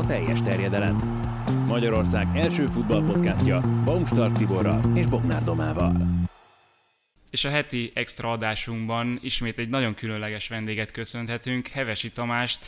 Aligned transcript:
A 0.00 0.06
teljes 0.06 0.42
terjedelem. 0.42 0.96
Magyarország 1.66 2.26
első 2.34 2.66
futballpodcastja 2.66 3.60
Baumstark 3.84 4.36
Tiborral 4.36 4.96
és 4.96 5.06
Bognár 5.06 5.44
Domával. 5.44 5.96
És 7.30 7.44
a 7.44 7.50
heti 7.50 7.90
extra 7.94 8.32
adásunkban 8.32 9.18
ismét 9.22 9.58
egy 9.58 9.68
nagyon 9.68 9.94
különleges 9.94 10.48
vendéget 10.48 10.90
köszönhetünk, 10.90 11.66
Hevesi 11.66 12.10
Tamást. 12.10 12.66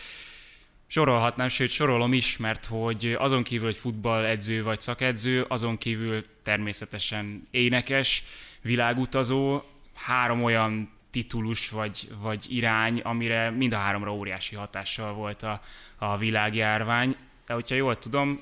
Sorolhatnám, 0.87 1.49
sőt 1.49 1.71
sorolom 1.71 2.13
is, 2.13 2.37
mert 2.37 2.65
hogy 2.65 3.17
azon 3.19 3.43
kívül, 3.43 3.67
hogy 3.67 3.77
futballedző 3.77 4.63
vagy 4.63 4.81
szakedző, 4.81 5.45
azon 5.49 5.79
kívül 5.79 6.23
természetesen 6.43 7.43
énekes, 7.51 8.25
világutazó, 8.63 9.63
három 9.95 10.43
olyan 10.43 10.91
titulus 11.13 11.69
vagy, 11.69 12.09
vagy 12.23 12.47
irány, 12.49 13.01
amire 13.01 13.51
mind 13.51 13.73
a 13.73 13.77
háromra 13.77 14.15
óriási 14.15 14.55
hatással 14.55 15.13
volt 15.13 15.43
a, 15.43 15.61
a 15.99 16.17
világjárvány. 16.17 17.17
De 17.47 17.55
hogyha 17.55 17.75
jól 17.75 17.99
tudom, 17.99 18.41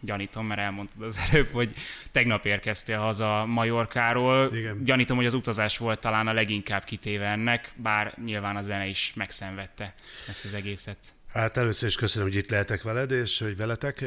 gyanítom, 0.00 0.46
mert 0.46 0.60
elmondtad 0.60 1.02
az 1.02 1.18
előbb, 1.30 1.48
hogy 1.48 1.74
tegnap 2.10 2.46
érkeztél 2.46 2.98
haza 2.98 3.46
Majorkáról. 3.46 4.56
Igen. 4.56 4.84
Gyanítom, 4.84 5.16
hogy 5.16 5.26
az 5.26 5.34
utazás 5.34 5.78
volt 5.78 6.00
talán 6.00 6.26
a 6.26 6.32
leginkább 6.32 6.84
kitéve 6.84 7.26
ennek, 7.26 7.72
bár 7.76 8.14
nyilván 8.24 8.56
a 8.56 8.62
zene 8.62 8.86
is 8.86 9.12
megszenvedte 9.14 9.94
ezt 10.28 10.44
az 10.44 10.54
egészet. 10.54 10.98
Hát 11.32 11.56
először 11.56 11.88
is 11.88 11.96
köszönöm, 11.96 12.28
hogy 12.28 12.36
itt 12.36 12.50
lehetek 12.50 12.82
veled, 12.82 13.10
és 13.10 13.38
hogy 13.38 13.56
veletek. 13.56 14.04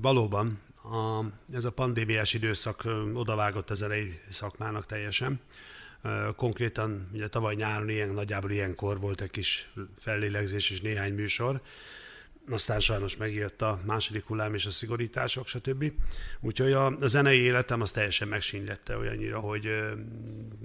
Valóban 0.00 0.60
a, 0.82 1.24
ez 1.54 1.64
a 1.64 1.70
pandémiás 1.70 2.34
időszak 2.34 2.82
odavágott 3.14 3.70
a 3.70 3.74
zenei 3.74 4.20
szakmának 4.30 4.86
teljesen. 4.86 5.40
Konkrétan 6.36 7.08
ugye 7.12 7.28
tavaly 7.28 7.54
nyáron 7.54 7.88
ilyen, 7.88 8.08
nagyjából 8.08 8.50
ilyenkor 8.50 9.00
volt 9.00 9.20
egy 9.20 9.30
kis 9.30 9.70
fellélegzés 9.98 10.70
és 10.70 10.80
néhány 10.80 11.12
műsor, 11.12 11.60
aztán 12.48 12.80
sajnos 12.80 13.16
megjött 13.16 13.62
a 13.62 13.80
második 13.86 14.24
hullám 14.24 14.54
és 14.54 14.66
a 14.66 14.70
szigorítások, 14.70 15.46
stb. 15.46 15.92
Úgyhogy 16.40 16.72
a, 16.72 16.86
a 16.86 17.06
zenei 17.06 17.38
életem 17.38 17.80
az 17.80 17.90
teljesen 17.90 18.28
megsínylette 18.28 18.96
olyannyira, 18.96 19.40
hogy 19.40 19.66
ö, 19.66 19.92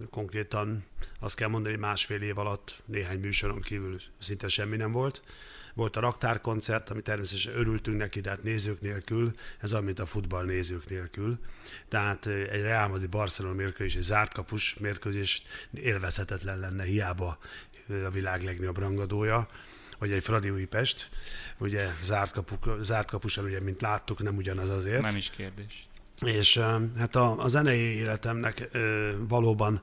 konkrétan 0.10 0.84
azt 1.20 1.36
kell 1.36 1.48
mondani, 1.48 1.76
másfél 1.76 2.22
év 2.22 2.38
alatt 2.38 2.82
néhány 2.86 3.20
műsoron 3.20 3.62
kívül 3.62 3.98
szinte 4.20 4.48
semmi 4.48 4.78
nem 4.78 4.92
volt. 4.92 5.22
Volt 5.74 5.96
a 5.96 6.00
raktárkoncert, 6.00 6.90
ami 6.90 7.02
természetesen 7.02 7.56
örültünk 7.56 7.98
neki, 7.98 8.22
de 8.22 8.38
nézők 8.42 8.82
nélkül, 8.82 9.34
ez 9.60 9.72
olyan, 9.72 9.84
mint 9.84 10.00
a 10.00 10.06
futball 10.06 10.46
nézők 10.46 10.90
nélkül. 10.90 11.40
Tehát 11.88 12.26
egy 12.26 12.62
Real 12.62 12.88
Madrid 12.88 13.10
Barcelona 13.10 13.56
mérkőzés, 13.56 13.96
egy 13.96 14.02
zárt 14.02 14.34
kapus 14.34 14.76
mérkőzés 14.76 15.44
élvezhetetlen 15.74 16.60
lenne, 16.60 16.84
hiába 16.84 17.38
a 18.06 18.10
világ 18.10 18.44
legnagyobb 18.44 18.78
rangadója 18.78 19.50
vagy 20.00 20.12
egy 20.12 20.24
Fradi 20.24 20.50
Újpest, 20.50 21.10
ugye 21.58 21.88
zárt, 22.04 22.32
kapuk, 22.32 22.78
zárt 22.82 23.10
kapusan, 23.10 23.46
ugye, 23.46 23.62
mint 23.62 23.82
láttuk, 23.82 24.24
nem 24.24 24.36
ugyanaz 24.36 24.70
azért. 24.70 25.02
Nem 25.02 25.16
is 25.16 25.30
kérdés. 25.30 25.88
És 26.22 26.58
hát 26.98 27.16
a, 27.16 27.44
a 27.44 27.48
zenei 27.48 27.80
életemnek 27.80 28.70
ö, 28.72 29.12
valóban 29.28 29.82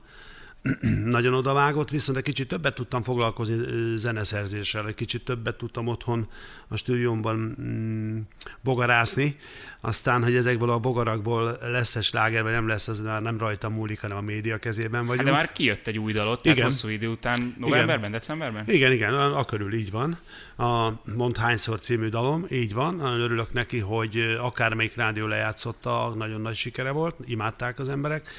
nagyon 1.17 1.33
odavágott, 1.33 1.89
viszont 1.89 2.17
egy 2.17 2.23
kicsit 2.23 2.47
többet 2.47 2.75
tudtam 2.75 3.03
foglalkozni 3.03 3.55
zeneszerzéssel, 3.95 4.87
egy 4.87 4.95
kicsit 4.95 5.25
többet 5.25 5.55
tudtam 5.55 5.87
otthon 5.87 6.27
a 6.67 6.77
stúdiómban 6.77 7.55
mm, 7.61 8.19
bogarászni, 8.61 9.37
aztán, 9.81 10.23
hogy 10.23 10.35
ezekből 10.35 10.69
a 10.69 10.79
bogarakból 10.79 11.57
lesz-e 11.61 12.01
sláger, 12.01 12.43
vagy 12.43 12.51
nem 12.51 12.67
lesz, 12.67 12.87
az 12.87 13.01
már 13.01 13.21
nem 13.21 13.37
rajtam 13.37 13.73
múlik, 13.73 14.01
hanem 14.01 14.17
a 14.17 14.21
média 14.21 14.57
kezében 14.57 15.05
vagyunk. 15.05 15.17
Hát 15.17 15.25
de 15.25 15.31
már 15.31 15.51
kijött 15.51 15.87
egy 15.87 15.97
új 15.97 16.13
dalot, 16.13 16.41
tehát 16.41 16.57
Igen. 16.57 16.69
hosszú 16.69 16.87
idő 16.87 17.07
után, 17.07 17.55
novemberben, 17.57 18.11
decemberben? 18.11 18.63
Igen, 18.67 18.91
igen, 18.91 19.13
a 19.13 19.45
körül 19.45 19.73
így 19.73 19.91
van. 19.91 20.17
A 20.57 20.91
Mond 21.15 21.37
című 21.79 22.07
dalom, 22.07 22.45
így 22.49 22.73
van. 22.73 22.95
Nagyon 22.95 23.19
örülök 23.19 23.53
neki, 23.53 23.79
hogy 23.79 24.37
akármelyik 24.39 24.95
rádió 24.95 25.25
lejátszotta, 25.25 26.13
nagyon 26.15 26.41
nagy 26.41 26.55
sikere 26.55 26.91
volt, 26.91 27.15
imádták 27.25 27.79
az 27.79 27.89
emberek. 27.89 28.29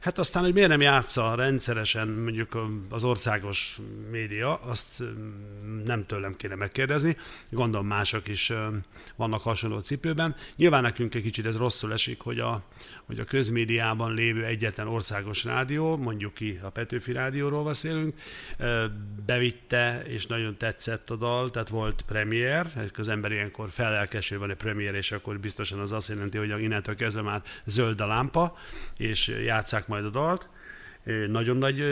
Hát 0.00 0.18
aztán, 0.18 0.42
hogy 0.42 0.52
miért 0.52 0.68
nem 0.68 0.80
játsza 0.80 1.34
rendszeresen 1.34 2.08
mondjuk 2.08 2.58
az 2.90 3.04
országos 3.04 3.78
média, 4.10 4.54
azt 4.54 5.02
nem 5.84 6.06
tőlem 6.06 6.36
kéne 6.36 6.54
megkérdezni. 6.54 7.16
Gondolom 7.50 7.86
mások 7.86 8.28
is 8.28 8.52
vannak 9.16 9.42
hasonló 9.42 9.78
cipőben. 9.78 10.36
Nyilván 10.56 10.82
nekünk 10.82 11.14
egy 11.14 11.22
kicsit 11.22 11.46
ez 11.46 11.56
rosszul 11.56 11.92
esik, 11.92 12.20
hogy 12.20 12.38
a, 12.38 12.62
hogy 13.06 13.20
a 13.20 13.24
közmédiában 13.24 14.14
lévő 14.14 14.44
egyetlen 14.44 14.86
országos 14.88 15.44
rádió, 15.44 15.96
mondjuk 15.96 16.34
ki 16.34 16.60
a 16.62 16.70
Petőfi 16.70 17.12
Rádióról 17.12 17.64
beszélünk, 17.64 18.14
bevitte, 19.26 20.02
és 20.06 20.26
nagyon 20.26 20.56
tetszett 20.56 21.10
a 21.10 21.16
dal, 21.16 21.50
tehát 21.50 21.67
volt 21.68 22.02
premier, 22.06 22.90
az 22.98 23.08
ember 23.08 23.32
ilyenkor 23.32 23.70
felelkeső 23.70 24.38
van 24.38 24.50
egy 24.50 24.56
premier, 24.56 24.94
és 24.94 25.12
akkor 25.12 25.38
biztosan 25.38 25.78
az 25.78 25.92
azt 25.92 26.08
jelenti, 26.08 26.38
hogy 26.38 26.62
innentől 26.62 26.94
kezdve 26.94 27.22
már 27.22 27.42
zöld 27.64 28.00
a 28.00 28.06
lámpa, 28.06 28.56
és 28.96 29.28
játszák 29.44 29.86
majd 29.86 30.04
a 30.04 30.10
dalt. 30.10 30.48
Nagyon 31.28 31.56
nagy 31.56 31.84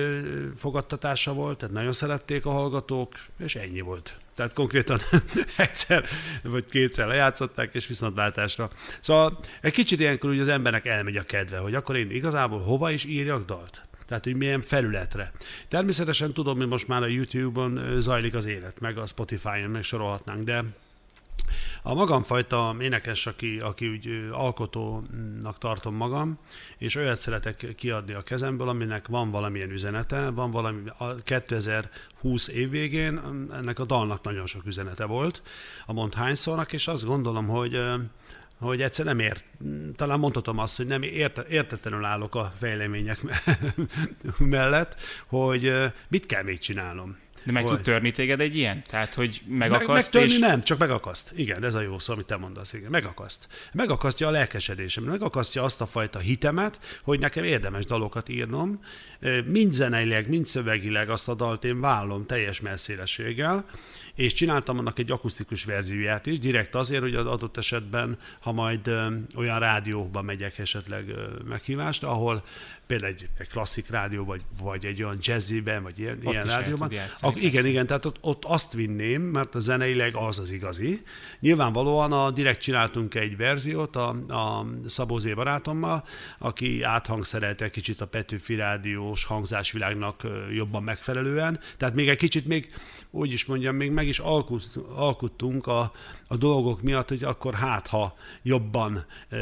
fogadtatása 0.56 1.32
volt, 1.32 1.58
tehát 1.58 1.74
nagyon 1.74 1.92
szerették 1.92 2.46
a 2.46 2.50
hallgatók, 2.50 3.14
és 3.38 3.54
ennyi 3.54 3.80
volt. 3.80 4.18
Tehát 4.34 4.52
konkrétan 4.52 5.00
egyszer 5.56 6.04
vagy 6.42 6.66
kétszer 6.66 7.06
lejátszották, 7.06 7.74
és 7.74 7.86
viszontlátásra. 7.86 8.70
Szóval 9.00 9.38
egy 9.60 9.72
kicsit 9.72 10.00
ilyenkor 10.00 10.30
ugye 10.30 10.40
az 10.40 10.48
embernek 10.48 10.86
elmegy 10.86 11.16
a 11.16 11.22
kedve, 11.22 11.58
hogy 11.58 11.74
akkor 11.74 11.96
én 11.96 12.10
igazából 12.10 12.60
hova 12.60 12.90
is 12.90 13.04
írjak 13.04 13.44
dalt. 13.44 13.85
Tehát, 14.06 14.24
hogy 14.24 14.36
milyen 14.36 14.62
felületre. 14.62 15.32
Természetesen 15.68 16.32
tudom, 16.32 16.56
hogy 16.56 16.68
most 16.68 16.88
már 16.88 17.02
a 17.02 17.06
YouTube-on 17.06 18.00
zajlik 18.00 18.34
az 18.34 18.46
élet, 18.46 18.80
meg 18.80 18.98
a 18.98 19.06
Spotify-on, 19.06 19.70
meg 19.70 19.82
sorolhatnánk, 19.82 20.44
de 20.44 20.64
a 21.82 21.94
magamfajta 21.94 22.76
énekes, 22.80 23.26
aki, 23.26 23.60
aki 23.60 23.88
úgy 23.88 24.28
alkotónak 24.32 25.58
tartom 25.58 25.94
magam, 25.94 26.38
és 26.78 26.96
olyat 26.96 27.20
szeretek 27.20 27.74
kiadni 27.76 28.12
a 28.12 28.22
kezemből, 28.22 28.68
aminek 28.68 29.06
van 29.06 29.30
valamilyen 29.30 29.70
üzenete, 29.70 30.30
van 30.30 30.50
valami, 30.50 30.82
a 30.98 31.14
2020 31.14 32.48
év 32.48 32.70
végén 32.70 33.20
ennek 33.52 33.78
a 33.78 33.84
dalnak 33.84 34.22
nagyon 34.22 34.46
sok 34.46 34.66
üzenete 34.66 35.04
volt, 35.04 35.42
a 35.86 35.92
Mond 35.92 36.14
hányszornak, 36.14 36.72
és 36.72 36.88
azt 36.88 37.04
gondolom, 37.04 37.46
hogy 37.46 37.80
hogy 38.60 38.82
egyszer 38.82 39.04
nem 39.04 39.18
ért, 39.18 39.44
talán 39.96 40.18
mondhatom 40.18 40.58
azt, 40.58 40.76
hogy 40.76 40.86
nem 40.86 41.02
érte, 41.02 41.44
értetlenül 41.48 42.04
állok 42.04 42.34
a 42.34 42.52
fejlemények 42.58 43.20
mellett, 44.38 44.96
hogy 45.26 45.72
mit 46.08 46.26
kell 46.26 46.42
még 46.42 46.58
csinálnom. 46.58 47.16
De 47.46 47.52
meg 47.52 47.64
Hogy- 47.64 47.74
tud 47.74 47.84
törni 47.84 48.12
téged 48.12 48.40
egy 48.40 48.56
ilyen? 48.56 48.82
Tehát, 48.82 49.14
hogy 49.14 49.42
meg, 49.46 49.70
megakaszt 49.70 50.12
megtörni 50.12 50.32
és... 50.34 50.38
nem, 50.38 50.62
csak 50.62 50.78
megakaszt. 50.78 51.32
Igen, 51.36 51.64
ez 51.64 51.74
a 51.74 51.80
jó 51.80 51.98
szó, 51.98 52.12
amit 52.12 52.26
te 52.26 52.36
mondasz. 52.36 52.72
Igen, 52.72 52.90
megakaszt. 52.90 53.48
Megakasztja 53.72 54.28
a 54.28 54.30
lelkesedésem, 54.30 55.04
megakasztja 55.04 55.62
azt 55.62 55.80
a 55.80 55.86
fajta 55.86 56.18
hitemet, 56.18 56.80
hogy 57.02 57.20
nekem 57.20 57.44
érdemes 57.44 57.84
dalokat 57.84 58.28
írnom. 58.28 58.80
Mind 59.44 59.72
zeneileg, 59.72 60.28
mind 60.28 60.46
szövegileg 60.46 61.10
azt 61.10 61.28
a 61.28 61.34
dalt 61.34 61.64
én 61.64 61.80
vállom 61.80 62.26
teljes 62.26 62.60
messzélességgel, 62.60 63.64
és 64.16 64.32
csináltam 64.32 64.78
annak 64.78 64.98
egy 64.98 65.10
akusztikus 65.10 65.64
verzióját 65.64 66.26
is, 66.26 66.38
direkt 66.38 66.74
azért, 66.74 67.02
hogy 67.02 67.14
az 67.14 67.26
adott 67.26 67.56
esetben, 67.56 68.18
ha 68.40 68.52
majd 68.52 68.90
olyan 69.36 69.58
rádiókba 69.58 70.22
megyek 70.22 70.58
esetleg 70.58 71.14
meghívást, 71.44 72.02
ahol 72.04 72.44
például 72.86 73.12
egy, 73.12 73.28
egy 73.38 73.48
klasszik 73.48 73.90
rádió, 73.90 74.24
vagy, 74.24 74.42
vagy 74.62 74.84
egy 74.84 75.02
olyan 75.02 75.18
jazziben, 75.20 75.82
vagy 75.82 75.98
ilyen, 75.98 76.18
Ott 76.24 76.32
ilyen 76.32 76.46
rádióban, 76.46 76.92
játszani, 76.92 77.32
ak- 77.32 77.42
igen, 77.42 77.52
persze. 77.52 77.68
igen, 77.68 77.86
tehát 77.86 78.04
ott, 78.04 78.16
ott 78.20 78.44
azt 78.44 78.72
vinném, 78.72 79.22
mert 79.22 79.54
a 79.54 79.60
zeneileg 79.60 80.14
az 80.14 80.38
az 80.38 80.50
igazi. 80.50 81.02
Nyilvánvalóan 81.40 82.12
a 82.12 82.30
direkt 82.30 82.60
csináltunk 82.60 83.14
egy 83.14 83.36
verziót 83.36 83.96
a, 83.96 84.08
a 84.28 84.66
Szabó 84.86 85.18
Zé 85.18 85.32
barátommal, 85.32 86.04
aki 86.38 86.82
áthangszerelte 86.82 87.70
kicsit 87.70 88.00
a 88.00 88.06
Petőfi 88.06 88.54
rádiós 88.54 89.24
hangzásvilágnak 89.24 90.26
jobban 90.52 90.82
megfelelően. 90.82 91.60
Tehát 91.76 91.94
még 91.94 92.08
egy 92.08 92.16
kicsit 92.16 92.46
még, 92.46 92.74
úgy 93.10 93.32
is 93.32 93.44
mondjam, 93.44 93.76
még 93.76 93.90
meg 93.90 94.05
meg 94.06 94.14
is 94.14 94.18
alkut, 94.18 94.76
alkuttunk 94.96 95.66
a, 95.66 95.92
a 96.28 96.36
dolgok 96.36 96.82
miatt, 96.82 97.08
hogy 97.08 97.24
akkor 97.24 97.54
hát, 97.54 97.86
ha 97.86 98.16
jobban, 98.42 99.04
e, 99.28 99.36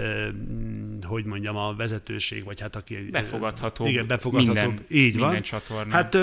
hogy 1.03 1.25
mondjam, 1.25 1.57
a 1.57 1.75
vezetőség, 1.75 2.45
vagy 2.45 2.61
hát 2.61 2.77
aki... 2.77 3.09
Befogadható. 3.11 3.87
Igen, 3.87 4.07
befogadható. 4.07 4.61
Minden, 4.61 4.85
így 4.89 5.19
van. 5.19 5.27
Minden 5.27 5.43
csatornán. 5.43 5.91
Hát 5.91 6.17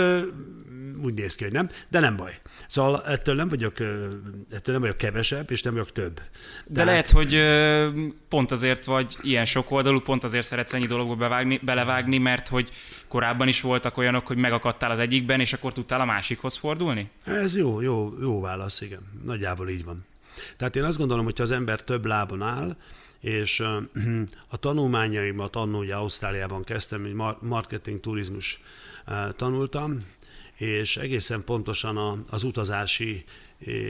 úgy 1.04 1.14
néz 1.14 1.36
ki, 1.36 1.44
hogy 1.44 1.54
nem, 1.54 1.70
de 1.90 2.00
nem 2.00 2.16
baj. 2.16 2.40
Szóval 2.68 3.04
ettől 3.06 3.36
nem 3.36 3.50
vagyok, 3.50 3.80
ettől 4.50 4.74
nem 4.74 4.80
vagyok 4.80 4.98
kevesebb, 4.98 5.52
és 5.52 5.62
nem 5.62 5.74
vagyok 5.74 5.92
több. 5.92 6.16
De 6.16 6.74
Tehát... 6.74 6.86
lehet, 6.86 7.12
hogy 7.12 7.42
pont 8.30 8.52
azért 8.52 8.86
vagy 8.86 9.18
ilyen 9.22 9.46
sokoldalú, 9.46 10.00
pont 10.00 10.24
azért 10.24 10.46
szeretsz 10.46 10.74
ennyi 10.74 10.86
dologba 10.86 11.16
bevágni, 11.16 11.60
belevágni, 11.64 12.18
mert 12.18 12.48
hogy 12.48 12.70
korábban 13.08 13.48
is 13.48 13.62
voltak 13.62 13.98
olyanok, 13.98 14.28
hogy 14.28 14.38
megakadtál 14.38 14.92
az 14.92 15.00
egyikben, 15.00 15.40
és 15.40 15.54
akkor 15.54 15.74
tudtál 15.74 16.02
a 16.02 16.06
másikhoz 16.06 16.58
fordulni? 16.58 17.10
Ez 17.26 17.58
jó, 17.58 17.82
jó, 17.82 18.14
jó 18.22 18.42
válasz, 18.42 18.82
igen. 18.82 19.02
Nagyjából 19.26 19.70
így 19.70 19.84
van. 19.84 20.06
Tehát 20.58 20.76
én 20.76 20.84
azt 20.84 20.98
gondolom, 20.98 21.26
hogy 21.26 21.38
ha 21.38 21.44
az 21.44 21.52
ember 21.52 21.82
több 21.82 22.06
lábon 22.06 22.42
áll, 22.42 22.76
és 23.20 23.60
a 24.48 24.58
tanulmányaimat 24.58 25.56
annó 25.56 25.80
ugye 25.80 25.96
Ausztráliában 25.96 26.64
kezdtem, 26.64 27.36
marketing, 27.42 28.00
turizmus 28.00 28.62
tanultam, 29.36 30.06
és 30.62 30.98
egészen 30.98 31.44
pontosan 31.44 32.26
az 32.30 32.44
utazási 32.44 33.24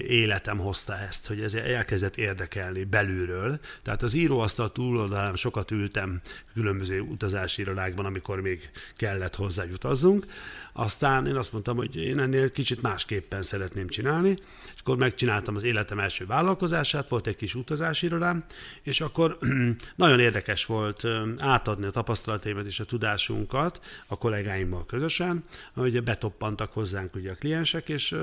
életem 0.07 0.57
hozta 0.57 0.97
ezt, 0.97 1.27
hogy 1.27 1.41
ez 1.41 1.53
elkezdett 1.53 2.17
érdekelni 2.17 2.83
belülről. 2.83 3.59
Tehát 3.83 4.01
az 4.01 4.13
íróasztal 4.13 4.71
túloldalán 4.71 5.35
sokat 5.35 5.71
ültem 5.71 6.21
különböző 6.53 6.99
utazási 6.99 7.61
irodákban, 7.61 8.05
amikor 8.05 8.41
még 8.41 8.69
kellett 8.95 9.35
hozzá 9.35 9.63
utazzunk. 9.73 10.25
Aztán 10.73 11.27
én 11.27 11.35
azt 11.35 11.51
mondtam, 11.51 11.77
hogy 11.77 11.95
én 11.95 12.19
ennél 12.19 12.51
kicsit 12.51 12.81
másképpen 12.81 13.41
szeretném 13.41 13.87
csinálni, 13.87 14.29
és 14.73 14.79
akkor 14.79 14.97
megcsináltam 14.97 15.55
az 15.55 15.63
életem 15.63 15.99
első 15.99 16.25
vállalkozását, 16.25 17.09
volt 17.09 17.27
egy 17.27 17.35
kis 17.35 17.55
utazási 17.55 18.05
irodám, 18.05 18.43
és 18.81 19.01
akkor 19.01 19.37
nagyon 19.95 20.19
érdekes 20.19 20.65
volt 20.65 21.07
átadni 21.37 21.85
a 21.85 21.91
tapasztalataimat 21.91 22.65
és 22.65 22.79
a 22.79 22.85
tudásunkat 22.85 23.81
a 24.07 24.17
kollégáimmal 24.17 24.85
közösen, 24.85 25.43
hogy 25.73 26.03
betoppantak 26.03 26.73
hozzánk 26.73 27.15
ugye 27.15 27.31
a 27.31 27.35
kliensek, 27.35 27.89
és 27.89 28.15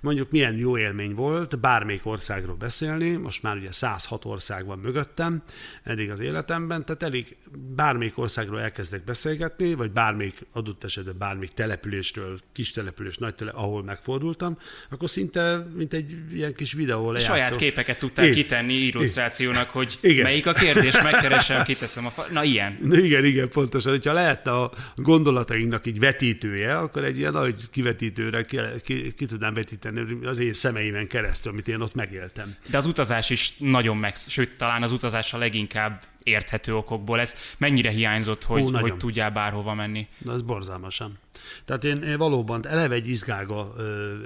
mondjuk 0.00 0.30
milyen 0.30 0.56
jó 0.56 0.77
élmény 0.78 1.14
volt 1.14 1.60
bármelyik 1.60 2.06
országról 2.06 2.54
beszélni, 2.54 3.10
most 3.10 3.42
már 3.42 3.56
ugye 3.56 3.72
106 3.72 4.24
ország 4.24 4.66
van 4.66 4.78
mögöttem 4.78 5.42
eddig 5.82 6.10
az 6.10 6.20
életemben, 6.20 6.84
tehát 6.84 7.02
elég 7.02 7.36
bármelyik 7.76 8.18
országról 8.18 8.60
elkezdek 8.60 9.04
beszélgetni, 9.04 9.74
vagy 9.74 9.90
bármelyik 9.90 10.46
adott 10.52 10.84
esetben 10.84 11.18
bármelyik 11.18 11.52
településről, 11.52 12.40
kis 12.52 12.70
település, 12.70 13.16
nagy 13.16 13.34
tele, 13.34 13.50
ahol 13.50 13.82
megfordultam, 13.82 14.58
akkor 14.90 15.10
szinte, 15.10 15.66
mint 15.74 15.92
egy 15.92 16.16
ilyen 16.32 16.54
kis 16.54 16.72
videó 16.72 17.12
lejátszó. 17.12 17.32
Saját 17.32 17.56
képeket 17.56 17.98
tudtál 17.98 18.24
igen. 18.24 18.36
kitenni 18.36 18.74
illusztrációnak, 18.74 19.70
hogy 19.70 19.98
igen. 20.00 20.22
melyik 20.22 20.46
a 20.46 20.52
kérdés, 20.52 21.02
megkeresem, 21.02 21.64
kiteszem 21.64 22.06
a 22.06 22.10
fa... 22.10 22.26
Na 22.32 22.42
ilyen. 22.42 22.78
Igen, 22.90 23.24
igen, 23.24 23.48
pontosan. 23.48 23.92
Hogyha 23.92 24.12
lehetne 24.12 24.52
a 24.52 24.72
gondolatainknak 24.96 25.86
így 25.86 25.98
vetítője, 25.98 26.78
akkor 26.78 27.04
egy 27.04 27.18
ilyen 27.18 27.32
nagy 27.32 27.54
kivetítőre 27.70 28.44
ki, 28.44 28.58
ki, 28.82 29.14
ki 29.14 29.26
tudnám 29.26 29.54
vetíteni 29.54 30.26
az 30.26 30.38
én 30.38 30.52
szemeimen 30.68 31.06
keresztül, 31.06 31.52
amit 31.52 31.68
én 31.68 31.80
ott 31.80 31.94
megéltem. 31.94 32.56
De 32.70 32.76
az 32.76 32.86
utazás 32.86 33.30
is 33.30 33.54
nagyon 33.58 33.96
meg, 33.96 34.14
sőt, 34.16 34.58
talán 34.58 34.82
az 34.82 34.92
utazás 34.92 35.34
a 35.34 35.38
leginkább 35.38 36.02
érthető 36.22 36.76
okokból. 36.76 37.20
Ez 37.20 37.36
mennyire 37.58 37.90
hiányzott, 37.90 38.44
hogy, 38.44 38.62
Hú, 38.62 38.76
hogy 38.76 38.96
tudjál 38.96 39.30
bárhova 39.30 39.74
menni? 39.74 40.08
Na, 40.18 40.32
ez 40.32 40.42
borzalmasan. 40.42 41.18
Tehát 41.64 41.84
én, 41.84 42.02
én 42.02 42.18
valóban 42.18 42.66
eleve 42.66 42.94
egy 42.94 43.08
izgága, 43.08 43.74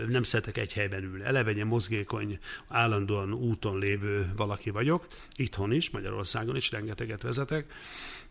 nem 0.09 0.23
szeretek 0.23 0.59
egy 0.59 0.73
helyben 0.73 1.03
ülni. 1.03 1.25
Eleve 1.25 1.51
egy 1.51 1.65
mozgékony, 1.65 2.39
állandóan 2.69 3.33
úton 3.33 3.79
lévő 3.79 4.33
valaki 4.37 4.71
vagyok. 4.71 5.07
Itthon 5.37 5.73
is, 5.73 5.91
Magyarországon 5.91 6.57
is 6.57 6.71
rengeteget 6.71 7.23
vezetek 7.23 7.67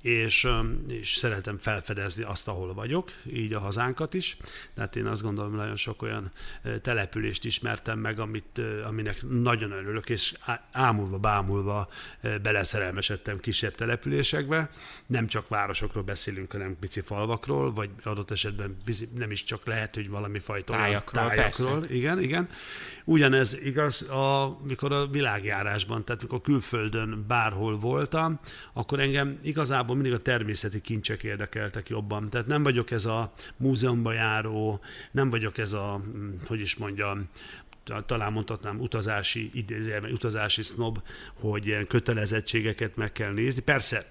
és, 0.02 0.48
és 0.88 1.16
szeretem 1.16 1.58
felfedezni 1.58 2.24
azt, 2.24 2.48
ahol 2.48 2.74
vagyok, 2.74 3.12
így 3.26 3.54
a 3.54 3.60
hazánkat 3.60 4.14
is. 4.14 4.38
Tehát 4.74 4.96
én 4.96 5.06
azt 5.06 5.22
gondolom, 5.22 5.56
nagyon 5.56 5.76
sok 5.76 6.02
olyan 6.02 6.32
települést 6.82 7.46
ismertem 7.46 8.00
meg, 8.00 8.20
amit, 8.20 8.62
aminek 8.88 9.22
nagyon 9.30 9.72
örülök, 9.72 10.10
és 10.10 10.34
ámulva, 10.72 11.18
bámulva 11.18 11.90
beleszerelmesedtem 12.42 13.40
kisebb 13.40 13.76
településekbe. 13.76 14.70
Nem 15.06 15.28
csak 15.28 15.48
városokról 15.48 16.04
beszélünk, 16.04 16.52
hanem 16.52 16.78
pici 16.80 17.02
falvakról, 17.02 17.74
vagy 17.74 17.90
adott 18.04 18.32
esetben 18.32 18.71
nem 19.16 19.32
is 19.32 19.44
csak 19.44 19.66
lehet, 19.66 19.96
hogy 19.96 20.10
valami 20.10 20.40
fajta 20.40 20.74
tájakról. 20.74 21.24
tájakról. 21.28 21.86
Igen, 21.90 22.22
igen. 22.22 22.50
Ugyanez 23.06 23.58
igaz, 23.64 24.02
amikor 24.02 24.92
a 24.92 25.08
világjárásban, 25.08 26.06
tehát 26.06 26.22
amikor 26.22 26.42
külföldön 26.42 27.26
bárhol 27.28 27.78
voltam, 27.78 28.40
akkor 28.74 29.00
engem 29.00 29.40
igazából 29.44 29.96
mindig 29.96 30.14
a 30.14 30.20
természeti 30.20 30.82
kincsek 30.82 31.24
érdekeltek 31.24 31.90
jobban. 31.90 32.30
Tehát 32.30 32.48
nem 32.48 32.64
vagyok 32.64 32.92
ez 32.92 33.06
a 33.06 33.34
múzeumba 33.58 34.12
járó, 34.12 34.80
nem 35.12 35.30
vagyok 35.30 35.58
ez 35.58 35.74
a, 35.74 36.02
hogy 36.48 36.60
is 36.60 36.76
mondjam, 36.76 37.30
talán 38.06 38.32
mondhatnám 38.32 38.80
utazási 38.80 39.50
idézőjelben, 39.54 40.12
utazási 40.12 40.62
snob, 40.62 41.02
hogy 41.40 41.68
ilyen 41.68 41.88
kötelezettségeket 41.88 42.96
meg 42.96 43.12
kell 43.12 43.32
nézni. 43.32 43.62
Persze 43.62 44.06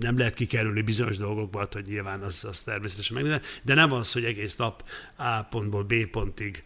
nem 0.00 0.18
lehet 0.18 0.34
kikerülni 0.34 0.82
bizonyos 0.82 1.16
dolgokba, 1.16 1.68
hogy 1.72 1.86
nyilván 1.86 2.20
az, 2.20 2.44
az 2.48 2.60
természetesen 2.60 3.22
meg, 3.22 3.40
de 3.62 3.74
nem 3.74 3.92
az, 3.92 4.12
hogy 4.12 4.24
egész 4.24 4.56
nap 4.56 4.84
A 5.16 5.42
pontból 5.42 5.82
B 5.82 5.94
pontig 6.10 6.62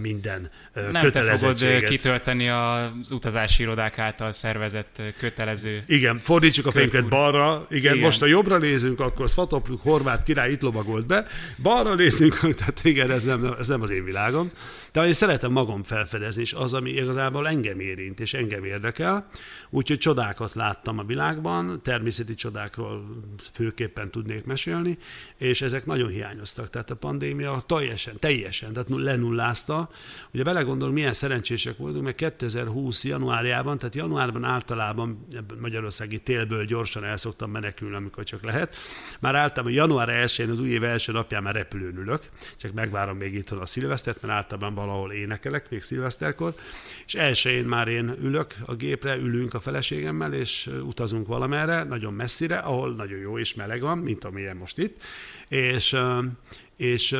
minden 0.00 0.50
nem 0.74 1.02
kötelezettséget. 1.02 1.60
Nem 1.60 1.74
fogod 1.74 1.88
kitölteni 1.88 2.48
az 2.48 3.10
utazási 3.10 3.62
irodák 3.62 3.98
által 3.98 4.32
szervezett 4.32 5.02
kötelező 5.18 5.82
Igen, 5.86 6.18
fordítsuk 6.18 6.66
a 6.66 6.72
fényünket 6.72 7.08
balra, 7.08 7.66
igen, 7.70 7.92
igen, 7.94 8.04
most 8.04 8.22
a 8.22 8.26
jobbra 8.26 8.58
nézünk, 8.58 9.00
akkor 9.00 9.28
Svatop, 9.28 9.80
horvát 9.80 10.22
király 10.22 10.50
itt 10.50 10.60
lovagolt 10.60 11.06
be, 11.06 11.26
balra 11.62 11.94
nézünk, 11.94 12.38
tehát 12.58 12.80
igen, 12.84 13.10
ez 13.10 13.24
nem, 13.24 13.54
ez 13.58 13.68
nem 13.68 13.82
az 13.82 13.90
én 13.90 14.04
világom. 14.04 14.50
De 14.92 15.06
én 15.06 15.12
szeretem 15.12 15.52
magam 15.52 15.82
felfedezni, 15.82 16.42
és 16.42 16.52
az, 16.52 16.74
ami 16.74 16.90
igazából 16.90 17.48
engem 17.48 17.80
érint, 17.80 18.20
és 18.20 18.34
engem 18.34 18.64
érdekel, 18.64 19.26
úgyhogy 19.70 19.98
csodákat 19.98 20.54
láttam 20.54 20.98
a 20.98 21.04
világban, 21.04 21.81
természeti 21.82 22.34
csodákról 22.34 23.04
főképpen 23.52 24.10
tudnék 24.10 24.44
mesélni, 24.44 24.98
és 25.36 25.62
ezek 25.62 25.86
nagyon 25.86 26.08
hiányoztak. 26.08 26.70
Tehát 26.70 26.90
a 26.90 26.96
pandémia 26.96 27.64
teljesen, 27.66 28.18
teljesen, 28.18 28.72
tehát 28.72 28.88
lenullázta. 28.88 29.90
Ugye 30.32 30.42
belegondolunk, 30.42 30.94
milyen 30.94 31.12
szerencsések 31.12 31.76
voltunk, 31.76 32.04
mert 32.04 32.16
2020 32.16 33.04
januárjában, 33.04 33.78
tehát 33.78 33.94
januárban 33.94 34.44
általában 34.44 35.26
Magyarországi 35.60 36.18
télből 36.18 36.64
gyorsan 36.64 37.04
el 37.04 37.16
szoktam 37.16 37.50
menekülni, 37.50 37.94
amikor 37.94 38.24
csak 38.24 38.44
lehet. 38.44 38.76
Már 39.20 39.34
általában 39.34 39.72
január 39.72 40.08
1-én, 40.26 40.50
az 40.50 40.58
új 40.58 40.68
év 40.68 40.84
első 40.84 41.12
napján 41.12 41.42
már 41.42 41.54
repülőn 41.54 41.96
ülök, 41.96 42.28
csak 42.56 42.72
megvárom 42.72 43.16
még 43.16 43.34
itthon 43.34 43.58
a 43.58 43.66
szilvesztert, 43.66 44.22
mert 44.22 44.34
általában 44.34 44.74
valahol 44.74 45.12
énekelek, 45.12 45.70
még 45.70 45.82
szilveszterkor, 45.82 46.54
és 47.06 47.14
elsőjén 47.14 47.64
már 47.64 47.88
én 47.88 48.14
ülök 48.22 48.54
a 48.66 48.74
gépre, 48.74 49.16
ülünk 49.16 49.54
a 49.54 49.60
feleségemmel, 49.60 50.32
és 50.32 50.70
utazunk 50.82 51.26
valamerre, 51.26 51.71
erre, 51.72 51.88
nagyon 51.88 52.12
messzire, 52.12 52.56
ahol 52.56 52.94
nagyon 52.94 53.18
jó 53.18 53.38
és 53.38 53.54
meleg 53.54 53.80
van, 53.80 53.98
mint 53.98 54.24
amilyen 54.24 54.56
most 54.56 54.78
itt, 54.78 54.96
és, 55.48 55.96
és, 56.76 57.16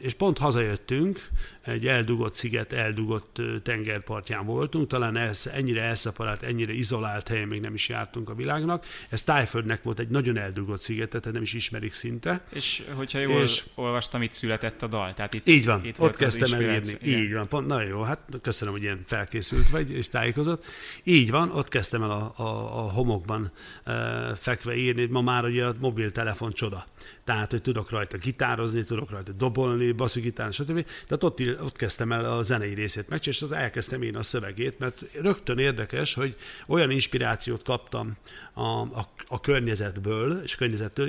és 0.00 0.14
pont 0.14 0.38
hazajöttünk, 0.38 1.28
egy 1.64 1.86
eldugott 1.86 2.34
sziget, 2.34 2.72
eldugott 2.72 3.40
tengerpartján 3.62 4.46
voltunk, 4.46 4.86
talán 4.86 5.16
ez, 5.16 5.50
ennyire 5.54 5.82
elszaporált, 5.82 6.42
ennyire 6.42 6.72
izolált 6.72 7.28
helyen 7.28 7.48
még 7.48 7.60
nem 7.60 7.74
is 7.74 7.88
jártunk 7.88 8.28
a 8.28 8.34
világnak. 8.34 8.86
Ez 9.08 9.22
Tájföldnek 9.22 9.82
volt 9.82 9.98
egy 9.98 10.08
nagyon 10.08 10.36
eldugott 10.36 10.80
sziget, 10.82 11.08
tehát 11.08 11.32
nem 11.32 11.42
is 11.42 11.52
ismerik 11.52 11.92
szinte. 11.92 12.44
És 12.52 12.82
hogyha 12.94 13.18
jól 13.18 13.42
és, 13.42 13.64
olvastam, 13.74 14.22
itt 14.22 14.32
született 14.32 14.82
a 14.82 14.86
dal. 14.86 15.14
Tehát 15.14 15.34
itt, 15.34 15.46
így 15.46 15.66
van, 15.66 15.84
itt 15.84 16.00
ott 16.00 16.16
kezdtem 16.16 16.52
el 16.52 16.62
írni. 16.62 16.96
Igen. 17.00 17.20
Így 17.20 17.32
van, 17.32 17.48
pont, 17.48 17.66
nagyon 17.66 17.88
jó, 17.88 18.02
hát 18.02 18.20
köszönöm, 18.42 18.74
hogy 18.74 18.82
ilyen 18.82 19.04
felkészült 19.06 19.68
vagy 19.68 19.90
és 19.90 20.08
tájékozott. 20.08 20.64
Így 21.02 21.30
van, 21.30 21.50
ott 21.50 21.68
kezdtem 21.68 22.02
el 22.02 22.10
a, 22.10 22.32
a, 22.36 22.78
a 22.78 22.90
homokban 22.90 23.52
e, 23.84 23.92
fekve 24.34 24.76
írni. 24.76 25.04
Ma 25.04 25.20
már 25.20 25.44
ugye 25.44 25.66
a 25.66 25.74
mobiltelefon 25.80 26.52
csoda. 26.52 26.86
Tehát, 27.24 27.50
hogy 27.50 27.62
tudok 27.62 27.90
rajta 27.90 28.16
gitározni, 28.16 28.84
tudok 28.84 29.10
rajta 29.10 29.32
dobolni, 29.32 29.92
basszusgitárni, 29.92 30.52
stb. 30.52 30.86
Tehát 31.06 31.24
ott 31.24 31.40
ott 31.62 31.76
kezdtem 31.76 32.12
el 32.12 32.24
a 32.24 32.42
zenei 32.42 32.74
részét 32.74 33.08
meg, 33.08 33.20
és 33.26 33.42
ott 33.42 33.52
elkezdtem 33.52 34.02
én 34.02 34.16
a 34.16 34.22
szövegét, 34.22 34.78
mert 34.78 35.02
rögtön 35.12 35.58
érdekes, 35.58 36.14
hogy 36.14 36.36
olyan 36.66 36.90
inspirációt 36.90 37.62
kaptam 37.62 38.16
a, 38.52 38.62
a, 38.62 39.08
a 39.26 39.40
környezetből, 39.40 40.40
és 40.42 40.54
a 40.54 40.56
környezettől, 40.56 41.08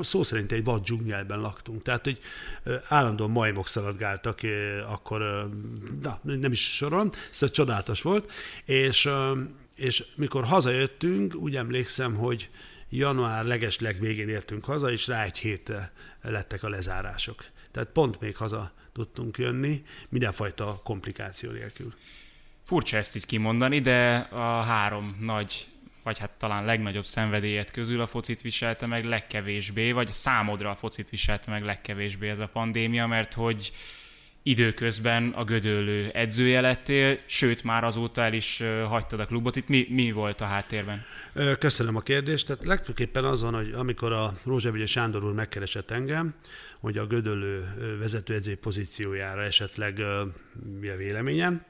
szó 0.00 0.22
szerint 0.22 0.52
egy 0.52 0.64
vad 0.64 0.82
dzsungelben 0.82 1.40
laktunk. 1.40 1.82
Tehát, 1.82 2.04
hogy 2.04 2.18
állandóan 2.88 3.30
majmok 3.30 3.68
szaladgáltak, 3.68 4.40
akkor, 4.86 5.48
na, 6.02 6.20
nem 6.22 6.52
is 6.52 6.74
sorolom, 6.74 7.10
szóval 7.30 7.54
csodálatos 7.54 8.02
volt, 8.02 8.32
és, 8.64 9.08
és 9.74 10.04
mikor 10.16 10.44
hazajöttünk, 10.44 11.34
úgy 11.34 11.56
emlékszem, 11.56 12.14
hogy 12.14 12.50
január 12.90 13.44
leges 13.44 13.78
legvégén 13.78 14.28
értünk 14.28 14.64
haza, 14.64 14.90
és 14.90 15.06
rá 15.06 15.24
egy 15.24 15.38
hétre 15.38 15.92
lettek 16.22 16.62
a 16.62 16.68
lezárások. 16.68 17.44
Tehát 17.70 17.88
pont 17.88 18.20
még 18.20 18.36
haza 18.36 18.72
tudtunk 18.92 19.38
jönni, 19.38 19.82
mindenfajta 20.08 20.80
komplikáció 20.84 21.50
nélkül. 21.50 21.94
Furcsa 22.64 22.96
ezt 22.96 23.16
így 23.16 23.26
kimondani, 23.26 23.80
de 23.80 24.16
a 24.30 24.60
három 24.60 25.04
nagy 25.20 25.66
vagy 26.02 26.18
hát 26.18 26.30
talán 26.30 26.64
legnagyobb 26.64 27.04
szenvedélyet 27.04 27.70
közül 27.70 28.00
a 28.00 28.06
focit 28.06 28.40
viselte 28.40 28.86
meg 28.86 29.04
legkevésbé, 29.04 29.92
vagy 29.92 30.08
számodra 30.08 30.70
a 30.70 30.74
focit 30.74 31.10
viselte 31.10 31.50
meg 31.50 31.64
legkevésbé 31.64 32.28
ez 32.28 32.38
a 32.38 32.48
pandémia, 32.52 33.06
mert 33.06 33.34
hogy 33.34 33.72
időközben 34.42 35.28
a 35.28 35.44
Gödöllő 35.44 36.10
edzője 36.10 36.60
lettél, 36.60 37.18
sőt 37.26 37.64
már 37.64 37.84
azóta 37.84 38.22
el 38.22 38.32
is 38.32 38.62
hagytad 38.88 39.20
a 39.20 39.26
klubot. 39.26 39.56
Itt 39.56 39.68
mi, 39.68 39.86
mi 39.90 40.12
volt 40.12 40.40
a 40.40 40.44
háttérben? 40.44 41.04
Köszönöm 41.58 41.96
a 41.96 42.00
kérdést. 42.00 42.46
Tehát 42.46 42.64
legfőképpen 42.64 43.24
az 43.24 43.42
van, 43.42 43.54
hogy 43.54 43.72
amikor 43.72 44.12
a 44.12 44.32
Rózsavigye 44.44 44.86
Sándor 44.86 45.24
úr 45.24 45.32
megkeresett 45.32 45.90
engem, 45.90 46.34
hogy 46.82 46.98
a 46.98 47.06
Gödöllő 47.06 47.68
vezetőedző 47.98 48.56
pozíciójára 48.56 49.42
esetleg 49.42 50.02
mi 50.80 50.88
a 50.88 50.96
véleményem, 50.96 51.64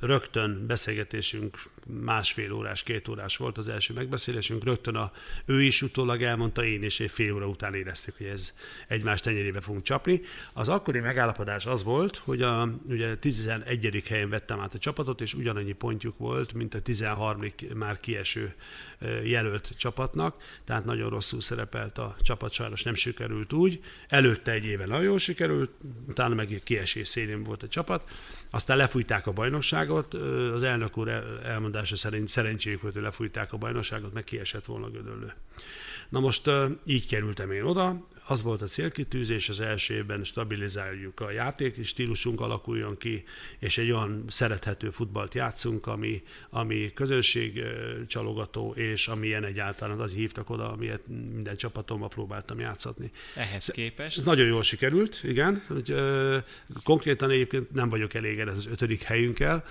rögtön 0.00 0.66
beszélgetésünk 0.66 1.62
másfél 1.86 2.52
órás, 2.52 2.82
két 2.82 3.08
órás 3.08 3.36
volt 3.36 3.58
az 3.58 3.68
első 3.68 3.94
megbeszélésünk, 3.94 4.64
rögtön 4.64 4.94
a, 4.94 5.12
ő 5.44 5.62
is 5.62 5.82
utólag 5.82 6.22
elmondta, 6.22 6.64
én 6.64 6.82
és 6.82 7.00
egy 7.00 7.10
fél 7.10 7.34
óra 7.34 7.46
után 7.46 7.74
éreztük, 7.74 8.16
hogy 8.16 8.26
ez 8.26 8.52
egymás 8.88 9.20
tenyerébe 9.20 9.60
fogunk 9.60 9.84
csapni. 9.84 10.20
Az 10.52 10.68
akkori 10.68 11.00
megállapodás 11.00 11.66
az 11.66 11.82
volt, 11.82 12.16
hogy 12.16 12.42
a 12.42 12.68
ugye 12.88 13.16
11. 13.16 14.02
helyen 14.08 14.28
vettem 14.28 14.60
át 14.60 14.74
a 14.74 14.78
csapatot, 14.78 15.20
és 15.20 15.34
ugyanannyi 15.34 15.72
pontjuk 15.72 16.18
volt, 16.18 16.52
mint 16.52 16.74
a 16.74 16.80
13. 16.80 17.44
már 17.74 18.00
kieső 18.00 18.54
jelölt 19.24 19.72
csapatnak, 19.76 20.36
tehát 20.64 20.84
nagyon 20.84 21.10
rosszul 21.10 21.40
szerepelt 21.40 21.98
a 21.98 22.16
csapat, 22.22 22.52
sajnos 22.52 22.82
nem 22.82 22.94
sikerült 22.94 23.52
úgy. 23.52 23.80
Előtte 24.08 24.52
egy 24.52 24.64
éve 24.64 24.86
nagyon 24.86 25.18
sikerült, 25.18 25.70
utána 26.08 26.34
meg 26.34 26.60
kiesés 26.64 27.08
szélén 27.08 27.44
volt 27.44 27.62
a 27.62 27.68
csapat, 27.68 28.10
aztán 28.50 28.76
lefújták 28.76 29.26
a 29.26 29.32
bajnokságot, 29.32 30.14
az 30.54 30.62
elnök 30.62 30.98
úr 30.98 31.08
elmondása 31.72 31.96
szerint 31.96 32.28
szerencséjük 32.28 32.80
volt, 32.80 32.94
hogy 32.94 33.02
lefújták 33.02 33.52
a 33.52 33.56
bajnokságot, 33.56 34.12
meg 34.12 34.24
kiesett 34.24 34.64
volna 34.64 34.90
Gödöllő. 34.90 35.32
Na 36.08 36.20
most 36.20 36.50
így 36.84 37.06
kerültem 37.06 37.50
én 37.50 37.62
oda, 37.62 38.06
az 38.26 38.42
volt 38.42 38.62
a 38.62 38.66
célkitűzés, 38.66 39.48
az 39.48 39.60
első 39.60 39.94
évben 39.94 40.24
stabilizáljuk 40.24 41.20
a 41.20 41.30
játék, 41.30 41.84
stílusunk 41.84 42.40
alakuljon 42.40 42.96
ki, 42.96 43.24
és 43.58 43.78
egy 43.78 43.90
olyan 43.90 44.24
szerethető 44.28 44.90
futballt 44.90 45.34
játszunk, 45.34 45.86
ami, 45.86 46.22
ami 46.50 46.92
közönség 46.94 47.62
csalogató, 48.06 48.72
és 48.76 49.08
amilyen 49.08 49.44
egyáltalán 49.44 50.00
az 50.00 50.12
hívtak 50.12 50.50
oda, 50.50 50.72
amilyet 50.72 51.08
minden 51.08 51.56
csapatommal 51.56 52.08
próbáltam 52.08 52.58
játszatni. 52.58 53.10
Ehhez 53.34 53.66
képest? 53.66 54.16
Ez 54.16 54.24
nagyon 54.24 54.46
jól 54.46 54.62
sikerült, 54.62 55.20
igen. 55.22 55.62
Hogy, 55.66 55.90
ö, 55.90 56.38
konkrétan 56.84 57.30
egyébként 57.30 57.70
nem 57.70 57.88
vagyok 57.88 58.14
elégedett 58.14 58.56
az 58.56 58.66
ötödik 58.66 59.02
helyünkkel, 59.02 59.64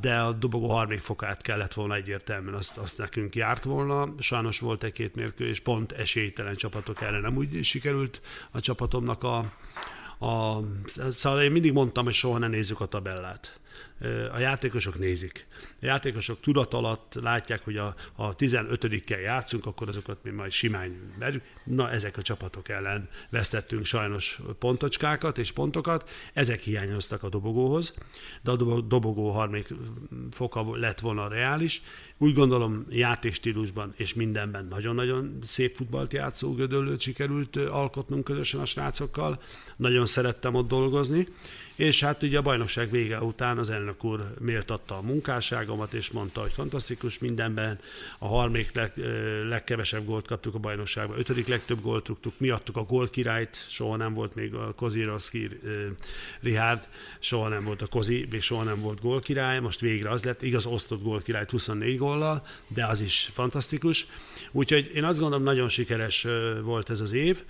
de 0.00 0.18
a 0.18 0.32
dobogó 0.32 0.68
harmadik 0.68 1.00
fokát 1.00 1.42
kellett 1.42 1.74
volna 1.74 1.94
egyértelműen, 1.94 2.54
azt, 2.54 2.78
azt 2.78 2.98
nekünk 2.98 3.34
járt 3.34 3.64
volna. 3.64 4.14
Sajnos 4.18 4.58
volt 4.58 4.84
egy-két 4.84 5.16
mérkőzés, 5.16 5.60
pont 5.60 5.92
esélytelen 5.92 6.56
csapatok 6.56 7.00
ellen 7.00 7.20
nem 7.20 7.36
úgy 7.36 7.64
sikerült 7.64 8.20
a 8.50 8.60
csapatomnak 8.60 9.22
a, 9.22 9.38
a... 10.26 10.60
Szóval 11.10 11.42
én 11.42 11.52
mindig 11.52 11.72
mondtam, 11.72 12.04
hogy 12.04 12.14
soha 12.14 12.38
ne 12.38 12.48
nézzük 12.48 12.80
a 12.80 12.86
tabellát 12.86 13.59
a 14.32 14.38
játékosok 14.38 14.98
nézik. 14.98 15.46
A 15.60 15.86
játékosok 15.86 16.40
tudat 16.40 16.74
alatt 16.74 17.14
látják, 17.14 17.64
hogy 17.64 17.76
a, 17.76 17.94
a 18.14 18.36
15-kel 18.36 19.20
játszunk, 19.20 19.66
akkor 19.66 19.88
azokat 19.88 20.18
mi 20.22 20.30
majd 20.30 20.52
simán 20.52 21.12
merjük. 21.18 21.42
Na, 21.64 21.90
ezek 21.90 22.16
a 22.16 22.22
csapatok 22.22 22.68
ellen 22.68 23.08
vesztettünk 23.30 23.84
sajnos 23.84 24.40
pontocskákat 24.58 25.38
és 25.38 25.52
pontokat, 25.52 26.10
ezek 26.32 26.60
hiányoztak 26.60 27.22
a 27.22 27.28
dobogóhoz, 27.28 27.94
de 28.42 28.50
a 28.50 28.56
dobogó 28.80 29.30
harmadik 29.30 29.68
foka 30.30 30.76
lett 30.76 31.00
volna 31.00 31.28
reális. 31.28 31.82
Úgy 32.22 32.34
gondolom 32.34 32.86
játékstílusban 32.90 33.94
és 33.96 34.14
mindenben 34.14 34.66
nagyon-nagyon 34.66 35.38
szép 35.44 35.76
futballt 35.76 36.12
játszó 36.12 36.54
gödöllőt 36.54 37.00
sikerült 37.00 37.56
alkotnunk 37.56 38.24
közösen 38.24 38.60
a 38.60 38.64
srácokkal. 38.64 39.42
Nagyon 39.76 40.06
szerettem 40.06 40.54
ott 40.54 40.68
dolgozni, 40.68 41.26
és 41.80 42.00
hát 42.00 42.22
ugye 42.22 42.38
a 42.38 42.42
bajnokság 42.42 42.90
vége 42.90 43.22
után 43.22 43.58
az 43.58 43.70
elnök 43.70 44.04
úr 44.04 44.34
méltatta 44.38 44.96
a 44.96 45.02
munkásságomat, 45.02 45.92
és 45.92 46.10
mondta, 46.10 46.40
hogy 46.40 46.52
fantasztikus 46.52 47.18
mindenben, 47.18 47.78
a 48.18 48.26
harmadik 48.26 48.72
leg, 48.72 48.92
legkevesebb 49.48 50.04
gólt 50.04 50.26
kaptuk 50.26 50.54
a 50.54 50.58
bajnokságban, 50.58 51.18
ötödik 51.18 51.46
legtöbb 51.46 51.80
gólt 51.80 52.08
rúgtuk, 52.08 52.32
mi 52.36 52.48
adtuk 52.48 52.76
a 52.76 52.82
gólkirályt, 52.82 53.66
soha 53.68 53.96
nem 53.96 54.14
volt 54.14 54.34
még 54.34 54.54
a 54.54 54.72
Kozirovszki 54.72 55.48
Rihárd, 56.40 56.88
soha 57.18 57.48
nem 57.48 57.64
volt 57.64 57.82
a 57.82 57.86
Kozi, 57.86 58.26
még 58.30 58.40
soha 58.40 58.62
nem 58.62 58.80
volt 58.80 59.00
gólkirály, 59.00 59.60
most 59.60 59.80
végre 59.80 60.10
az 60.10 60.24
lett, 60.24 60.42
igaz, 60.42 60.66
osztott 60.66 61.02
gólkirály 61.02 61.44
24 61.48 61.98
góllal, 62.10 62.46
de 62.68 62.86
az 62.86 63.00
is 63.00 63.30
fantasztikus. 63.32 64.06
Úgyhogy 64.52 64.90
én 64.94 65.04
azt 65.04 65.18
gondolom, 65.18 65.44
nagyon 65.44 65.68
sikeres 65.68 66.26
volt 66.62 66.90
ez 66.90 67.00
az 67.00 67.12
év, 67.12 67.42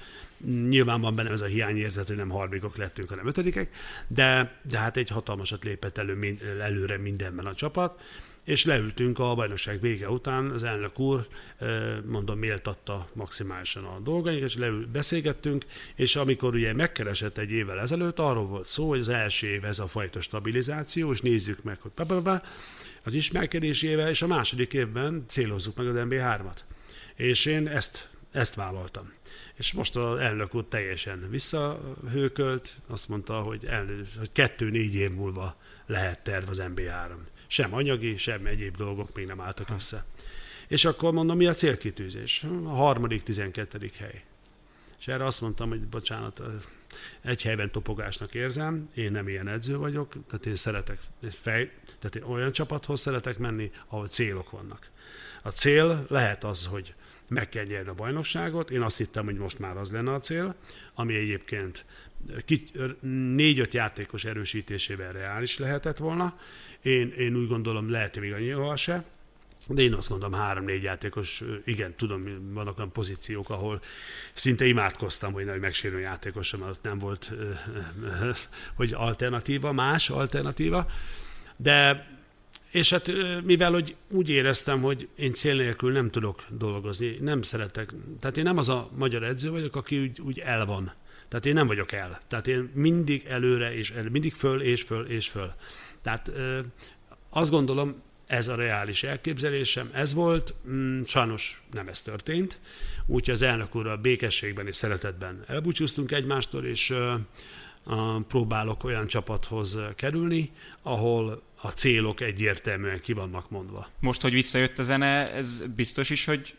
Nyilván 0.69 1.01
van 1.01 1.15
benne 1.15 1.31
ez 1.31 1.41
a 1.41 1.47
hiányérzet, 1.47 2.07
hogy 2.07 2.17
nem 2.17 2.29
harmadikok 2.29 2.77
lettünk, 2.77 3.09
hanem 3.09 3.27
ötödikek, 3.27 3.71
de, 4.09 4.61
de 4.63 4.79
hát 4.79 4.97
egy 4.97 5.09
hatalmasat 5.09 5.65
lépett 5.65 5.99
elő, 5.99 6.39
előre 6.61 6.99
mindenben 6.99 7.47
a 7.47 7.55
csapat, 7.55 8.01
és 8.45 8.65
leültünk 8.65 9.19
a 9.19 9.35
bajnokság 9.35 9.81
vége 9.81 10.11
után, 10.11 10.51
az 10.51 10.63
elnök 10.63 10.99
úr, 10.99 11.27
mondom, 12.05 12.39
méltatta 12.39 13.09
maximálisan 13.15 13.85
a 13.85 13.99
dolgaink, 13.99 14.43
és 14.43 14.57
leül, 14.57 14.87
beszélgettünk, 14.87 15.65
és 15.95 16.17
amikor 16.17 16.55
ugye 16.55 16.75
megkeresett 16.75 17.39
egy 17.39 17.51
évvel 17.51 17.81
ezelőtt, 17.81 18.19
arról 18.19 18.47
volt 18.47 18.67
szó, 18.67 18.89
hogy 18.89 18.99
az 18.99 19.09
első 19.09 19.47
év 19.47 19.65
ez 19.65 19.79
a 19.79 19.89
fajta 19.89 20.21
stabilizáció, 20.21 21.13
és 21.13 21.21
nézzük 21.21 21.63
meg, 21.63 21.81
hogy 21.81 21.91
az 23.03 23.15
ismerkedés 23.15 23.83
éve, 23.83 24.09
és 24.09 24.23
a 24.23 24.27
második 24.27 24.73
évben 24.73 25.25
célozzuk 25.29 25.77
meg 25.77 25.87
az 25.87 25.95
MB3-at. 25.99 26.57
És 27.15 27.47
én 27.47 27.69
ezt, 27.69 28.09
ezt 28.33 28.55
vállaltam. 28.55 29.13
És 29.55 29.73
most 29.73 29.97
az 29.97 30.19
elnök 30.19 30.55
úr 30.55 30.65
teljesen 30.69 31.27
visszahőkölt, 31.31 32.77
azt 32.87 33.09
mondta, 33.09 33.41
hogy, 33.41 33.69
hogy 34.19 34.33
kettő-négy 34.33 34.95
év 34.95 35.11
múlva 35.11 35.57
lehet 35.87 36.21
terv 36.23 36.49
az 36.49 36.63
MB3. 36.63 37.11
Sem 37.47 37.75
anyagi, 37.75 38.17
sem 38.17 38.47
egyéb 38.47 38.77
dolgok 38.77 39.15
még 39.15 39.27
nem 39.27 39.41
álltak 39.41 39.71
össze. 39.71 40.05
És 40.69 40.85
akkor 40.85 41.13
mondom, 41.13 41.37
mi 41.37 41.47
a 41.47 41.55
célkitűzés? 41.55 42.45
A 42.65 42.69
harmadik, 42.69 43.23
tizenkettedik 43.23 43.95
hely. 43.95 44.25
És 45.01 45.09
erre 45.09 45.25
azt 45.25 45.41
mondtam, 45.41 45.69
hogy 45.69 45.81
bocsánat, 45.81 46.43
egy 47.21 47.43
helyben 47.43 47.71
topogásnak 47.71 48.35
érzem, 48.35 48.91
én 48.95 49.13
nem 49.13 49.29
ilyen 49.29 49.49
edző 49.49 49.77
vagyok, 49.77 50.15
tehát 50.29 50.47
én 50.47 50.57
szeretek 50.57 50.99
fej, 51.31 51.73
tehát 51.99 52.17
én 52.17 52.23
olyan 52.23 52.53
csapathoz 52.53 53.01
szeretek 53.01 53.39
menni, 53.39 53.71
ahol 53.87 54.09
célok 54.09 54.51
vannak. 54.51 54.91
A 55.43 55.49
cél 55.49 56.05
lehet 56.09 56.45
az, 56.45 56.67
hogy 56.67 56.95
meg 57.29 57.49
kell 57.49 57.65
nyerni 57.65 57.89
a 57.89 57.95
bajnokságot. 57.95 58.71
Én 58.71 58.81
azt 58.81 58.97
hittem, 58.97 59.25
hogy 59.25 59.37
most 59.37 59.59
már 59.59 59.77
az 59.77 59.91
lenne 59.91 60.13
a 60.13 60.19
cél, 60.19 60.55
ami 60.95 61.15
egyébként 61.15 61.85
négy-öt 63.35 63.75
játékos 63.75 64.25
erősítésével 64.25 65.13
reális 65.13 65.59
lehetett 65.59 65.97
volna. 65.97 66.39
Én, 66.83 67.13
én 67.19 67.37
úgy 67.37 67.49
gondolom, 67.49 67.91
lehet, 67.91 68.13
hogy 68.13 68.23
még 68.23 68.33
annyival 68.33 68.77
se, 68.77 69.05
de 69.69 69.83
én 69.83 69.95
azt 69.95 70.09
gondolom, 70.09 70.35
három-négy 70.35 70.83
játékos, 70.83 71.43
igen, 71.65 71.95
tudom, 71.97 72.53
vannak 72.53 72.79
olyan 72.79 72.93
pozíciók, 72.93 73.51
ahol 73.51 73.81
szinte 74.35 74.67
imádkoztam, 74.67 75.33
hogy 75.33 75.45
nagy 75.45 75.61
megsérül 75.61 76.01
játékos, 76.01 76.57
mert 76.57 76.83
nem 76.83 76.99
volt, 76.99 77.33
hogy 78.75 78.93
alternatíva, 78.93 79.73
más 79.73 80.11
alternatíva, 80.11 80.87
de 81.57 82.09
és 82.71 82.91
hát 82.91 83.11
mivel 83.45 83.73
hogy 83.73 83.97
úgy 84.11 84.29
éreztem, 84.29 84.83
hogy 84.83 85.09
én 85.17 85.35
cél 85.35 85.57
nélkül 85.57 85.93
nem 85.93 86.11
tudok 86.11 86.45
dolgozni, 86.49 87.17
nem 87.21 87.43
szeretek, 87.43 87.93
tehát 88.21 88.37
én 88.37 88.45
nem 88.45 88.59
az 88.59 88.69
a 88.69 88.89
magyar 88.97 89.23
edző 89.23 89.51
vagyok, 89.51 89.77
aki 89.77 90.01
úgy, 90.01 90.21
úgy 90.21 90.39
el 90.39 90.67
van. 90.67 90.93
Tehát 91.29 91.47
én 91.47 91.55
nem 91.55 91.67
vagyok 91.67 91.93
el. 91.93 92.21
Tehát 92.29 92.47
én 92.47 92.71
mindig 92.75 93.25
előre 93.29 93.75
és 93.75 93.91
el, 93.91 94.11
mindig 94.11 94.35
föl 94.35 94.61
és 94.61 94.83
föl 94.83 95.07
és 95.07 95.29
föl. 95.29 95.53
Tehát 96.03 96.31
azt 97.31 97.51
gondolom, 97.51 98.03
ez 98.31 98.49
a 98.49 98.55
reális 98.55 99.03
elképzelésem, 99.03 99.91
ez 99.93 100.15
volt, 100.15 100.55
mm, 100.69 101.03
sajnos 101.03 101.63
nem 101.73 101.89
ez 101.89 102.03
történt, 102.03 102.59
úgyhogy 103.07 103.35
az 103.35 103.43
elnök 103.43 103.75
úrral 103.75 103.97
békességben 103.97 104.67
és 104.67 104.77
szeretetben 104.77 105.45
elbúcsúztunk 105.47 106.13
egymástól, 106.13 106.65
és 106.65 106.95
próbálok 108.29 108.85
olyan 108.85 109.07
csapathoz 109.07 109.79
kerülni, 109.97 110.51
ahol 110.83 111.43
a 111.61 111.69
célok 111.69 112.21
egyértelműen 112.21 113.01
ki 113.01 113.13
vannak 113.13 113.51
mondva. 113.51 113.89
Most, 114.01 114.21
hogy 114.21 114.33
visszajött 114.33 114.79
a 114.79 114.83
zene, 114.83 115.27
ez 115.35 115.63
biztos 115.77 116.11
is, 116.11 116.25
hogy 116.25 116.55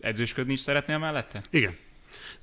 edzősködni 0.00 0.52
is 0.52 0.60
szeretnél 0.60 0.98
mellette? 0.98 1.42
Igen. 1.50 1.76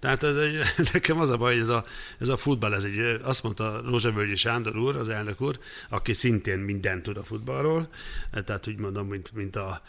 Tehát 0.01 0.23
ez 0.23 0.35
egy, 0.35 0.57
nekem 0.93 1.19
az 1.19 1.29
a 1.29 1.37
baj, 1.37 1.53
hogy 1.53 1.61
ez 1.61 1.69
a, 1.69 1.85
ez 2.19 2.27
a 2.27 2.37
futball, 2.37 2.73
ez 2.73 2.83
egy, 2.83 3.19
azt 3.23 3.43
mondta 3.43 3.81
Rózsavölgyi 3.85 4.35
Sándor 4.35 4.77
úr, 4.77 4.95
az 4.95 5.09
elnök 5.09 5.41
úr, 5.41 5.59
aki 5.89 6.13
szintén 6.13 6.59
mindent 6.59 7.03
tud 7.03 7.17
a 7.17 7.23
futballról, 7.23 7.87
tehát 8.45 8.67
úgy 8.67 8.79
mondom, 8.79 9.07
mint, 9.07 9.31
mint 9.33 9.55
a, 9.55 9.81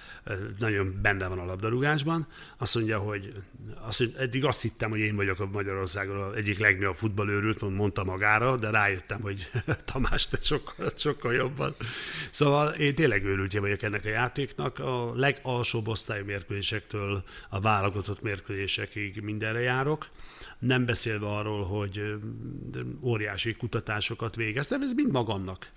nagyon 0.59 0.99
benne 1.03 1.27
van 1.27 1.39
a 1.39 1.45
labdarúgásban, 1.45 2.27
azt 2.57 2.75
mondja, 2.75 2.99
hogy 2.99 3.33
azt, 3.81 3.99
hogy 3.99 4.15
eddig 4.19 4.45
azt 4.45 4.61
hittem, 4.61 4.91
hogy 4.91 4.99
én 4.99 5.17
vagyok 5.17 5.41
a 5.41 5.47
Magyarországon 5.47 6.35
egyik 6.35 6.59
legnagyobb 6.59 6.97
futballőrült, 6.97 7.77
mondta 7.77 8.05
magára, 8.05 8.57
de 8.57 8.71
rájöttem, 8.71 9.21
hogy 9.21 9.51
Tamás, 9.93 10.29
te 10.29 10.39
sokkal, 10.41 10.93
sokkal 10.97 11.33
jobban. 11.33 11.75
Szóval 12.31 12.69
én 12.69 12.95
tényleg 12.95 13.25
őrültje 13.25 13.61
vagyok 13.61 13.83
ennek 13.83 14.05
a 14.05 14.09
játéknak, 14.09 14.79
a 14.79 15.13
legalsóbb 15.15 15.89
osztályú 15.89 16.25
mérkőzésektől 16.25 17.23
a 17.49 17.61
válogatott 17.61 18.23
mérkőzésekig 18.23 19.21
mindenre 19.21 19.61
járok 19.61 20.02
nem 20.63 20.87
beszélve 20.87 21.27
arról, 21.27 21.63
hogy 21.65 22.15
óriási 23.01 23.55
kutatásokat 23.55 24.37
végeztem, 24.37 24.83
ez 24.83 24.93
mind 24.93 25.13
magamnak. 25.13 25.71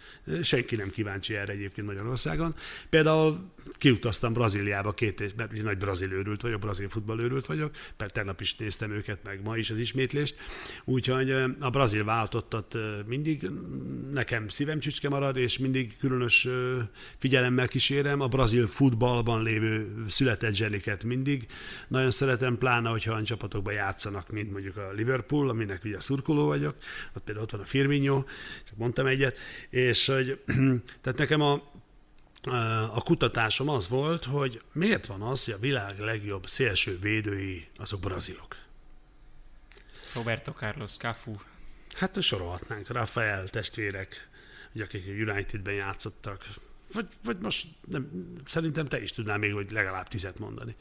Senki 0.44 0.76
nem 0.76 0.90
kíváncsi 0.90 1.36
erre 1.36 1.52
egyébként 1.52 1.88
Magyarországon. 1.88 2.56
Például 2.90 3.52
kiutaztam 3.78 4.34
Brazíliába 4.34 4.94
két 4.94 5.22
év, 5.22 5.36
mert 5.36 5.64
nagy 5.64 5.78
brazil 5.78 6.12
őrült 6.12 6.42
vagyok, 6.42 6.60
brazil 6.60 6.90
futballőrült 6.90 7.46
vagyok, 7.46 7.76
mert 7.98 8.14
tegnap 8.14 8.42
is 8.42 8.56
néztem 8.56 8.92
őket, 8.92 9.20
meg 9.24 9.42
ma 9.44 9.58
is 9.58 9.70
az 9.70 9.78
ismétlést. 9.78 10.36
Úgyhogy 10.84 11.32
a 11.60 11.70
brazil 11.70 12.04
váltottat 12.04 12.78
mindig 13.06 13.50
nekem 14.12 14.48
szívem 14.48 14.80
csücske 14.80 15.10
marad, 15.10 15.38
és 15.38 15.58
mindig 15.58 15.98
különös 15.98 16.48
figyelemmel 17.18 17.68
kísérem 17.68 18.22
a 18.22 18.28
brazil 18.28 18.68
futballban 18.68 19.44
lévő 19.44 20.04
született 20.08 20.54
zseniket 20.54 21.04
mindig. 21.04 21.48
Nagyon 21.88 22.12
szeretem, 22.12 22.58
pláne, 22.58 22.90
hogyha 22.90 23.12
olyan 23.12 23.24
csapatokban 23.24 23.74
játszanak, 23.74 24.15
mint 24.32 24.52
mondjuk 24.52 24.66
mondjuk 24.76 24.78
a 24.78 24.92
Liverpool, 24.92 25.50
aminek 25.50 25.84
ugye 25.84 26.00
szurkoló 26.00 26.46
vagyok, 26.46 26.76
ott 27.16 27.24
például 27.24 27.46
ott 27.46 27.52
van 27.52 27.62
a 27.62 27.66
Firmino, 27.66 28.24
csak 28.64 28.78
mondtam 28.78 29.06
egyet, 29.06 29.38
és 29.70 30.06
hogy, 30.06 30.42
tehát 31.02 31.18
nekem 31.18 31.42
a, 31.42 31.54
a 32.94 33.02
kutatásom 33.02 33.70
az 33.70 33.88
volt, 33.88 34.26
hogy 34.26 34.62
miért 34.72 35.06
van 35.06 35.22
az, 35.22 35.46
hogy 35.46 35.54
a 35.54 35.60
világ 35.60 36.00
legjobb 36.00 36.48
szélső 36.48 37.00
védői 37.00 37.68
azok 37.78 38.00
brazilok. 38.00 38.56
Roberto 40.14 40.52
Carlos, 40.52 40.92
Cafu. 40.92 41.36
Hát 41.94 42.22
sorolhatnánk, 42.22 42.88
Rafael 42.88 43.48
testvérek, 43.48 44.30
ugye, 44.74 44.84
akik 44.84 45.08
a 45.08 45.32
Unitedben 45.32 45.74
játszottak, 45.74 46.48
vagy, 46.94 47.08
vagy 47.24 47.38
most 47.38 47.68
nem, 47.88 48.34
szerintem 48.46 48.88
te 48.88 49.02
is 49.02 49.12
tudnál 49.12 49.38
még 49.38 49.54
hogy 49.54 49.72
legalább 49.72 50.08
tizet 50.08 50.40
mondani. 50.40 50.76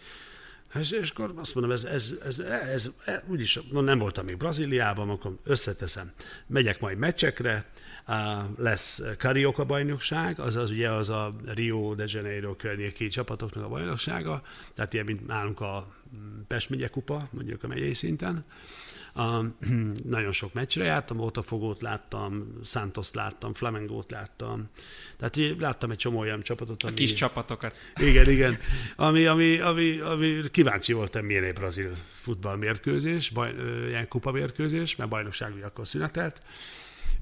És, 0.79 0.91
és 0.91 1.11
akkor 1.11 1.33
azt 1.37 1.55
mondom, 1.55 1.73
ez, 1.73 1.85
ez, 1.85 2.15
ez, 2.25 2.39
ez, 2.39 2.91
ez 3.05 3.23
úgyis 3.27 3.61
nem 3.71 3.99
voltam 3.99 4.25
még 4.25 4.37
Brazíliában, 4.37 5.09
akkor 5.09 5.39
összeteszem. 5.45 6.13
Megyek 6.47 6.81
majd 6.81 6.99
meccsekre, 6.99 7.65
lesz 8.57 9.03
Carioca 9.19 9.65
bajnokság, 9.65 10.41
az, 10.41 10.57
az 10.57 10.71
ugye 10.71 10.91
az 10.91 11.09
a 11.09 11.33
Rio 11.47 11.95
de 11.95 12.05
Janeiro 12.07 12.57
környéki 12.57 13.09
csapatoknak 13.09 13.65
a 13.65 13.69
bajnoksága, 13.69 14.43
tehát 14.75 14.93
ilyen, 14.93 15.05
mint 15.05 15.27
nálunk 15.27 15.61
a 15.61 15.95
Pest 16.47 16.71
megye 16.71 16.89
kupa, 16.89 17.29
mondjuk 17.31 17.65
a 17.65 17.67
megyei 17.67 17.95
szinten. 17.95 18.45
Nagyon 20.05 20.33
sok 20.33 20.53
meccsre 20.53 20.85
jártam, 20.85 21.21
Otafogót 21.21 21.83
láttam, 21.83 22.47
santos 22.65 23.13
láttam, 23.13 23.55
Flamengót 23.55 24.11
láttam. 24.11 24.69
Tehát 25.19 25.59
láttam 25.59 25.91
egy 25.91 25.97
csomó 25.97 26.19
olyan 26.19 26.43
csapatot, 26.43 26.83
ami... 26.83 26.93
A 26.93 26.95
kis 26.95 27.13
csapatokat. 27.13 27.77
Igen, 27.97 28.31
igen. 28.31 28.59
Ami, 28.97 29.27
ami, 29.27 29.59
ami, 29.59 29.99
ami 29.99 30.41
kíváncsi 30.51 30.93
voltam, 30.93 31.25
milyen 31.25 31.45
egy 31.45 31.53
brazil 31.53 31.93
futballmérkőzés, 32.21 33.31
baj, 33.31 33.55
ilyen 33.87 34.09
kupamérkőzés, 34.09 34.97
mert 34.97 35.11
bajnokság 35.11 35.53
akkor 35.65 35.87
szünetelt. 35.87 36.41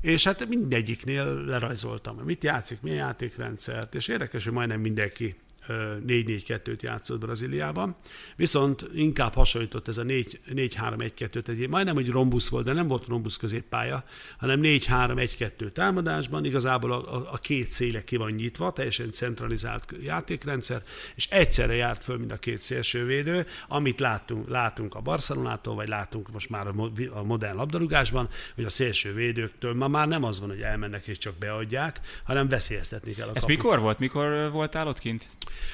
És 0.00 0.25
hát 0.25 0.49
mindegyiknél 0.49 1.44
lerajzoltam, 1.44 2.16
mit 2.16 2.44
játszik, 2.44 2.80
milyen 2.80 2.99
játékrendszert, 2.99 3.94
és 3.94 4.08
érdekes, 4.08 4.44
hogy 4.44 4.52
majdnem 4.52 4.80
mindenki 4.80 5.37
4-4-2-t 5.69 6.81
játszott 6.81 7.21
Brazíliában, 7.21 7.97
viszont 8.37 8.87
inkább 8.95 9.35
hasonlított 9.35 9.88
ez 9.88 9.99
a 9.99 10.02
4-3-1-2, 10.02 11.49
egy 11.49 11.69
majdnem, 11.69 11.95
hogy 11.95 12.09
rombusz 12.09 12.49
volt, 12.49 12.64
de 12.64 12.73
nem 12.73 12.88
volt 12.88 13.07
rombusz 13.07 13.37
középpálya, 13.37 14.04
hanem 14.38 14.61
4-3-1-2 14.62 15.73
támadásban, 15.73 16.45
igazából 16.45 16.92
a, 16.92 17.14
a, 17.14 17.28
a 17.33 17.37
két 17.37 17.73
széle 17.73 18.04
ki 18.04 18.16
van 18.16 18.31
nyitva, 18.31 18.73
teljesen 18.73 19.12
centralizált 19.12 19.95
játékrendszer, 20.02 20.83
és 21.14 21.28
egyszerre 21.31 21.75
járt 21.75 22.04
föl 22.04 22.19
mind 22.19 22.33
a 22.33 22.37
két 22.37 22.62
szélsővédő, 22.62 23.47
amit 23.69 24.00
látunk, 24.00 24.49
látunk 24.49 24.95
a 24.95 25.00
Barcelonától, 25.00 25.75
vagy 25.75 25.88
látunk 25.88 26.33
most 26.33 26.50
már 26.50 26.66
a 27.11 27.23
modern 27.23 27.57
labdarúgásban, 27.57 28.28
hogy 28.54 28.64
a 28.64 28.71
szélsővédőktől 28.71 29.75
ma 29.75 29.88
már 29.88 30.09
nem 30.09 30.25
az 30.25 30.40
van, 30.40 30.49
hogy 30.49 30.61
elmennek 30.61 31.07
és 31.07 31.19
csak 31.19 31.35
beadják, 31.38 32.00
hanem 32.25 32.48
veszélyeztetni 32.48 33.12
kell 33.12 33.29
a 33.29 33.31
Ez 33.35 33.42
kaput. 33.42 33.57
mikor 33.57 33.79
volt? 33.79 33.98
Mikor 33.98 34.51
voltál 34.51 34.88
ott 34.88 34.98
kint? 34.98 35.29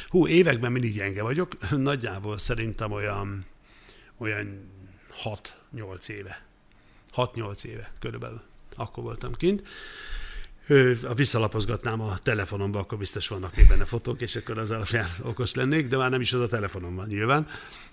Hú, 0.09 0.27
években 0.27 0.73
mindig 0.73 0.95
gyenge 0.95 1.23
vagyok, 1.23 1.71
nagyjából 1.71 2.39
szerintem 2.39 2.93
olyan, 2.93 3.47
olyan 4.17 4.71
6-8 5.75 6.09
éve. 6.09 6.47
6-8 7.15 7.65
éve 7.65 7.93
körülbelül. 7.99 8.43
Akkor 8.77 9.05
voltam 9.05 9.33
kint 9.35 9.63
ha 11.07 11.15
visszalapozgatnám 11.15 12.01
a 12.01 12.19
telefonomba, 12.19 12.79
akkor 12.79 12.99
biztos 12.99 13.29
vannak 13.29 13.57
még 13.57 13.69
benne 13.69 13.85
fotók, 13.85 14.21
és 14.21 14.37
akkor 14.37 14.59
az 14.59 14.71
alapján 14.71 15.09
okos 15.23 15.55
lennék, 15.55 15.89
de 15.89 15.97
már 15.97 16.11
nem 16.11 16.21
is 16.21 16.33
az 16.33 16.41
a 16.41 16.49
telefonomban 16.49 17.07
nyilván. 17.07 17.47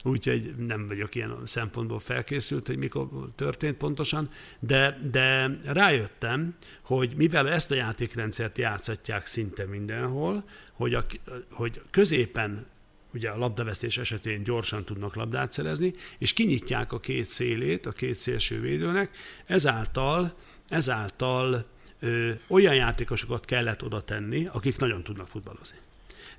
Úgyhogy 0.03 0.55
nem 0.57 0.88
vagyok 0.88 1.15
ilyen 1.15 1.38
szempontból 1.43 1.99
felkészült, 1.99 2.67
hogy 2.67 2.77
mikor 2.77 3.07
történt 3.35 3.77
pontosan, 3.77 4.29
de, 4.59 4.99
de 5.11 5.59
rájöttem, 5.63 6.55
hogy 6.81 7.13
mivel 7.15 7.49
ezt 7.49 7.71
a 7.71 7.75
játékrendszert 7.75 8.57
játszatják 8.57 9.25
szinte 9.25 9.65
mindenhol, 9.65 10.43
hogy, 10.73 10.93
a, 10.93 11.05
hogy 11.51 11.81
középen 11.91 12.65
ugye 13.13 13.29
a 13.29 13.38
labdavesztés 13.38 13.97
esetén 13.97 14.43
gyorsan 14.43 14.83
tudnak 14.83 15.15
labdát 15.15 15.53
szerezni, 15.53 15.93
és 16.17 16.33
kinyitják 16.33 16.91
a 16.91 16.99
két 16.99 17.27
szélét 17.27 17.85
a 17.85 17.91
két 17.91 18.19
szélső 18.19 18.59
védőnek, 18.59 19.17
ezáltal, 19.45 20.33
ezáltal 20.67 21.73
ö, 22.05 22.31
olyan 22.47 22.75
játékosokat 22.75 23.45
kellett 23.45 23.83
oda 23.83 24.01
tenni, 24.01 24.47
akik 24.51 24.77
nagyon 24.77 25.03
tudnak 25.03 25.27
futballozni. 25.27 25.77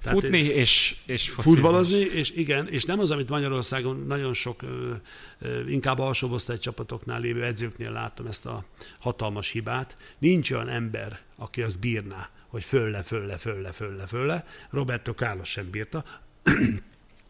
Tehát 0.03 0.21
Futni 0.21 0.39
és, 0.39 0.97
és 1.07 1.29
Futballozni, 1.31 1.99
és 1.99 2.31
igen, 2.31 2.69
és 2.69 2.85
nem 2.85 2.99
az, 2.99 3.11
amit 3.11 3.29
Magyarországon 3.29 4.05
nagyon 4.07 4.35
sok, 4.35 4.61
inkább 5.69 5.99
alsóbosztály 5.99 6.59
csapatoknál 6.59 7.21
lévő 7.21 7.45
edzőknél 7.45 7.91
látom 7.91 8.27
ezt 8.27 8.47
a 8.47 8.65
hatalmas 8.99 9.51
hibát. 9.51 9.97
Nincs 10.19 10.51
olyan 10.51 10.69
ember, 10.69 11.21
aki 11.37 11.63
azt 11.63 11.81
bírná, 11.81 12.31
hogy 12.49 12.65
fölle, 12.65 13.03
fölle, 13.03 13.37
fölle, 13.37 13.73
fölle, 13.73 14.07
fölle. 14.07 14.47
Roberto 14.71 15.13
Carlos 15.13 15.49
sem 15.49 15.71
bírta. 15.71 16.05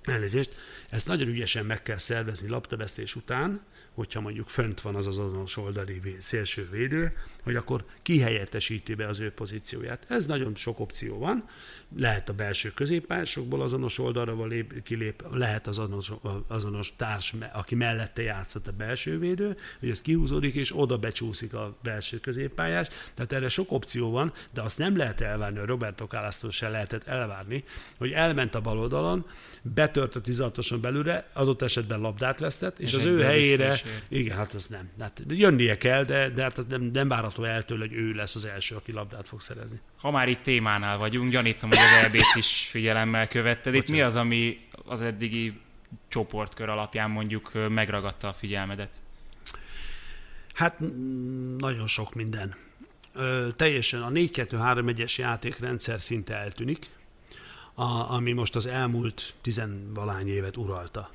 Elnézést. 0.03 0.55
Ezt 0.90 1.07
nagyon 1.07 1.29
ügyesen 1.29 1.66
meg 1.66 1.83
kell 1.83 1.99
szervezni 1.99 2.49
labdavesztés 2.49 3.14
után, 3.14 3.61
hogyha 3.97 4.21
mondjuk 4.21 4.49
fönt 4.49 4.81
van 4.81 4.95
az 4.95 5.07
az 5.07 5.19
azonos 5.19 5.57
oldali 5.57 6.01
szélső 6.19 6.69
védő, 6.71 7.17
hogy 7.43 7.57
akkor 7.57 7.85
kihelyettesíti 8.03 8.95
be 8.95 9.07
az 9.07 9.21
ő 9.21 9.31
pozícióját. 9.31 10.05
Ez 10.09 10.27
nagyon 10.27 10.55
sok 10.55 10.81
opció 10.81 11.19
van. 11.19 11.49
Lehet 11.97 12.29
a 12.29 12.33
belső 12.33 12.73
középpályásokból 12.75 13.63
azonos 13.63 13.99
oldalra 13.99 14.47
lép, 14.47 14.83
kilép, 14.83 15.25
lehet 15.31 15.67
az 15.67 15.79
azonos, 15.79 16.13
azonos 16.49 16.97
társ, 16.97 17.35
aki 17.53 17.75
mellette 17.75 18.23
játszott 18.23 18.67
a 18.67 18.73
belső 18.73 19.19
védő, 19.19 19.57
hogy 19.81 19.91
ez 19.91 20.03
kihúzódik, 20.03 20.55
és 20.55 20.79
oda 20.79 20.99
becsúszik 20.99 21.55
a 21.55 21.77
belső 21.83 22.21
középpályás. 22.21 22.87
Tehát 23.15 23.33
erre 23.33 23.49
sok 23.49 23.73
opció 23.73 24.11
van, 24.11 24.33
de 24.55 24.63
azt 24.63 24.79
nem 24.79 24.97
lehet 24.97 25.21
elvárni, 25.21 25.59
hogy 25.59 25.69
Roberto 25.69 26.07
Carlos 26.07 26.55
se 26.55 26.69
lehetett 26.69 27.07
elvárni, 27.07 27.65
hogy 27.99 28.13
elment 28.13 28.55
a 28.55 28.61
bal 28.61 28.79
oldalon, 28.79 29.27
betört 29.63 30.17
a 30.17 30.21
16 30.21 30.81
belőle, 30.81 31.31
adott 31.33 31.63
esetben 31.63 32.01
labdát 32.01 32.39
vesztett, 32.39 32.79
és, 32.79 32.93
és 32.93 32.95
az 32.95 33.05
ő 33.05 33.23
helyére, 33.23 33.81
igen, 34.09 34.37
hát 34.37 34.55
az 34.55 34.66
nem. 34.66 34.90
Hát 35.01 35.22
jönnie 35.29 35.77
kell, 35.77 36.05
de, 36.05 36.31
de 36.31 36.42
hát 36.42 36.66
nem, 36.68 36.83
nem 36.83 37.09
várható 37.09 37.44
el 37.44 37.64
tőle, 37.64 37.87
hogy 37.87 37.94
ő 37.94 38.12
lesz 38.12 38.35
az 38.35 38.44
első, 38.44 38.75
aki 38.75 38.92
labdát 38.92 39.29
fog 39.29 39.40
szerezni. 39.40 39.81
Ha 40.01 40.11
már 40.11 40.29
itt 40.29 40.42
témánál 40.42 40.99
vagyunk, 40.99 41.31
gyanítom, 41.31 41.68
hogy 41.68 41.79
az 41.79 42.05
EB-t 42.05 42.35
is 42.35 42.68
figyelemmel 42.70 43.29
követted. 43.29 43.75
Itt 43.75 43.88
mi 43.88 44.01
az, 44.01 44.14
ami 44.14 44.66
az 44.85 45.03
eddigi 45.03 45.61
csoportkör 46.09 46.68
alapján 46.68 47.11
mondjuk 47.11 47.53
megragadta 47.68 48.29
a 48.29 48.33
figyelmedet? 48.33 48.96
Hát 50.55 50.79
nagyon 51.59 51.87
sok 51.87 52.14
minden. 52.14 52.55
Ö, 53.14 53.49
teljesen 53.57 54.03
a 54.03 54.11
4-2-3-1-es 54.11 55.16
játékrendszer 55.16 56.01
szinte 56.01 56.37
eltűnik, 56.37 56.87
a, 57.75 58.12
ami 58.14 58.33
most 58.33 58.57
az 58.57 58.66
elmúlt 58.66 59.35
tizenvalány 59.40 60.29
évet 60.29 60.57
uralta. 60.57 61.11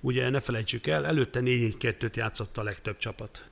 Ugye 0.00 0.30
ne 0.30 0.40
felejtsük 0.40 0.86
el, 0.86 1.06
előtte 1.06 1.40
4-4-2-t 1.42 2.14
játszott 2.14 2.58
a 2.58 2.62
legtöbb 2.62 2.98
csapat 2.98 3.48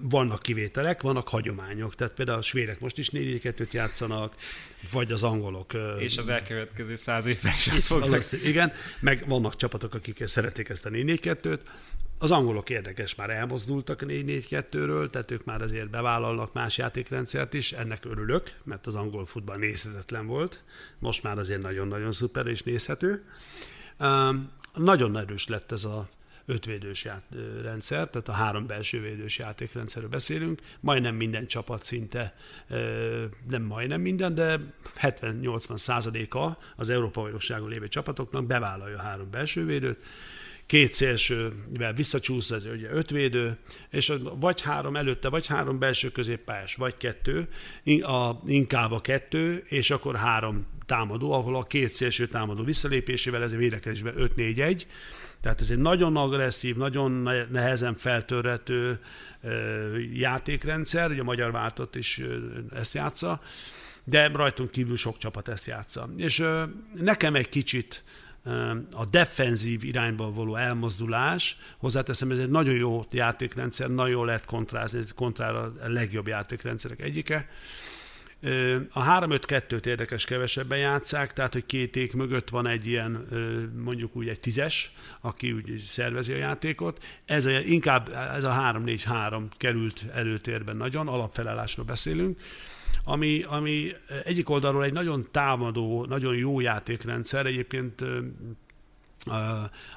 Vannak 0.00 0.42
kivételek, 0.42 1.02
vannak 1.02 1.28
hagyományok, 1.28 1.94
tehát 1.94 2.12
például 2.12 2.38
a 2.38 2.42
svédek 2.42 2.80
most 2.80 2.98
is 2.98 3.10
4 3.10 3.40
2 3.40 3.68
játszanak, 3.72 4.34
vagy 4.92 5.12
az 5.12 5.22
angolok. 5.22 5.72
És 5.98 6.16
az 6.16 6.28
elkövetkező 6.28 6.94
száz 6.94 7.26
évben 7.26 7.52
is 7.56 7.66
azt 7.66 7.86
fognak. 7.92 8.22
Igen, 8.44 8.72
meg 9.00 9.24
vannak 9.26 9.56
csapatok, 9.56 9.94
akik 9.94 10.26
szeretik 10.26 10.68
ezt 10.68 10.86
a 10.86 10.90
4 10.90 11.20
2 11.20 11.60
az 12.18 12.30
angolok 12.30 12.70
érdekes, 12.70 13.14
már 13.14 13.30
elmozdultak 13.30 14.02
a 14.02 14.06
4-4-2-ről, 14.06 15.10
tehát 15.10 15.30
ők 15.30 15.44
már 15.44 15.60
azért 15.60 15.90
bevállalnak 15.90 16.52
más 16.52 16.78
játékrendszert 16.78 17.54
is, 17.54 17.72
ennek 17.72 18.04
örülök, 18.04 18.50
mert 18.64 18.86
az 18.86 18.94
angol 18.94 19.26
futball 19.26 19.56
nézhetetlen 19.56 20.26
volt, 20.26 20.62
most 20.98 21.22
már 21.22 21.38
azért 21.38 21.62
nagyon-nagyon 21.62 22.12
szuper 22.12 22.46
és 22.46 22.62
nézhető. 22.62 23.24
Nagyon 24.74 25.16
erős 25.16 25.46
lett 25.46 25.72
ez 25.72 25.84
a 25.84 26.08
ötvédős 26.46 27.06
rendszer, 27.62 28.08
tehát 28.08 28.28
a 28.28 28.32
három 28.32 28.66
belső 28.66 29.00
védős 29.00 29.38
játékrendszerről 29.38 30.10
beszélünk. 30.10 30.60
Majdnem 30.80 31.14
minden 31.14 31.46
csapat 31.46 31.84
szinte, 31.84 32.36
nem 33.48 33.62
majdnem 33.62 34.00
minden, 34.00 34.34
de 34.34 34.60
70-80 35.00 35.76
százaléka 35.76 36.58
az 36.76 36.88
Európa 36.88 37.20
bajnokságon 37.20 37.68
lévő 37.68 37.88
csapatoknak 37.88 38.46
bevállalja 38.46 38.98
a 38.98 39.02
három 39.02 39.30
belső 39.30 39.64
védőt 39.64 39.98
két 40.70 40.94
szélsővel 40.94 41.92
visszacsúsz, 41.94 42.50
ez 42.50 42.64
ugye 42.64 42.90
ötvédő, 42.90 43.58
és 43.90 44.12
vagy 44.40 44.60
három 44.60 44.96
előtte, 44.96 45.28
vagy 45.28 45.46
három 45.46 45.78
belső 45.78 46.10
középpályás, 46.10 46.74
vagy 46.74 46.96
kettő, 46.96 47.48
a, 48.02 48.30
inkább 48.46 48.92
a 48.92 49.00
kettő, 49.00 49.64
és 49.68 49.90
akkor 49.90 50.16
három 50.16 50.66
támadó, 50.86 51.32
ahol 51.32 51.56
a 51.56 51.62
két 51.62 51.94
szélső 51.94 52.26
támadó 52.26 52.64
visszalépésével 52.64 53.42
ez 53.42 53.52
a 53.52 53.56
védekezésben 53.56 54.14
5-4-1, 54.16 54.82
tehát 55.40 55.60
ez 55.60 55.70
egy 55.70 55.78
nagyon 55.78 56.16
agresszív, 56.16 56.76
nagyon 56.76 57.28
nehezen 57.48 57.94
feltörhető 57.94 59.00
játékrendszer, 60.12 61.10
ugye 61.10 61.20
a 61.20 61.24
magyar 61.24 61.52
váltott 61.52 61.96
is 61.96 62.20
ezt 62.74 62.94
játsza, 62.94 63.40
de 64.04 64.28
rajtunk 64.28 64.70
kívül 64.70 64.96
sok 64.96 65.18
csapat 65.18 65.48
ezt 65.48 65.66
játsza. 65.66 66.08
És 66.16 66.44
nekem 66.94 67.34
egy 67.34 67.48
kicsit 67.48 68.04
a 68.92 69.04
defenzív 69.10 69.84
irányba 69.84 70.32
való 70.32 70.56
elmozdulás, 70.56 71.56
hozzáteszem, 71.78 72.30
ez 72.30 72.38
egy 72.38 72.50
nagyon 72.50 72.74
jó 72.74 73.04
játékrendszer, 73.10 73.88
nagyon 73.90 74.10
jó 74.10 74.24
lehet 74.24 74.44
kontrázni, 74.44 75.00
kontrára 75.14 75.58
a 75.60 75.88
legjobb 75.88 76.26
játékrendszerek 76.26 77.00
egyike. 77.00 77.48
A 78.92 79.20
3-5-2-t 79.20 79.86
érdekes 79.86 80.24
kevesebben 80.24 80.78
játszák, 80.78 81.32
tehát 81.32 81.52
hogy 81.52 81.66
két 81.66 81.96
ék 81.96 82.12
mögött 82.12 82.48
van 82.48 82.66
egy 82.66 82.86
ilyen, 82.86 83.28
mondjuk 83.76 84.16
úgy 84.16 84.28
egy 84.28 84.40
tízes, 84.40 84.92
aki 85.20 85.52
úgy 85.52 85.82
szervezi 85.86 86.32
a 86.32 86.36
játékot. 86.36 87.04
Ez 87.24 87.44
a, 87.44 87.50
inkább 87.50 88.08
ez 88.36 88.44
a 88.44 88.72
3-4-3 88.74 89.42
került 89.56 90.04
előtérben 90.12 90.76
nagyon, 90.76 91.08
alapfelállásról 91.08 91.86
beszélünk 91.86 92.40
ami, 93.04 93.44
ami 93.48 93.92
egyik 94.24 94.50
oldalról 94.50 94.84
egy 94.84 94.92
nagyon 94.92 95.28
támadó, 95.30 96.04
nagyon 96.04 96.36
jó 96.36 96.60
játékrendszer, 96.60 97.46
egyébként 97.46 98.04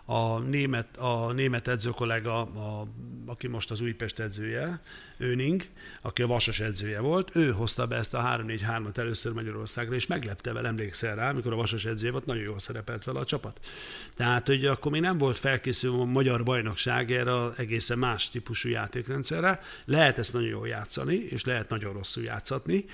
a 0.06 0.40
német, 0.40 0.98
a 0.98 1.32
német 1.32 1.68
edző 1.68 1.90
kollega, 1.90 2.42
a, 2.42 2.88
aki 3.26 3.48
most 3.48 3.72
az 3.72 3.82
Újpest 3.82 4.20
edzője, 4.20 4.82
Öning, 5.18 5.66
aki 6.02 6.22
a 6.22 6.28
Vasas 6.28 6.60
edzője 6.60 7.00
volt, 7.00 7.36
ő 7.36 7.52
hozta 7.52 7.88
be 7.88 7.96
ezt 7.96 8.14
a 8.14 8.42
3-4-3-at 8.46 8.98
először 8.98 9.34
Magyarországra, 9.34 9.96
és 9.96 10.08
meglepte 10.08 10.54
vele, 10.54 10.68
emlékszel 10.68 11.16
rá, 11.16 11.30
amikor 11.30 11.54
a 11.54 11.56
Vasas 11.56 11.86
edzője 11.86 12.12
volt, 12.12 12.26
nagyon 12.26 12.44
jól 12.44 12.60
szerepelt 12.60 13.04
vele 13.04 13.20
a 13.20 13.26
csapat. 13.26 13.60
Tehát, 14.16 14.48
hogy 14.48 14.66
akkor 14.66 14.92
még 14.92 15.02
nem 15.02 15.18
volt 15.18 15.40
felkészülve 15.40 16.02
a 16.02 16.06
magyar 16.06 16.44
bajnokság 16.44 17.12
erre 17.12 17.32
egészen 17.58 17.98
más 17.98 18.30
típusú 18.30 18.70
játékrendszerre. 18.70 19.62
Lehet 19.86 20.18
ezt 20.18 20.34
nagyon 20.34 20.50
jól 20.50 20.68
játszani, 20.68 21.16
és 21.16 21.44
lehet 21.44 21.70
nagyon 21.70 21.94
rosszul 21.94 22.24
játszatni. 22.24 22.86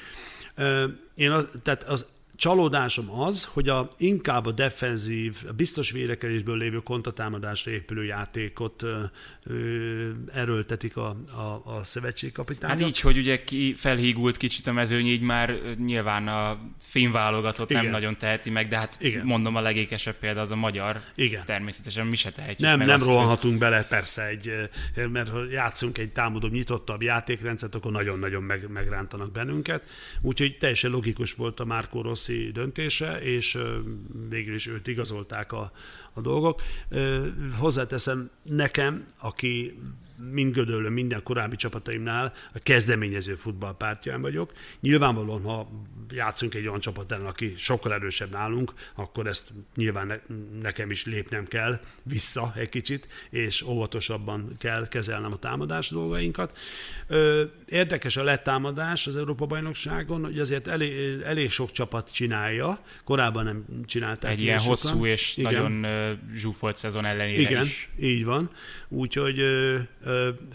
Én 1.15 1.31
az, 1.31 1.47
tehát 1.63 1.83
az 1.83 2.05
csalódásom 2.39 3.11
az, 3.11 3.43
hogy 3.43 3.69
a, 3.69 3.89
inkább 3.97 4.45
a 4.45 4.51
defenzív, 4.51 5.37
a 5.47 5.51
biztos 5.51 5.91
védekezésből 5.91 6.57
lévő 6.57 6.77
kontatámadásra 6.77 7.71
épülő 7.71 8.03
játékot 8.03 8.81
ö, 8.81 9.01
ö, 9.43 10.09
erőltetik 10.33 10.97
a, 10.97 11.15
a, 11.33 11.61
a 11.77 11.83
szövetségkapitány. 11.83 12.69
Hát 12.69 12.81
így, 12.81 12.99
hogy 12.99 13.17
ugye 13.17 13.43
ki 13.43 13.73
felhígult 13.77 14.37
kicsit 14.37 14.67
a 14.67 14.71
mezőny, 14.71 15.05
így 15.05 15.21
már 15.21 15.55
nyilván 15.77 16.27
a 16.27 16.59
filmválogatott 16.79 17.69
nem 17.69 17.85
nagyon 17.85 18.17
teheti 18.17 18.49
meg, 18.49 18.67
de 18.67 18.77
hát 18.77 18.97
Igen. 18.99 19.25
mondom 19.25 19.55
a 19.55 19.61
legékesebb 19.61 20.15
példa 20.15 20.41
az 20.41 20.51
a 20.51 20.55
magyar. 20.55 21.01
Igen. 21.15 21.45
Természetesen 21.45 22.05
mi 22.07 22.15
se 22.15 22.31
tehetjük 22.31 22.69
Nem, 22.69 22.79
nem 22.79 22.99
rohanhatunk 22.99 23.53
hogy... 23.53 23.61
bele, 23.61 23.83
persze, 23.83 24.27
egy, 24.27 24.51
mert 25.11 25.29
ha 25.29 25.39
játszunk 25.51 25.97
egy 25.97 26.11
támadóbb, 26.11 26.51
nyitottabb 26.51 27.01
játékrendszert, 27.01 27.75
akkor 27.75 27.91
nagyon-nagyon 27.91 28.43
meg, 28.43 28.69
megrántanak 28.69 29.31
bennünket. 29.31 29.83
Úgyhogy 30.21 30.57
teljesen 30.57 30.91
logikus 30.91 31.33
volt 31.33 31.59
a 31.59 31.65
Márkó 31.65 32.01
Rossi 32.01 32.27
Rossi 32.29 32.51
döntése, 32.51 33.21
és 33.21 33.57
végül 34.29 34.53
is 34.53 34.67
őt 34.67 34.87
igazolták 34.87 35.51
a, 35.51 35.71
a 36.13 36.21
dolgok. 36.21 36.61
Hozzáteszem 37.57 38.29
nekem, 38.43 39.05
aki 39.19 39.79
mind 40.31 40.53
Gödöllön, 40.53 40.91
minden 40.91 41.23
korábbi 41.23 41.55
csapataimnál 41.55 42.33
a 42.53 42.59
kezdeményező 42.59 43.35
futballpártyán 43.35 44.21
vagyok. 44.21 44.53
Nyilvánvalóan, 44.79 45.41
ha 45.41 45.69
játszunk 46.11 46.53
egy 46.55 46.67
olyan 46.67 46.79
csapat 46.79 47.11
ellen, 47.11 47.25
aki 47.25 47.53
sokkal 47.57 47.93
erősebb 47.93 48.31
nálunk, 48.31 48.73
akkor 48.95 49.27
ezt 49.27 49.51
nyilván 49.75 50.07
ne, 50.07 50.17
nekem 50.61 50.91
is 50.91 51.05
lépnem 51.05 51.47
kell 51.47 51.79
vissza 52.03 52.53
egy 52.55 52.69
kicsit, 52.69 53.07
és 53.29 53.61
óvatosabban 53.61 54.55
kell 54.57 54.87
kezelnem 54.87 55.31
a 55.31 55.37
támadás 55.37 55.89
dolgainkat. 55.89 56.57
Érdekes 57.65 58.17
a 58.17 58.23
letámadás 58.23 59.07
az 59.07 59.15
Európa-bajnokságon, 59.15 60.23
hogy 60.23 60.39
azért 60.39 60.67
elég, 60.67 61.21
elég 61.21 61.51
sok 61.51 61.71
csapat 61.71 62.11
csinálja, 62.11 62.79
korábban 63.03 63.43
nem 63.43 63.65
csinálták. 63.85 64.31
Egy 64.31 64.41
ilyen 64.41 64.57
sokan. 64.57 64.69
hosszú 64.69 65.05
és 65.05 65.37
Igen. 65.37 65.71
nagyon 65.71 66.19
zsúfolt 66.35 66.77
szezon 66.77 67.05
ellenére 67.05 67.39
Igen, 67.39 67.63
is. 67.63 67.89
így 67.99 68.25
van. 68.25 68.49
Úgyhogy 68.87 69.41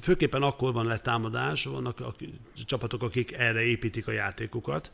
főképpen 0.01 0.43
akkor 0.43 0.73
van 0.73 0.87
letámadás, 0.87 1.64
vannak 1.64 2.01
a 2.01 2.14
csapatok, 2.67 3.03
akik 3.03 3.33
erre 3.33 3.62
építik 3.62 4.09
a 4.09 4.12
játékukat, 4.12 4.90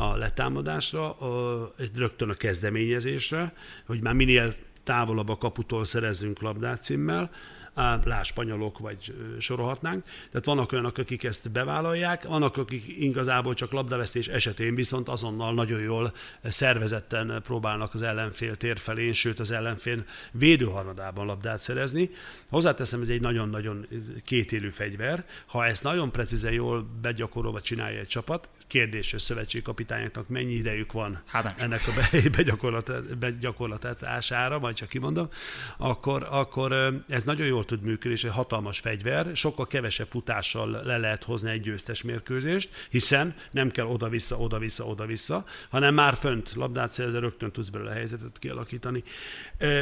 a 0.00 0.16
letámadásra, 0.16 1.10
a, 1.10 1.74
rögtön 1.94 2.30
a 2.30 2.34
kezdeményezésre, 2.34 3.52
hogy 3.86 4.02
már 4.02 4.14
minél 4.14 4.54
távolabb 4.84 5.28
a 5.28 5.36
kaputól 5.36 5.84
szerezzünk 5.84 6.40
labdát 6.40 6.82
címmel, 6.82 7.30
lá 7.74 8.22
spanyolok, 8.22 8.78
vagy 8.78 9.14
sorolhatnánk. 9.38 10.04
Tehát 10.30 10.46
vannak 10.46 10.72
olyanok, 10.72 10.98
akik 10.98 11.24
ezt 11.24 11.50
bevállalják, 11.50 12.24
vannak, 12.24 12.56
akik 12.56 12.84
igazából 12.98 13.54
csak 13.54 13.72
labdavesztés 13.72 14.28
esetén 14.28 14.74
viszont 14.74 15.08
azonnal 15.08 15.54
nagyon 15.54 15.80
jól 15.80 16.12
szervezetten 16.42 17.40
próbálnak 17.42 17.94
az 17.94 18.02
ellenfél 18.02 18.56
tér 18.56 18.78
felén, 18.78 19.12
sőt 19.12 19.38
az 19.38 19.50
ellenfél 19.50 20.04
védőharmadában 20.32 21.26
labdát 21.26 21.60
szerezni. 21.60 22.10
Hozzáteszem, 22.48 23.02
ez 23.02 23.08
egy 23.08 23.20
nagyon-nagyon 23.20 23.86
kétélű 24.24 24.68
fegyver. 24.68 25.24
Ha 25.46 25.66
ezt 25.66 25.82
nagyon 25.82 26.12
precízen 26.12 26.52
jól 26.52 26.86
begyakorolva 27.00 27.60
csinálja 27.60 28.00
egy 28.00 28.06
csapat, 28.06 28.48
kérdés, 28.70 29.10
hogy 29.10 29.20
szövetségkapitányoknak 29.20 30.28
mennyi 30.28 30.52
idejük 30.52 30.92
van 30.92 31.22
hát 31.26 31.60
ennek 31.62 31.80
a 31.86 32.18
begyakorlatására, 33.18 34.58
majd 34.58 34.74
csak 34.74 34.88
kimondom, 34.88 35.28
akkor, 35.76 36.26
akkor 36.30 36.72
ez 37.08 37.22
nagyon 37.22 37.46
jól 37.46 37.64
tud 37.70 37.82
működni, 37.82 38.16
és 38.16 38.24
egy 38.24 38.30
hatalmas 38.30 38.78
fegyver, 38.78 39.36
sokkal 39.36 39.66
kevesebb 39.66 40.06
futással 40.10 40.82
le 40.84 40.96
lehet 40.96 41.24
hozni 41.24 41.50
egy 41.50 41.60
győztes 41.60 42.02
mérkőzést, 42.02 42.70
hiszen 42.90 43.34
nem 43.50 43.70
kell 43.70 43.86
oda-vissza, 43.86 44.36
oda-vissza, 44.36 44.84
oda-vissza, 44.84 45.44
hanem 45.70 45.94
már 45.94 46.14
fönt 46.14 46.52
labdát 46.54 46.92
szerzel, 46.92 47.20
rögtön 47.20 47.52
tudsz 47.52 47.68
belőle 47.68 47.90
a 47.90 47.94
helyzetet 47.94 48.38
kialakítani. 48.38 49.02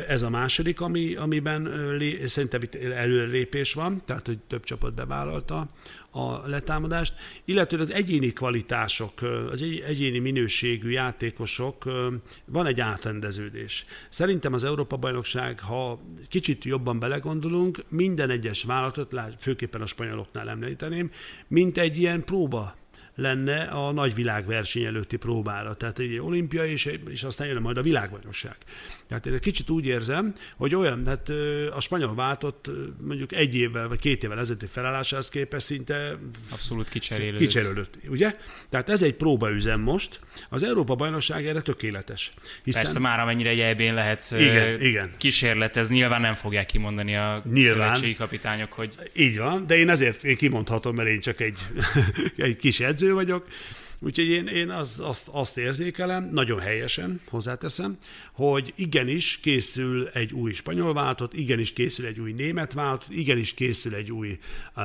Ez 0.09 0.22
a 0.22 0.31
második, 0.31 0.81
ami, 0.81 1.14
amiben 1.14 1.68
szerintem 2.27 2.62
itt 2.62 2.74
előrelépés 2.74 3.72
van, 3.72 4.03
tehát 4.05 4.27
hogy 4.27 4.38
több 4.38 4.64
csapat 4.64 4.94
bevállalta 4.94 5.68
a 6.11 6.49
letámadást, 6.49 7.14
illetve 7.44 7.81
az 7.81 7.90
egyéni 7.90 8.33
kvalitások, 8.33 9.23
az 9.51 9.62
egyéni 9.87 10.18
minőségű 10.18 10.90
játékosok, 10.90 11.85
van 12.44 12.66
egy 12.66 12.81
átrendeződés. 12.81 13.87
Szerintem 14.09 14.53
az 14.53 14.64
Európa-bajnokság, 14.64 15.61
ha 15.61 16.01
kicsit 16.29 16.64
jobban 16.64 16.99
belegondolunk, 16.99 17.85
minden 17.88 18.31
egyes 18.31 18.62
vállalatot, 18.62 19.14
főképpen 19.38 19.81
a 19.81 19.87
spanyoloknál 19.87 20.49
említeném, 20.49 21.11
mint 21.49 21.79
egy 21.79 21.99
ilyen 21.99 22.25
próba 22.25 22.75
lenne 23.18 23.62
a 23.62 23.92
nagy 23.92 24.14
világverseny 24.14 24.85
előtti 24.85 25.16
próbára. 25.16 25.74
Tehát 25.74 25.98
egy 25.98 26.18
olimpia, 26.18 26.66
és, 26.66 26.98
és 27.09 27.22
aztán 27.22 27.46
jön 27.46 27.62
majd 27.62 27.76
a 27.76 27.83
világbajnokság. 27.83 28.57
Tehát 29.09 29.26
én 29.26 29.33
egy 29.33 29.40
kicsit 29.40 29.70
úgy 29.70 29.87
érzem, 29.87 30.33
hogy 30.57 30.74
olyan, 30.74 31.07
hát 31.07 31.28
a 31.74 31.81
spanyol 31.81 32.14
váltott 32.14 32.70
mondjuk 33.02 33.33
egy 33.33 33.54
évvel 33.54 33.88
vagy 33.88 33.98
két 33.98 34.24
évvel 34.24 34.38
ezelőtti 34.38 34.66
felállásához 34.66 35.28
képest 35.28 35.66
szinte 35.66 36.16
abszolút 36.50 36.88
kicserélődött. 36.88 37.38
kicserélődött. 37.38 37.94
Ugye? 38.09 38.37
Tehát 38.68 38.90
ez 38.90 39.02
egy 39.02 39.14
próbaüzem 39.14 39.81
most. 39.81 40.20
Az 40.48 40.62
Európa 40.62 40.94
bajnokság 40.94 41.46
erre 41.46 41.61
tökéletes. 41.61 42.33
Hiszen... 42.64 42.83
Persze 42.83 42.98
már 42.98 43.20
amennyire 43.20 43.48
egy 43.48 43.61
EB-n 43.61 43.94
lehet 43.94 44.31
igen, 44.31 44.81
igen. 44.81 45.11
kísérletez, 45.16 45.90
nyilván 45.90 46.20
nem 46.20 46.35
fogják 46.35 46.66
kimondani 46.66 47.16
a 47.16 47.42
nyilván. 47.52 47.74
szövetségi 47.74 48.14
kapitányok, 48.14 48.72
hogy... 48.72 48.94
Így 49.12 49.38
van, 49.38 49.66
de 49.66 49.76
én 49.76 49.88
ezért 49.88 50.24
én 50.24 50.37
kimondhatom, 50.37 50.94
mert 50.94 51.09
én 51.09 51.20
csak 51.20 51.40
egy, 51.40 51.61
egy 52.37 52.57
kis 52.57 52.81
edző 52.81 53.08
vagyok, 53.14 53.47
Úgyhogy 54.01 54.27
én, 54.27 54.47
én 54.47 54.71
az, 54.71 55.01
azt, 55.01 55.29
azt 55.33 55.59
érzékelem, 55.59 56.29
nagyon 56.33 56.61
helyesen 56.61 57.21
hozzáteszem, 57.29 57.99
hogy 58.33 58.73
igenis 58.77 59.38
készül 59.40 60.09
egy 60.09 60.33
új 60.33 60.53
spanyol 60.53 60.94
váltott, 60.94 61.35
igenis 61.35 61.73
készül 61.73 62.07
egy 62.07 62.21
új 62.21 62.33
német 62.33 62.73
váltott, 62.73 63.11
igenis 63.11 63.55
készül 63.55 63.94
egy 63.94 64.12
új 64.12 64.38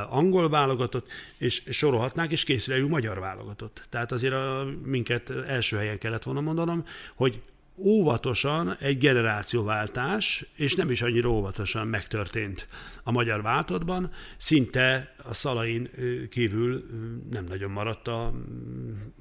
angol 0.10 0.50
válogatott, 0.50 1.12
és 1.38 1.64
sorolhatnánk, 1.70 2.32
és 2.32 2.44
készül 2.44 2.74
egy 2.74 2.82
új 2.82 2.90
magyar 2.90 3.20
válogatott. 3.20 3.88
Tehát 3.90 4.12
azért 4.12 4.34
a, 4.34 4.68
minket 4.84 5.30
első 5.48 5.78
helyen 5.78 5.98
kellett 5.98 6.24
volna 6.24 6.42
mondanom, 6.42 6.86
hogy 7.16 7.42
óvatosan 7.78 8.76
egy 8.80 8.98
generációváltás, 8.98 10.46
és 10.56 10.76
nem 10.76 10.90
is 10.90 11.02
annyira 11.02 11.30
óvatosan 11.30 11.88
megtörtént 11.88 12.68
a 13.04 13.12
magyar 13.12 13.42
váltottban, 13.42 14.12
szinte 14.38 15.16
a 15.24 15.34
szalain 15.34 15.90
kívül 16.30 16.86
nem 17.32 17.46
nagyon 17.46 17.72
maradt 17.72 18.08
a 18.08 18.34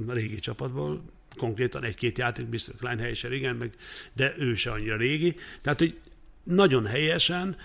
régi 0.09 0.38
csapatból, 0.38 1.05
konkrétan 1.37 1.85
egy-két 1.85 2.19
játék, 2.19 2.47
biztos 2.47 2.75
Kleinhely 2.79 3.11
is 3.11 3.23
igen, 3.23 3.57
meg, 3.57 3.75
de 4.12 4.35
ő 4.38 4.55
se 4.55 4.71
annyira 4.71 4.97
régi. 4.97 5.37
Tehát, 5.62 5.79
hogy 5.79 6.01
nagyon 6.44 6.87
helyesen, 6.87 7.57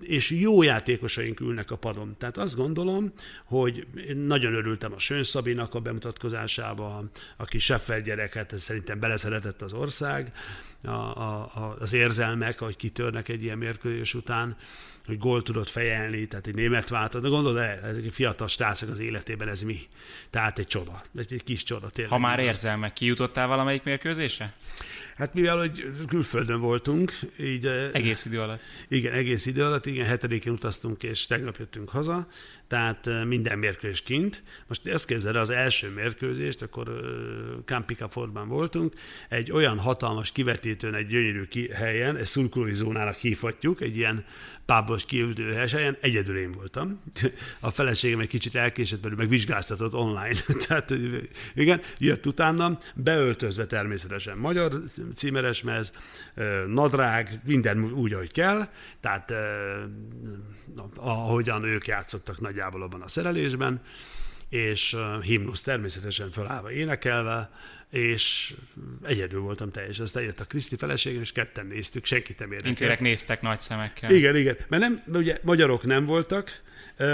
és 0.00 0.30
jó 0.30 0.62
játékosaink 0.62 1.40
ülnek 1.40 1.70
a 1.70 1.76
padon. 1.76 2.14
Tehát 2.18 2.36
azt 2.36 2.56
gondolom, 2.56 3.12
hogy 3.44 3.86
én 4.08 4.16
nagyon 4.16 4.54
örültem 4.54 4.92
a 4.92 4.98
Sön 4.98 5.24
Szabinak 5.24 5.74
a 5.74 5.80
bemutatkozásába, 5.80 7.04
aki 7.36 7.58
Seffer 7.58 8.02
gyereket, 8.02 8.58
szerintem 8.58 9.00
beleszeretett 9.00 9.62
az 9.62 9.72
ország, 9.72 10.32
a, 10.82 10.90
a, 10.90 11.76
az 11.78 11.92
érzelmek, 11.92 12.58
hogy 12.58 12.76
kitörnek 12.76 13.28
egy 13.28 13.42
ilyen 13.42 13.58
mérkőzés 13.58 14.14
után, 14.14 14.56
hogy 15.06 15.18
gól 15.18 15.42
tudott 15.42 15.68
fejelni, 15.68 16.26
tehát 16.26 16.46
egy 16.46 16.54
német 16.54 16.88
váltott. 16.88 17.22
De 17.22 17.28
gondolod, 17.28 17.58
ezek 17.58 18.04
a 18.08 18.12
fiatal 18.12 18.48
stászok 18.48 18.88
az 18.88 18.98
életében 18.98 19.48
ez 19.48 19.62
mi? 19.62 19.80
Tehát 20.30 20.58
egy 20.58 20.66
csoda, 20.66 21.02
egy, 21.16 21.32
egy 21.32 21.42
kis 21.42 21.62
csoda 21.62 21.90
tényleg. 21.90 22.12
Ha 22.12 22.18
már 22.18 22.38
érzelmek, 22.38 22.92
kijutottál 22.92 23.46
valamelyik 23.46 23.82
mérkőzésre? 23.82 24.52
Hát 25.16 25.34
mivel, 25.34 25.58
hogy 25.58 25.92
külföldön 26.08 26.60
voltunk, 26.60 27.12
így... 27.40 27.66
Egész 27.92 28.24
idő 28.24 28.40
alatt. 28.40 28.60
Igen, 28.88 29.12
egész 29.12 29.46
idő 29.46 29.64
alatt, 29.64 29.86
igen, 29.86 30.06
hetedikén 30.06 30.52
utaztunk, 30.52 31.02
és 31.02 31.26
tegnap 31.26 31.56
jöttünk 31.58 31.88
haza, 31.88 32.28
tehát 32.72 33.24
minden 33.24 33.58
mérkőzés 33.58 34.02
kint. 34.02 34.42
Most 34.66 34.86
ezt 34.86 35.06
képzeld 35.06 35.36
az 35.36 35.50
első 35.50 35.90
mérkőzést, 35.90 36.62
akkor 36.62 37.00
Campika 37.64 38.08
Fordban 38.08 38.48
voltunk, 38.48 38.92
egy 39.28 39.52
olyan 39.52 39.78
hatalmas 39.78 40.32
kivetítőn, 40.32 40.94
egy 40.94 41.06
gyönyörű 41.06 41.46
helyen, 41.72 42.16
egy 42.16 42.26
szurkolói 42.26 42.74
zónának 42.74 43.16
hívhatjuk, 43.16 43.80
egy 43.80 43.96
ilyen 43.96 44.24
pábos 44.66 45.04
kiültő 45.04 45.52
helyen, 45.52 45.96
egyedül 46.00 46.36
én 46.36 46.52
voltam. 46.52 47.02
A 47.60 47.70
feleségem 47.70 48.20
egy 48.20 48.28
kicsit 48.28 48.54
elkésett, 48.54 49.02
mert 49.02 49.16
meg 49.16 49.28
vizsgáztatott 49.28 49.94
online. 49.94 50.38
Tehát 50.66 50.94
igen, 51.54 51.80
jött 51.98 52.26
utána, 52.26 52.78
beöltözve 52.94 53.66
természetesen 53.66 54.38
magyar 54.38 54.82
címeresmez, 55.14 55.92
nadrág, 56.66 57.40
minden 57.44 57.92
úgy, 57.92 58.12
ahogy 58.12 58.32
kell, 58.32 58.68
tehát 59.00 59.34
ahogyan 60.96 61.64
ők 61.64 61.86
játszottak 61.86 62.40
nagyjából 62.62 62.82
abban 62.82 63.02
a 63.02 63.08
szerelésben, 63.08 63.80
és 64.48 64.96
himnusz 65.22 65.60
természetesen 65.60 66.30
felállva 66.30 66.72
énekelve, 66.72 67.50
és 67.90 68.54
egyedül 69.02 69.40
voltam 69.40 69.70
teljesen. 69.70 70.04
Aztán 70.04 70.22
jött 70.22 70.40
a 70.40 70.44
Kriszti 70.44 70.76
feleségem, 70.76 71.20
és 71.20 71.32
ketten 71.32 71.66
néztük, 71.66 72.04
senkit 72.04 72.38
nem 72.38 72.48
érdekelt. 72.48 72.80
Incérek 72.80 73.00
néztek 73.00 73.42
nagy 73.42 73.60
szemekkel. 73.60 74.10
Igen, 74.10 74.36
igen. 74.36 74.56
Mert 74.68 74.82
nem, 74.82 75.02
mert 75.06 75.18
ugye 75.18 75.38
magyarok 75.42 75.82
nem 75.82 76.06
voltak, 76.06 76.60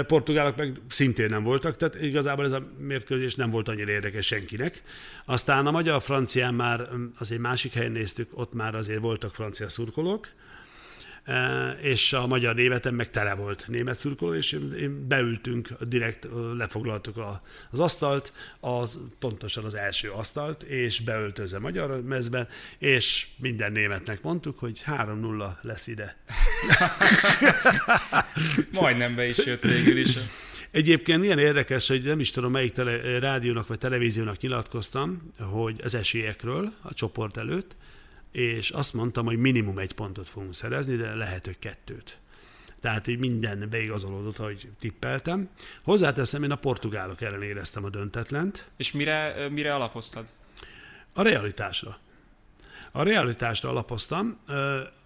portugálok 0.07 0.57
meg 0.57 0.81
szintén 0.89 1.29
nem 1.29 1.43
voltak, 1.43 1.77
tehát 1.77 2.01
igazából 2.01 2.45
ez 2.45 2.51
a 2.51 2.71
mérkőzés 2.77 3.35
nem 3.35 3.49
volt 3.49 3.67
annyira 3.67 3.91
érdekes 3.91 4.25
senkinek. 4.25 4.83
Aztán 5.25 5.67
a 5.67 5.71
magyar-francián 5.71 6.53
már 6.53 6.89
azért 7.19 7.41
másik 7.41 7.73
helyen 7.73 7.91
néztük, 7.91 8.29
ott 8.33 8.53
már 8.53 8.75
azért 8.75 8.99
voltak 8.99 9.33
francia 9.33 9.69
szurkolók, 9.69 10.27
és 11.81 12.13
a 12.13 12.27
magyar 12.27 12.55
németem 12.55 12.95
meg 12.95 13.09
tele 13.09 13.33
volt 13.33 13.65
német 13.67 13.99
szurkoló, 13.99 14.33
és 14.33 14.51
én 14.79 15.07
beültünk, 15.07 15.69
direkt 15.87 16.27
lefoglaltuk 16.57 17.17
az 17.71 17.79
asztalt, 17.79 18.33
az, 18.59 18.99
pontosan 19.19 19.63
az 19.63 19.73
első 19.73 20.09
asztalt, 20.09 20.63
és 20.63 20.99
beöltözve 20.99 21.59
magyar 21.59 22.01
mezben, 22.01 22.47
és 22.77 23.27
minden 23.37 23.71
németnek 23.71 24.21
mondtuk, 24.21 24.59
hogy 24.59 24.81
3-0 24.85 25.45
lesz 25.61 25.87
ide. 25.87 26.17
Majdnem 28.71 29.15
be 29.15 29.27
is 29.27 29.37
jött 29.37 29.63
végül 29.63 29.97
is. 29.97 30.09
Egyébként 30.71 31.19
milyen 31.19 31.39
érdekes, 31.39 31.87
hogy 31.87 32.01
nem 32.01 32.19
is 32.19 32.29
tudom, 32.29 32.51
melyik 32.51 32.71
tele, 32.71 33.19
rádiónak 33.19 33.67
vagy 33.67 33.77
televíziónak 33.77 34.39
nyilatkoztam, 34.39 35.31
hogy 35.39 35.79
az 35.83 35.95
esélyekről 35.95 36.73
a 36.81 36.93
csoport 36.93 37.37
előtt, 37.37 37.75
és 38.31 38.69
azt 38.69 38.93
mondtam, 38.93 39.25
hogy 39.25 39.37
minimum 39.37 39.77
egy 39.77 39.93
pontot 39.93 40.29
fogunk 40.29 40.53
szerezni, 40.53 40.95
de 40.95 41.15
lehet, 41.15 41.45
hogy 41.45 41.59
kettőt. 41.59 42.17
Tehát, 42.79 43.05
hogy 43.05 43.19
minden 43.19 43.67
beigazolódott, 43.69 44.39
ahogy 44.39 44.69
tippeltem. 44.79 45.49
Hozzáteszem, 45.83 46.43
én 46.43 46.51
a 46.51 46.55
portugálok 46.55 47.21
ellen 47.21 47.41
éreztem 47.41 47.83
a 47.83 47.89
döntetlent. 47.89 48.67
És 48.77 48.91
mire, 48.91 49.49
mire 49.49 49.73
alapoztad? 49.73 50.25
A 51.13 51.21
realitásra. 51.21 51.97
A 52.91 53.03
realitásra 53.03 53.69
alapoztam. 53.69 54.39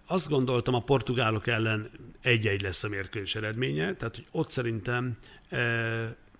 Azt 0.06 0.28
gondoltam, 0.28 0.74
a 0.74 0.82
portugálok 0.82 1.46
ellen 1.46 1.90
egy-egy 2.20 2.62
lesz 2.62 2.84
a 2.84 2.88
mérkőzés 2.88 3.34
eredménye, 3.34 3.94
tehát 3.94 4.14
hogy 4.14 4.26
ott 4.30 4.50
szerintem 4.50 5.16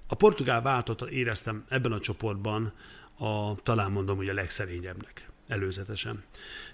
a 0.06 0.14
portugál 0.14 0.62
váltot 0.62 1.02
éreztem 1.02 1.64
ebben 1.68 1.92
a 1.92 2.00
csoportban 2.00 2.72
a, 3.18 3.54
talán 3.62 3.90
mondom, 3.90 4.16
hogy 4.16 4.28
a 4.28 4.34
legszerényebbnek 4.34 5.28
előzetesen. 5.48 6.24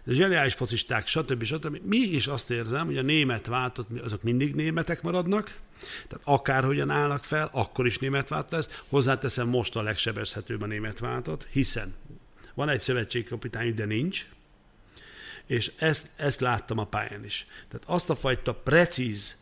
Zseniális 0.06 0.54
focisták, 0.54 1.06
stb. 1.06 1.42
stb. 1.42 1.78
Mégis 1.82 2.26
azt 2.26 2.50
érzem, 2.50 2.86
hogy 2.86 2.98
a 2.98 3.02
német 3.02 3.46
váltott, 3.46 4.00
azok 4.00 4.22
mindig 4.22 4.54
németek 4.54 5.02
maradnak, 5.02 5.56
tehát 6.08 6.24
akárhogyan 6.24 6.90
állnak 6.90 7.24
fel, 7.24 7.50
akkor 7.52 7.86
is 7.86 7.98
német 7.98 8.28
vált 8.28 8.50
lesz. 8.50 8.80
Hozzáteszem, 8.88 9.48
most 9.48 9.76
a 9.76 9.82
legsebezhetőbb 9.82 10.62
a 10.62 10.66
német 10.66 10.98
váltott, 10.98 11.46
hiszen 11.50 11.94
van 12.54 12.68
egy 12.68 12.80
szövetségkapitány, 12.80 13.74
de 13.74 13.84
nincs, 13.84 14.26
és 15.46 15.72
ezt, 15.76 16.08
ezt 16.16 16.40
láttam 16.40 16.78
a 16.78 16.84
pályán 16.84 17.24
is. 17.24 17.46
Tehát 17.68 17.86
azt 17.86 18.10
a 18.10 18.16
fajta 18.16 18.54
precíz 18.54 19.36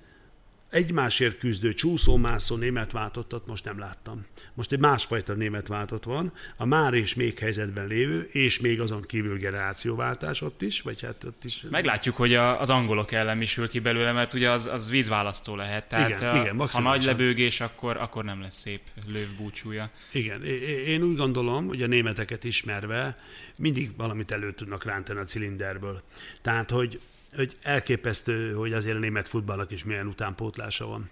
egymásért 0.70 1.38
küzdő 1.38 1.74
csúszómászó 1.74 2.56
német 2.56 2.92
váltottat 2.92 3.46
most 3.46 3.64
nem 3.64 3.78
láttam. 3.78 4.26
Most 4.54 4.72
egy 4.72 4.78
másfajta 4.78 5.32
német 5.32 5.66
váltott 5.66 6.04
van, 6.04 6.32
a 6.56 6.64
már 6.64 6.94
és 6.94 7.14
még 7.14 7.38
helyzetben 7.38 7.86
lévő, 7.86 8.28
és 8.32 8.60
még 8.60 8.80
azon 8.80 9.02
kívül 9.02 9.38
generációváltás 9.38 10.42
ott 10.42 10.62
is, 10.62 10.80
vagy 10.80 11.02
hát 11.02 11.24
ott 11.24 11.44
is. 11.44 11.64
Meglátjuk, 11.70 12.16
hogy 12.16 12.34
a, 12.34 12.60
az 12.60 12.70
angolok 12.70 13.12
ellen 13.12 13.42
is 13.42 13.56
ül 13.56 13.68
ki 13.68 13.78
belőle, 13.78 14.12
mert 14.12 14.34
ugye 14.34 14.50
az, 14.50 14.66
az 14.66 14.90
vízválasztó 14.90 15.56
lehet. 15.56 15.88
Tehát 15.88 16.08
igen, 16.08 16.30
a, 16.30 16.40
igen, 16.40 16.68
ha 16.70 16.80
nagy 16.80 17.04
lebőgés, 17.04 17.60
akkor, 17.60 17.96
akkor 17.96 18.24
nem 18.24 18.40
lesz 18.40 18.60
szép 18.60 18.80
lőv 19.06 19.28
búcsúja. 19.36 19.90
Igen, 20.12 20.44
én 20.86 21.02
úgy 21.02 21.16
gondolom, 21.16 21.66
hogy 21.66 21.82
a 21.82 21.86
németeket 21.86 22.44
ismerve 22.44 23.18
mindig 23.56 23.96
valamit 23.96 24.30
elő 24.30 24.52
tudnak 24.52 24.84
rántani 24.84 25.18
a 25.18 25.24
cilinderből. 25.24 26.02
Tehát, 26.42 26.70
hogy 26.70 27.00
hogy 27.36 27.56
elképesztő, 27.62 28.52
hogy 28.52 28.72
azért 28.72 28.96
a 28.96 28.98
német 28.98 29.28
futballnak 29.28 29.70
is 29.70 29.84
milyen 29.84 30.06
utánpótlása 30.06 30.86
van. 30.86 31.10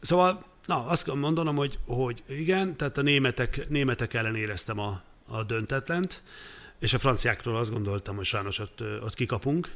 Szóval, 0.00 0.44
na, 0.66 0.86
azt 0.86 1.04
kell 1.04 1.14
mondanom, 1.14 1.56
hogy, 1.56 1.78
hogy 1.86 2.22
igen, 2.28 2.76
tehát 2.76 2.98
a 2.98 3.02
németek, 3.02 3.68
németek 3.68 4.14
ellen 4.14 4.36
éreztem 4.36 4.78
a, 4.78 5.02
a 5.26 5.42
döntetlent, 5.42 6.22
és 6.78 6.94
a 6.94 6.98
franciákról 6.98 7.56
azt 7.56 7.70
gondoltam, 7.70 8.16
hogy 8.16 8.24
sajnos 8.24 8.58
ott, 8.58 8.80
ott 8.80 9.14
kikapunk, 9.14 9.68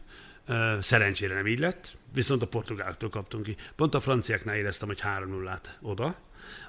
Szerencsére 0.80 1.34
nem 1.34 1.46
így 1.46 1.58
lett, 1.58 1.96
viszont 2.12 2.42
a 2.42 2.46
portugáloktól 2.46 3.08
kaptunk 3.08 3.44
ki. 3.44 3.56
Pont 3.76 3.94
a 3.94 4.00
franciáknál 4.00 4.56
éreztem, 4.56 4.88
hogy 4.88 5.00
3-0-át 5.02 5.78
oda, 5.82 6.16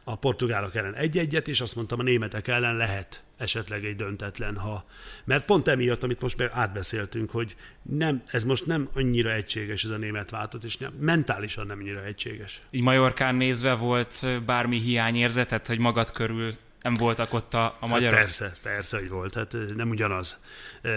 a 0.04 0.16
portugálok 0.16 0.76
ellen 0.76 0.94
egy-egyet, 0.94 1.48
és 1.48 1.62
azt 1.62 1.76
mondtam, 1.76 2.00
a 2.00 2.04
németek 2.04 2.48
ellen 2.48 2.76
lehet 2.76 3.24
esetleg 3.38 3.86
egy 3.86 3.96
döntetlen, 3.96 4.58
ha... 4.58 4.86
Mert 5.24 5.46
pont 5.46 5.68
emiatt, 5.68 6.04
amit 6.04 6.22
most 6.22 6.42
átbeszéltünk, 6.52 7.32
hogy 7.32 7.56
nem, 7.82 8.24
ez 8.28 8.44
most 8.44 8.66
nem 8.66 8.90
annyira 8.94 9.32
egységes 9.32 9.84
ez 9.84 9.90
a 9.90 9.98
német 9.98 10.30
váltott, 10.30 10.64
és 10.64 10.78
nem, 10.78 10.94
mentálisan 11.00 11.66
nem 11.66 11.80
annyira 11.80 12.04
egységes. 12.04 12.62
Így 12.72 12.82
Majorkán 12.82 13.36
nézve 13.36 13.74
volt 13.74 14.26
bármi 14.46 14.80
hiányérzetet, 14.80 15.68
hogy 15.68 15.80
magad 15.80 16.12
körül 16.12 16.56
nem 16.82 16.94
voltak 16.94 17.34
ott 17.34 17.54
a, 17.54 17.78
a 17.80 17.88
magyarok? 17.88 18.14
Hát 18.14 18.24
persze, 18.24 18.56
persze, 18.62 18.98
hogy 18.98 19.10
volt. 19.10 19.34
Hát 19.34 19.56
nem 19.76 19.90
ugyanaz. 19.90 20.44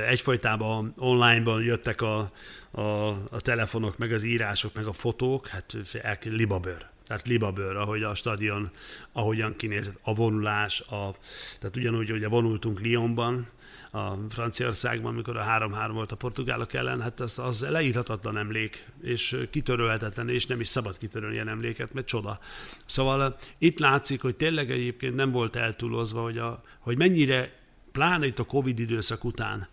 Egyfolytában 0.08 0.92
online-ban 0.96 1.62
jöttek 1.62 2.00
a, 2.00 2.32
a, 2.70 3.08
a 3.10 3.40
telefonok, 3.40 3.98
meg 3.98 4.12
az 4.12 4.22
írások, 4.22 4.74
meg 4.74 4.86
a 4.86 4.92
fotók, 4.92 5.46
hát 5.48 6.24
libabőr 6.24 6.86
tehát 7.08 7.26
libabőr, 7.26 7.76
ahogy 7.76 8.02
a 8.02 8.14
stadion, 8.14 8.70
ahogyan 9.12 9.56
kinézett, 9.56 9.98
a 10.02 10.14
vonulás, 10.14 10.80
a, 10.80 11.14
tehát 11.58 11.76
ugyanúgy, 11.76 12.10
hogy 12.10 12.28
vonultunk 12.28 12.80
Lyonban, 12.82 13.48
a 13.90 14.12
Franciaországban, 14.30 15.12
amikor 15.12 15.36
a 15.36 15.44
3-3 15.44 15.90
volt 15.92 16.12
a 16.12 16.16
portugálok 16.16 16.72
ellen, 16.72 17.02
hát 17.02 17.20
az, 17.20 17.38
az 17.38 17.66
leírhatatlan 17.68 18.36
emlék, 18.36 18.86
és 19.02 19.36
kitörölhetetlen, 19.50 20.28
és 20.28 20.46
nem 20.46 20.60
is 20.60 20.68
szabad 20.68 20.98
kitörölni 20.98 21.34
ilyen 21.34 21.48
emléket, 21.48 21.92
mert 21.92 22.06
csoda. 22.06 22.38
Szóval 22.86 23.36
itt 23.58 23.78
látszik, 23.78 24.22
hogy 24.22 24.36
tényleg 24.36 24.70
egyébként 24.70 25.14
nem 25.14 25.30
volt 25.30 25.56
eltúlozva, 25.56 26.22
hogy, 26.22 26.38
a, 26.38 26.62
hogy 26.78 26.98
mennyire, 26.98 27.52
pláne 27.92 28.26
itt 28.26 28.38
a 28.38 28.44
Covid 28.44 28.78
időszak 28.78 29.24
után, 29.24 29.68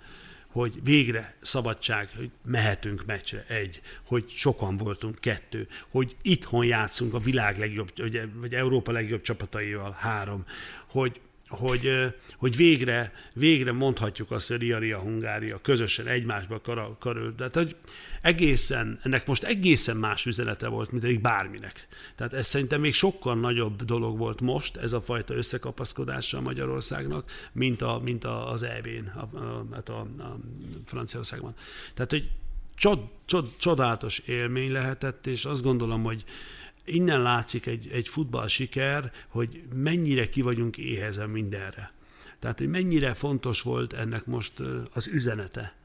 hogy 0.55 0.83
végre 0.83 1.35
szabadság, 1.41 2.09
hogy 2.15 2.29
mehetünk 2.45 3.05
meccsre, 3.05 3.45
egy, 3.47 3.81
hogy 4.07 4.29
sokan 4.29 4.77
voltunk, 4.77 5.19
kettő, 5.19 5.67
hogy 5.89 6.15
itthon 6.21 6.65
játszunk 6.65 7.13
a 7.13 7.19
világ 7.19 7.57
legjobb, 7.57 7.91
vagy, 7.95 8.29
vagy 8.33 8.53
Európa 8.53 8.91
legjobb 8.91 9.21
csapataival, 9.21 9.95
három, 9.99 10.45
hogy 10.89 11.21
hogy, 11.55 12.13
hogy 12.37 12.55
végre, 12.55 13.13
végre 13.33 13.71
mondhatjuk 13.71 14.31
azt, 14.31 14.47
hogy 14.47 14.57
Ria, 14.57 14.77
Ria, 14.77 14.99
Hungária 14.99 15.57
közösen 15.57 16.07
egymásba 16.07 16.61
karol. 16.99 17.35
Tehát, 17.37 17.55
hogy 17.55 17.75
egészen, 18.21 18.99
ennek 19.03 19.27
most 19.27 19.43
egészen 19.43 19.97
más 19.97 20.25
üzenete 20.25 20.67
volt, 20.67 20.91
mint 20.91 21.03
egy 21.03 21.21
bárminek. 21.21 21.87
Tehát 22.15 22.33
ez 22.33 22.47
szerintem 22.47 22.81
még 22.81 22.93
sokkal 22.93 23.35
nagyobb 23.35 23.83
dolog 23.83 24.17
volt 24.17 24.41
most, 24.41 24.75
ez 24.77 24.93
a 24.93 25.01
fajta 25.01 25.33
összekapaszkodása 25.33 26.41
Magyarországnak, 26.41 27.49
mint, 27.51 27.81
a, 27.81 27.99
mint 28.03 28.23
a, 28.23 28.51
az 28.51 28.63
EB-n, 28.63 29.07
a, 29.07 29.37
a, 29.37 29.65
hát 29.73 29.89
a, 29.89 29.99
a 29.99 30.35
Franciaországban. 30.85 31.55
Tehát, 31.93 32.11
hogy 32.11 32.29
csod, 32.75 32.99
csod, 33.25 33.49
csodálatos 33.57 34.19
élmény 34.19 34.71
lehetett, 34.71 35.27
és 35.27 35.45
azt 35.45 35.61
gondolom, 35.61 36.03
hogy 36.03 36.23
innen 36.85 37.21
látszik 37.21 37.65
egy, 37.65 37.89
egy 37.91 38.07
futball 38.07 38.47
siker, 38.47 39.11
hogy 39.27 39.63
mennyire 39.73 40.29
ki 40.29 40.41
vagyunk 40.41 40.77
éhezen 40.77 41.29
mindenre. 41.29 41.93
Tehát, 42.39 42.59
hogy 42.59 42.67
mennyire 42.67 43.13
fontos 43.13 43.61
volt 43.61 43.93
ennek 43.93 44.25
most 44.25 44.59
az 44.93 45.07
üzenete, 45.07 45.75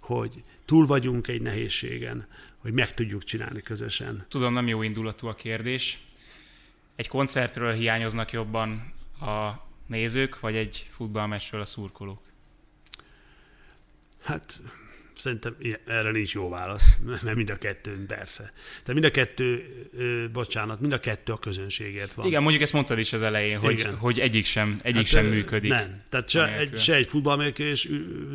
hogy 0.00 0.42
túl 0.64 0.86
vagyunk 0.86 1.28
egy 1.28 1.42
nehézségen, 1.42 2.26
hogy 2.58 2.72
meg 2.72 2.94
tudjuk 2.94 3.24
csinálni 3.24 3.62
közösen. 3.62 4.24
Tudom, 4.28 4.52
nem 4.52 4.68
jó 4.68 4.82
indulatú 4.82 5.26
a 5.26 5.34
kérdés. 5.34 5.98
Egy 6.96 7.08
koncertről 7.08 7.72
hiányoznak 7.72 8.32
jobban 8.32 8.92
a 9.20 9.52
nézők, 9.86 10.40
vagy 10.40 10.54
egy 10.56 10.88
futballmesről 10.92 11.60
a 11.60 11.64
szurkolók? 11.64 12.22
Hát 14.22 14.60
Szerintem 15.16 15.56
erre 15.86 16.10
nincs 16.10 16.34
jó 16.34 16.48
válasz, 16.48 16.98
mert 17.22 17.36
mind 17.36 17.50
a 17.50 17.56
kettő, 17.56 18.04
persze. 18.06 18.52
Tehát 18.66 18.92
mind 18.92 19.04
a 19.04 19.10
kettő, 19.10 19.64
bocsánat, 20.32 20.80
mind 20.80 20.92
a 20.92 21.00
kettő 21.00 21.32
a 21.32 21.38
közönségért 21.38 22.14
van. 22.14 22.26
Igen, 22.26 22.42
mondjuk 22.42 22.62
ezt 22.62 22.72
mondtad 22.72 22.98
is 22.98 23.12
az 23.12 23.22
elején, 23.22 23.58
hogy, 23.58 23.88
hogy 23.98 24.20
egyik 24.20 24.44
sem, 24.44 24.80
egyik 24.82 24.96
hát, 24.96 25.06
sem 25.06 25.26
működik. 25.26 25.70
Nem, 25.70 26.02
tehát 26.08 26.28
se 26.28 26.56
egy, 26.56 26.80
se 26.80 26.94
egy 26.94 27.06
futballmérkőzés, 27.06 27.88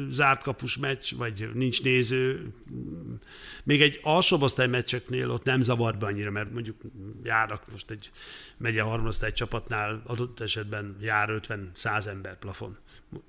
zárt 0.10 0.42
kapus 0.42 0.78
meccs, 0.78 1.14
vagy 1.18 1.50
nincs 1.54 1.84
néző. 1.84 2.54
Még 3.64 3.82
egy 3.82 4.00
alsóbb 4.04 4.42
osztály 4.42 4.68
meccseknél 4.68 5.30
ott 5.32 5.44
nem 5.44 5.62
zavar 5.62 5.98
be 5.98 6.06
annyira, 6.06 6.32
mert 6.32 6.54
mondjuk 6.54 6.76
járnak 7.24 7.72
most 7.72 7.92
egy 7.92 8.12
megye 8.58 8.82
harmadosztály 8.82 9.34
csapatnál 9.34 10.02
adott 10.06 10.40
esetben 10.40 10.98
jár 11.02 11.40
50-100 11.48 12.08
ember 12.08 12.40
plafon 12.40 12.78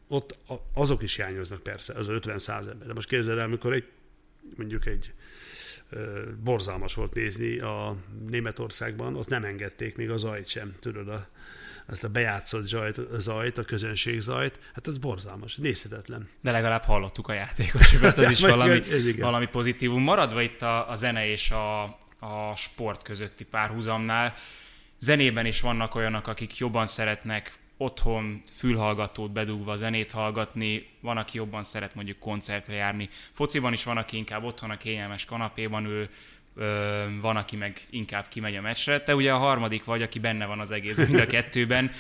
ott 0.09 0.39
azok 0.75 1.03
is 1.03 1.17
hiányoznak 1.17 1.63
persze, 1.63 1.93
az 1.95 2.07
50-100 2.11 2.59
ember. 2.59 2.87
De 2.87 2.93
most 2.93 3.09
képzeld 3.09 3.39
el, 3.39 3.45
amikor 3.45 3.73
egy, 3.73 3.85
mondjuk 4.57 4.87
egy 4.87 5.13
borzalmas 6.43 6.95
volt 6.95 7.15
nézni 7.15 7.59
a 7.59 7.97
Németországban, 8.29 9.17
ott 9.17 9.29
nem 9.29 9.45
engedték 9.45 9.97
még 9.97 10.11
a 10.11 10.17
zajt 10.17 10.49
sem, 10.49 10.75
tudod, 10.81 11.09
a, 11.09 11.29
azt 11.87 12.05
a 12.05 12.09
bejátszott 12.09 12.67
zajt, 12.67 12.99
a 12.99 13.19
zajt, 13.19 13.59
a 13.59 13.65
közönség 13.65 14.21
zajt, 14.21 14.59
hát 14.75 14.87
ez 14.87 14.99
borzalmas, 14.99 15.57
nézhetetlen. 15.57 16.29
De 16.41 16.51
legalább 16.51 16.83
hallottuk 16.83 17.29
a 17.29 17.33
játékosokat, 17.33 18.19
az 18.19 18.31
is 18.37 18.41
valami, 18.41 18.83
valami 19.19 19.47
pozitívum. 19.47 20.03
Maradva 20.03 20.43
itt 20.43 20.63
a, 20.63 20.91
a 20.91 20.97
zene 20.97 21.27
és 21.29 21.51
a, 21.51 21.83
a 22.19 22.57
sport 22.57 23.03
közötti 23.03 23.45
párhuzamnál, 23.45 24.35
zenében 24.99 25.47
is 25.47 25.61
vannak 25.61 25.95
olyanok, 25.95 26.27
akik 26.27 26.57
jobban 26.57 26.87
szeretnek 26.87 27.59
otthon 27.81 28.41
fülhallgatót 28.57 29.33
bedugva 29.33 29.77
zenét 29.77 30.13
hallgatni, 30.13 30.89
van, 31.01 31.17
aki 31.17 31.37
jobban 31.37 31.65
szeret 31.65 31.95
mondjuk 31.95 32.19
koncertre 32.19 32.75
járni. 32.75 33.09
Fociban 33.33 33.73
is 33.73 33.85
van, 33.85 33.97
aki 33.97 34.17
inkább 34.17 34.45
otthon 34.45 34.71
a 34.71 34.77
kényelmes 34.77 35.25
kanapéban 35.25 35.85
ül, 35.85 36.09
van, 37.21 37.37
aki 37.37 37.57
meg 37.57 37.87
inkább 37.91 38.29
kimegy 38.29 38.57
a 38.57 38.61
meccsre. 38.61 39.03
Te 39.03 39.15
ugye 39.15 39.33
a 39.33 39.39
harmadik 39.39 39.85
vagy, 39.85 40.03
aki 40.03 40.19
benne 40.19 40.47
van 40.47 40.61
az 40.61 40.71
egész 40.71 40.97
mind 40.97 41.19
a 41.19 41.27
kettőben. 41.37 41.91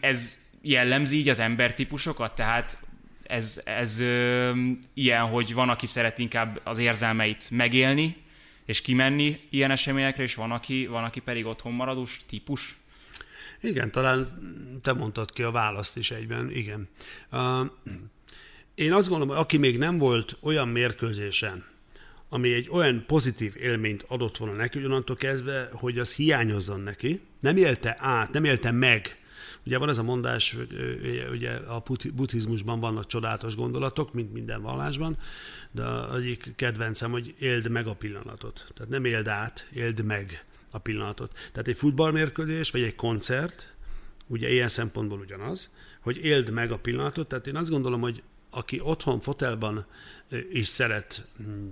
Ez 0.00 0.40
jellemzi 0.60 1.16
így 1.16 1.28
az 1.28 1.38
embertípusokat, 1.38 2.34
tehát 2.34 2.78
ez, 3.22 3.60
ez 3.64 4.00
ö, 4.00 4.52
ilyen, 4.94 5.28
hogy 5.28 5.54
van, 5.54 5.68
aki 5.68 5.86
szeret 5.86 6.18
inkább 6.18 6.60
az 6.64 6.78
érzelmeit 6.78 7.50
megélni, 7.50 8.16
és 8.64 8.82
kimenni 8.82 9.40
ilyen 9.50 9.70
eseményekre, 9.70 10.22
és 10.22 10.34
van, 10.34 10.50
aki, 10.50 10.86
van, 10.86 11.04
aki 11.04 11.20
pedig 11.20 11.46
otthon 11.46 11.72
maradós 11.72 12.20
típus? 12.28 12.76
Igen, 13.62 13.90
talán 13.90 14.26
te 14.82 14.92
mondtad 14.92 15.32
ki 15.32 15.42
a 15.42 15.50
választ 15.50 15.96
is 15.96 16.10
egyben, 16.10 16.50
igen. 16.50 16.88
Én 18.74 18.92
azt 18.92 19.08
gondolom, 19.08 19.36
aki 19.36 19.56
még 19.56 19.78
nem 19.78 19.98
volt 19.98 20.36
olyan 20.40 20.68
mérkőzésen, 20.68 21.64
ami 22.28 22.52
egy 22.52 22.68
olyan 22.70 23.04
pozitív 23.06 23.56
élményt 23.56 24.04
adott 24.08 24.36
volna 24.36 24.54
neki, 24.54 24.84
onnantól 24.84 25.16
kezdve, 25.16 25.68
hogy 25.72 25.98
az 25.98 26.14
hiányozzon 26.14 26.80
neki, 26.80 27.20
nem 27.40 27.56
élte 27.56 27.96
át, 27.98 28.32
nem 28.32 28.44
élte 28.44 28.70
meg. 28.70 29.16
Ugye 29.66 29.78
van 29.78 29.88
ez 29.88 29.98
a 29.98 30.02
mondás, 30.02 30.56
ugye 31.30 31.50
a 31.50 31.82
buddhizmusban 32.14 32.80
vannak 32.80 33.06
csodálatos 33.06 33.56
gondolatok, 33.56 34.12
mint 34.12 34.32
minden 34.32 34.62
vallásban, 34.62 35.18
de 35.70 35.82
az 35.84 36.18
egyik 36.18 36.52
kedvencem, 36.56 37.10
hogy 37.10 37.34
éld 37.38 37.70
meg 37.70 37.86
a 37.86 37.94
pillanatot. 37.94 38.64
Tehát 38.74 38.90
nem 38.90 39.04
éld 39.04 39.28
át, 39.28 39.68
éld 39.72 40.04
meg 40.04 40.44
a 40.72 40.78
pillanatot. 40.78 41.32
Tehát 41.52 41.68
egy 41.68 41.76
futballmérkőzés, 41.76 42.70
vagy 42.70 42.82
egy 42.82 42.94
koncert, 42.94 43.74
ugye 44.26 44.52
ilyen 44.52 44.68
szempontból 44.68 45.18
ugyanaz, 45.18 45.70
hogy 46.00 46.24
éld 46.24 46.50
meg 46.50 46.70
a 46.70 46.78
pillanatot, 46.78 47.28
tehát 47.28 47.46
én 47.46 47.56
azt 47.56 47.70
gondolom, 47.70 48.00
hogy 48.00 48.22
aki 48.54 48.80
otthon 48.80 49.20
fotelban 49.20 49.86
is 50.52 50.66
szeret, 50.66 51.26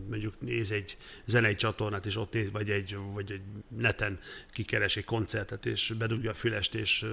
mondjuk 0.09 0.41
néz 0.41 0.71
egy 0.71 0.97
zenei 1.25 1.55
csatornát, 1.55 2.07
és 2.07 2.17
ott 2.17 2.33
néz, 2.33 2.51
vagy 2.51 2.71
egy, 2.71 2.97
vagy 3.13 3.33
egy 3.33 3.41
neten 3.79 4.19
kikeres 4.53 4.97
egy 4.97 5.05
koncertet, 5.05 5.67
és 5.67 5.93
bedugja 5.99 6.31
a 6.31 6.35
fülest, 6.35 6.75
és 6.75 7.07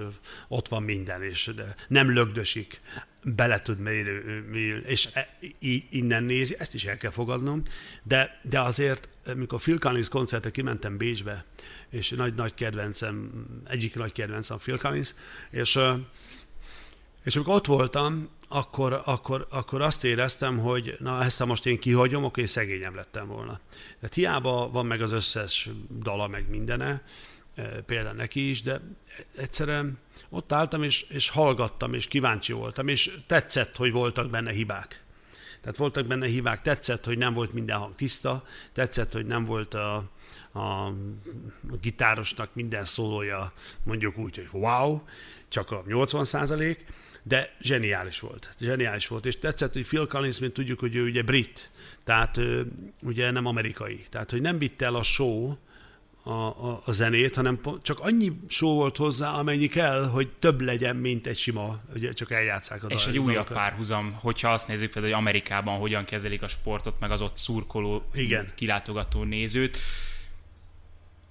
ott 0.48 0.68
van 0.68 0.82
minden, 0.82 1.22
és 1.22 1.50
de 1.54 1.74
nem 1.88 2.12
lögdösik, 2.12 2.80
bele 3.22 3.60
tud 3.60 3.78
mélyülni, 3.78 4.82
és 4.86 5.08
e, 5.12 5.38
innen 5.90 6.24
nézi, 6.24 6.54
ezt 6.58 6.74
is 6.74 6.84
el 6.84 6.96
kell 6.96 7.10
fogadnom, 7.10 7.62
de, 8.02 8.40
de 8.42 8.60
azért, 8.60 9.08
amikor 9.26 9.60
Phil 9.60 9.78
Collins 9.78 10.08
koncertre 10.08 10.50
kimentem 10.50 10.96
Bécsbe, 10.96 11.44
és 11.90 12.10
nagy-nagy 12.10 12.54
kedvencem, 12.54 13.30
egyik 13.68 13.94
nagy 13.94 14.12
kedvencem 14.12 14.58
Phil 14.58 14.78
Collins, 14.78 15.14
és, 15.50 15.78
és 17.28 17.36
amikor 17.36 17.54
ott 17.54 17.66
voltam, 17.66 18.28
akkor, 18.48 19.02
akkor, 19.04 19.46
akkor 19.50 19.82
azt 19.82 20.04
éreztem, 20.04 20.58
hogy 20.58 20.96
na 20.98 21.24
ezt 21.24 21.38
ha 21.38 21.46
most 21.46 21.66
én 21.66 21.78
kihagyom, 21.78 22.24
akkor 22.24 22.38
én 22.38 22.46
szegényem 22.46 22.94
lettem 22.94 23.26
volna. 23.26 23.60
Tehát 23.70 24.14
hiába 24.14 24.70
van 24.70 24.86
meg 24.86 25.00
az 25.02 25.12
összes 25.12 25.68
dala, 26.02 26.28
meg 26.28 26.48
mindene, 26.48 27.02
például 27.86 28.14
neki 28.14 28.50
is, 28.50 28.62
de 28.62 28.80
egyszerűen 29.36 29.98
ott 30.28 30.52
álltam, 30.52 30.82
és, 30.82 31.02
és 31.02 31.28
hallgattam, 31.28 31.94
és 31.94 32.08
kíváncsi 32.08 32.52
voltam, 32.52 32.88
és 32.88 33.18
tetszett, 33.26 33.76
hogy 33.76 33.92
voltak 33.92 34.30
benne 34.30 34.50
hibák. 34.50 35.02
Tehát 35.60 35.76
voltak 35.76 36.06
benne 36.06 36.26
hibák, 36.26 36.62
tetszett, 36.62 37.04
hogy 37.04 37.18
nem 37.18 37.34
volt 37.34 37.52
minden 37.52 37.78
hang 37.78 37.94
tiszta, 37.94 38.44
tetszett, 38.72 39.12
hogy 39.12 39.26
nem 39.26 39.44
volt 39.44 39.74
a, 39.74 40.10
a, 40.58 40.92
gitárosnak 41.80 42.54
minden 42.54 42.84
szólója 42.84 43.52
mondjuk 43.84 44.18
úgy, 44.18 44.36
hogy 44.36 44.60
wow, 44.60 45.00
csak 45.48 45.70
a 45.70 45.82
80 45.86 46.24
százalék, 46.24 46.84
de 47.22 47.56
zseniális 47.60 48.20
volt. 48.20 48.54
Zseniális 48.60 49.06
volt, 49.06 49.26
és 49.26 49.38
tetszett, 49.38 49.72
hogy 49.72 49.86
Phil 49.86 50.06
Collins, 50.06 50.38
mint 50.38 50.52
tudjuk, 50.52 50.78
hogy 50.78 50.96
ő 50.96 51.04
ugye 51.04 51.22
brit, 51.22 51.70
tehát 52.04 52.36
ő, 52.36 52.66
ugye 53.02 53.30
nem 53.30 53.46
amerikai. 53.46 54.04
Tehát, 54.10 54.30
hogy 54.30 54.40
nem 54.40 54.58
vitte 54.58 54.84
el 54.84 54.94
a 54.94 55.02
show 55.02 55.56
a, 56.22 56.30
a, 56.30 56.82
a 56.84 56.92
zenét, 56.92 57.34
hanem 57.34 57.60
csak 57.82 58.00
annyi 58.00 58.32
show 58.48 58.74
volt 58.74 58.96
hozzá, 58.96 59.30
amennyi 59.30 59.68
kell, 59.68 60.04
hogy 60.04 60.28
több 60.38 60.60
legyen, 60.60 60.96
mint 60.96 61.26
egy 61.26 61.38
sima, 61.38 61.80
ugye 61.94 62.12
csak 62.12 62.30
eljátszák 62.30 62.84
a 62.84 62.86
És 62.86 63.06
egy 63.06 63.18
újabb 63.18 63.48
párhuzam, 63.52 64.12
hogyha 64.12 64.52
azt 64.52 64.68
nézzük 64.68 64.92
például, 64.92 65.14
hogy 65.14 65.22
Amerikában 65.22 65.78
hogyan 65.78 66.04
kezelik 66.04 66.42
a 66.42 66.48
sportot, 66.48 67.00
meg 67.00 67.10
az 67.10 67.20
ott 67.20 67.36
szurkoló, 67.36 68.04
Igen. 68.12 68.48
kilátogató 68.54 69.22
nézőt, 69.22 69.78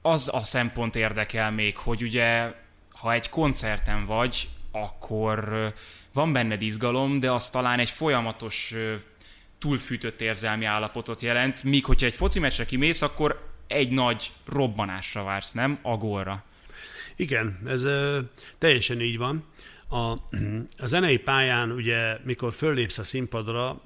az 0.08 0.30
a 0.34 0.44
szempont 0.44 0.96
érdekel 0.96 1.52
még, 1.52 1.78
hogy 1.78 2.02
ugye, 2.02 2.54
ha 2.92 3.14
egy 3.14 3.30
koncerten 3.30 4.06
vagy, 4.06 4.50
akkor 4.72 5.74
van 6.14 6.34
benned 6.34 6.62
izgalom, 6.62 7.20
de 7.20 7.32
az 7.32 7.50
talán 7.50 7.80
egy 7.80 7.90
folyamatos 7.90 8.74
túlfűtött 9.58 10.22
érzelmi 10.22 10.66
állapotot 10.66 11.22
jelent, 11.22 11.64
míg 11.64 11.86
hogyha 11.86 12.06
egy 12.06 12.16
foci 12.16 12.40
meccsre 12.40 12.66
kimész, 12.66 13.02
akkor 13.02 13.50
egy 13.68 13.90
nagy 13.90 14.32
robbanásra 14.46 15.24
vársz, 15.24 15.52
nem? 15.52 15.80
Agorra. 15.82 16.44
Igen, 17.16 17.60
ez 17.66 17.84
ö, 17.84 18.20
teljesen 18.58 19.02
így 19.02 19.18
van. 19.18 19.46
A, 19.90 19.98
a 20.78 20.86
zenei 20.86 21.18
pályán, 21.18 21.72
ugye, 21.72 22.18
mikor 22.24 22.54
föllépsz 22.54 22.98
a 22.98 23.04
színpadra, 23.04 23.82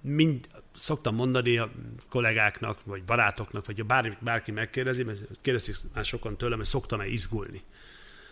mind, 0.00 0.48
szoktam 0.76 1.14
mondani 1.14 1.56
a 1.56 1.70
kollégáknak, 2.08 2.84
vagy 2.84 3.04
barátoknak, 3.04 3.66
vagy 3.66 3.84
ha 3.88 4.02
bárki, 4.20 4.52
megkérdezi, 4.52 5.02
mert 5.02 5.20
kérdezik 5.40 5.76
már 5.94 6.04
sokan 6.04 6.36
tőlem, 6.36 6.58
hogy 6.58 6.66
szoktam-e 6.66 7.06
izgulni. 7.06 7.62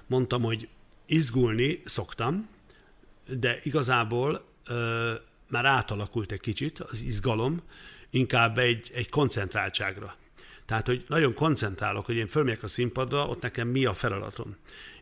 Mondtam, 0.06 0.42
hogy 0.42 0.68
izgulni 1.06 1.82
szoktam, 1.84 2.48
de 3.38 3.58
igazából 3.62 4.44
ö, 4.66 5.12
már 5.48 5.64
átalakult 5.64 6.32
egy 6.32 6.40
kicsit 6.40 6.80
az 6.80 7.00
izgalom, 7.00 7.62
inkább 8.10 8.58
egy, 8.58 8.90
egy 8.94 9.08
koncentráltságra. 9.08 10.16
Tehát, 10.66 10.86
hogy 10.86 11.04
nagyon 11.08 11.34
koncentrálok, 11.34 12.06
hogy 12.06 12.16
én 12.16 12.26
fölmegyek 12.26 12.62
a 12.62 12.66
színpadra, 12.66 13.26
ott 13.26 13.42
nekem 13.42 13.68
mi 13.68 13.84
a 13.84 13.94
feladatom. 13.94 14.56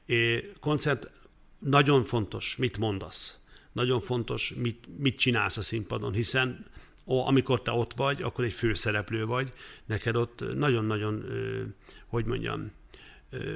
É, 0.07 0.53
koncent, 0.61 1.11
nagyon 1.59 2.05
fontos, 2.05 2.57
mit 2.57 2.78
mondasz. 2.78 3.38
Nagyon 3.72 4.01
fontos, 4.01 4.55
mit, 4.57 4.84
mit 4.99 5.18
csinálsz 5.18 5.57
a 5.57 5.62
színpadon, 5.62 6.12
hiszen 6.12 6.66
amikor 7.05 7.62
te 7.62 7.70
ott 7.70 7.92
vagy, 7.92 8.22
akkor 8.22 8.44
egy 8.44 8.53
főszereplő 8.53 9.26
vagy, 9.26 9.53
neked 9.86 10.16
ott 10.16 10.44
nagyon-nagyon, 10.55 11.24
hogy 12.07 12.24
mondjam, 12.24 12.72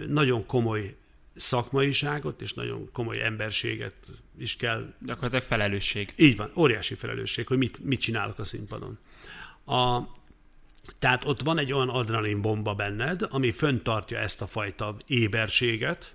nagyon 0.06 0.46
komoly 0.46 0.96
szakmaiságot 1.34 2.40
és 2.40 2.52
nagyon 2.52 2.88
komoly 2.92 3.22
emberséget 3.22 3.94
is 4.38 4.56
kell. 4.56 4.94
Gyakorlatilag 5.00 5.44
felelősség. 5.44 6.12
Így 6.16 6.36
van, 6.36 6.50
óriási 6.56 6.94
felelősség, 6.94 7.46
hogy 7.46 7.58
mit, 7.58 7.84
mit 7.84 8.00
csinálok 8.00 8.38
a 8.38 8.44
színpadon. 8.44 8.98
A, 9.64 10.00
tehát 10.98 11.24
ott 11.24 11.40
van 11.40 11.58
egy 11.58 11.72
olyan 11.72 11.88
adrenalinbomba 11.88 12.74
benned, 12.74 13.26
ami 13.30 13.50
föntartja 13.50 14.18
ezt 14.18 14.42
a 14.42 14.46
fajta 14.46 14.96
éberséget, 15.06 16.14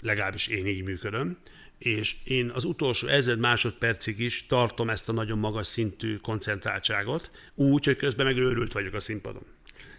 legalábbis 0.00 0.46
én 0.46 0.66
így 0.66 0.82
működöm, 0.82 1.38
és 1.78 2.16
én 2.24 2.50
az 2.54 2.64
utolsó 2.64 3.06
ezer 3.06 3.36
másodpercig 3.36 4.18
is 4.18 4.46
tartom 4.46 4.90
ezt 4.90 5.08
a 5.08 5.12
nagyon 5.12 5.38
magas 5.38 5.66
szintű 5.66 6.16
koncentráltságot, 6.16 7.30
úgy, 7.54 7.84
hogy 7.84 7.96
közben 7.96 8.26
meg 8.26 8.36
őrült 8.36 8.72
vagyok 8.72 8.94
a 8.94 9.00
színpadon. 9.00 9.42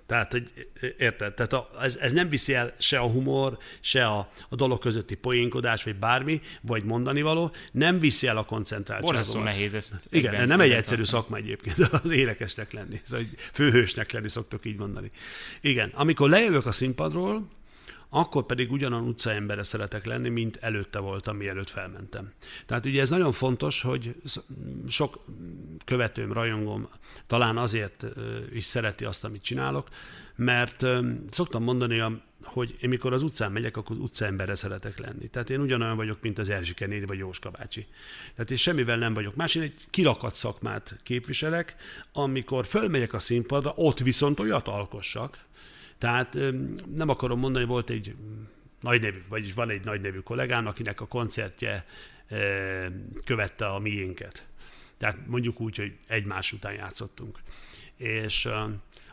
Tehát, 0.10 0.32
hogy 0.32 0.68
érted? 0.98 1.34
Tehát 1.34 1.54
a, 1.54 1.70
ez, 1.82 1.98
ez 1.98 2.12
nem 2.12 2.30
viszi 2.30 2.54
el 2.54 2.74
se 2.78 3.00
a 3.00 3.08
humor, 3.08 3.58
se 3.80 4.06
a, 4.06 4.30
a 4.50 4.56
dolog 4.56 4.80
közötti 4.80 5.16
poénkodás, 5.16 5.84
vagy 5.84 5.96
bármi, 5.96 6.42
vagy 6.62 6.84
mondani 6.84 7.22
való, 7.22 7.52
nem 7.72 8.00
viszi 8.00 8.28
el 8.28 8.38
a 8.38 8.44
koncentráltságot. 8.44 9.16
Borzasztó 9.16 9.44
nehéz 9.44 9.74
ezt. 9.74 10.08
Igen, 10.12 10.48
nem 10.48 10.62
egy 10.62 10.72
egyszerű 10.72 11.04
szakma 11.04 11.38
egyébként 11.38 11.78
az 12.04 12.12
énekesnek 12.12 12.72
lenni, 12.72 13.02
szóval 13.04 13.26
főhősnek 13.54 14.12
lenni 14.12 14.30
szoktok 14.30 14.66
így 14.66 14.78
mondani. 14.78 15.12
Igen, 15.62 15.92
amikor 15.94 16.30
lejövök 16.30 16.66
a 16.66 16.72
színpadról, 16.72 17.48
akkor 18.10 18.46
pedig 18.46 18.72
ugyanan 18.72 19.08
utcaembere 19.08 19.64
szeretek 19.64 20.06
lenni, 20.06 20.30
mint 20.30 20.58
előtte 20.62 21.00
voltam, 21.00 21.38
mielőtt 21.38 21.70
felmentem. 21.70 22.32
Tehát 22.66 22.86
ugye 22.86 23.02
ez 23.02 23.10
nagyon 23.10 23.32
fontos, 23.32 23.82
hogy 23.82 24.16
sok 24.88 25.26
követőm, 25.86 26.34
rajongom 26.34 26.90
talán 27.28 27.58
azért 27.58 28.06
is 28.54 28.64
szereti 28.64 29.06
azt, 29.06 29.24
amit 29.24 29.42
csinálok, 29.42 29.88
mert 30.36 30.86
szoktam 31.30 31.64
mondani, 31.64 32.04
hogy 32.44 32.76
én 32.82 32.90
mikor 32.90 33.14
az 33.14 33.22
utcán 33.22 33.52
megyek, 33.52 33.78
akkor 33.78 33.96
az 33.96 34.02
utcaembere 34.02 34.56
szeretek 34.56 35.00
lenni. 35.00 35.28
Tehát 35.28 35.50
én 35.50 35.60
ugyanolyan 35.60 35.96
vagyok, 35.96 36.22
mint 36.22 36.40
az 36.40 36.50
Erzsike 36.50 36.86
néni 36.86 37.06
vagy 37.06 37.18
Jóska 37.18 37.50
bácsi. 37.50 37.88
Tehát 38.36 38.52
én 38.52 38.58
semmivel 38.58 38.98
nem 38.98 39.14
vagyok 39.14 39.36
más, 39.36 39.56
én 39.56 39.62
egy 39.62 39.88
kilakat 39.90 40.36
szakmát 40.36 41.00
képviselek, 41.04 41.76
amikor 42.14 42.66
fölmegyek 42.66 43.14
a 43.14 43.20
színpadra, 43.20 43.74
ott 43.76 44.00
viszont 44.00 44.40
olyat 44.40 44.68
alkossak, 44.68 45.48
tehát 46.00 46.38
nem 46.96 47.10
akarom 47.10 47.40
mondani, 47.40 47.66
volt 47.66 47.90
egy 47.90 48.16
nagy 48.82 49.02
nevű, 49.02 49.22
vagyis 49.30 49.54
van 49.54 49.70
egy 49.70 49.86
nagy 49.86 50.02
nevű 50.02 50.20
kollégám, 50.20 50.68
akinek 50.68 51.02
a 51.02 51.08
koncertje 51.08 51.86
követte 53.26 53.68
a 53.68 53.80
miénket. 53.80 54.46
Tehát 54.98 55.28
mondjuk 55.28 55.60
úgy, 55.60 55.78
hogy 55.78 55.94
egymás 56.08 56.52
után 56.52 56.74
játszottunk. 56.74 57.40
És 57.98 58.50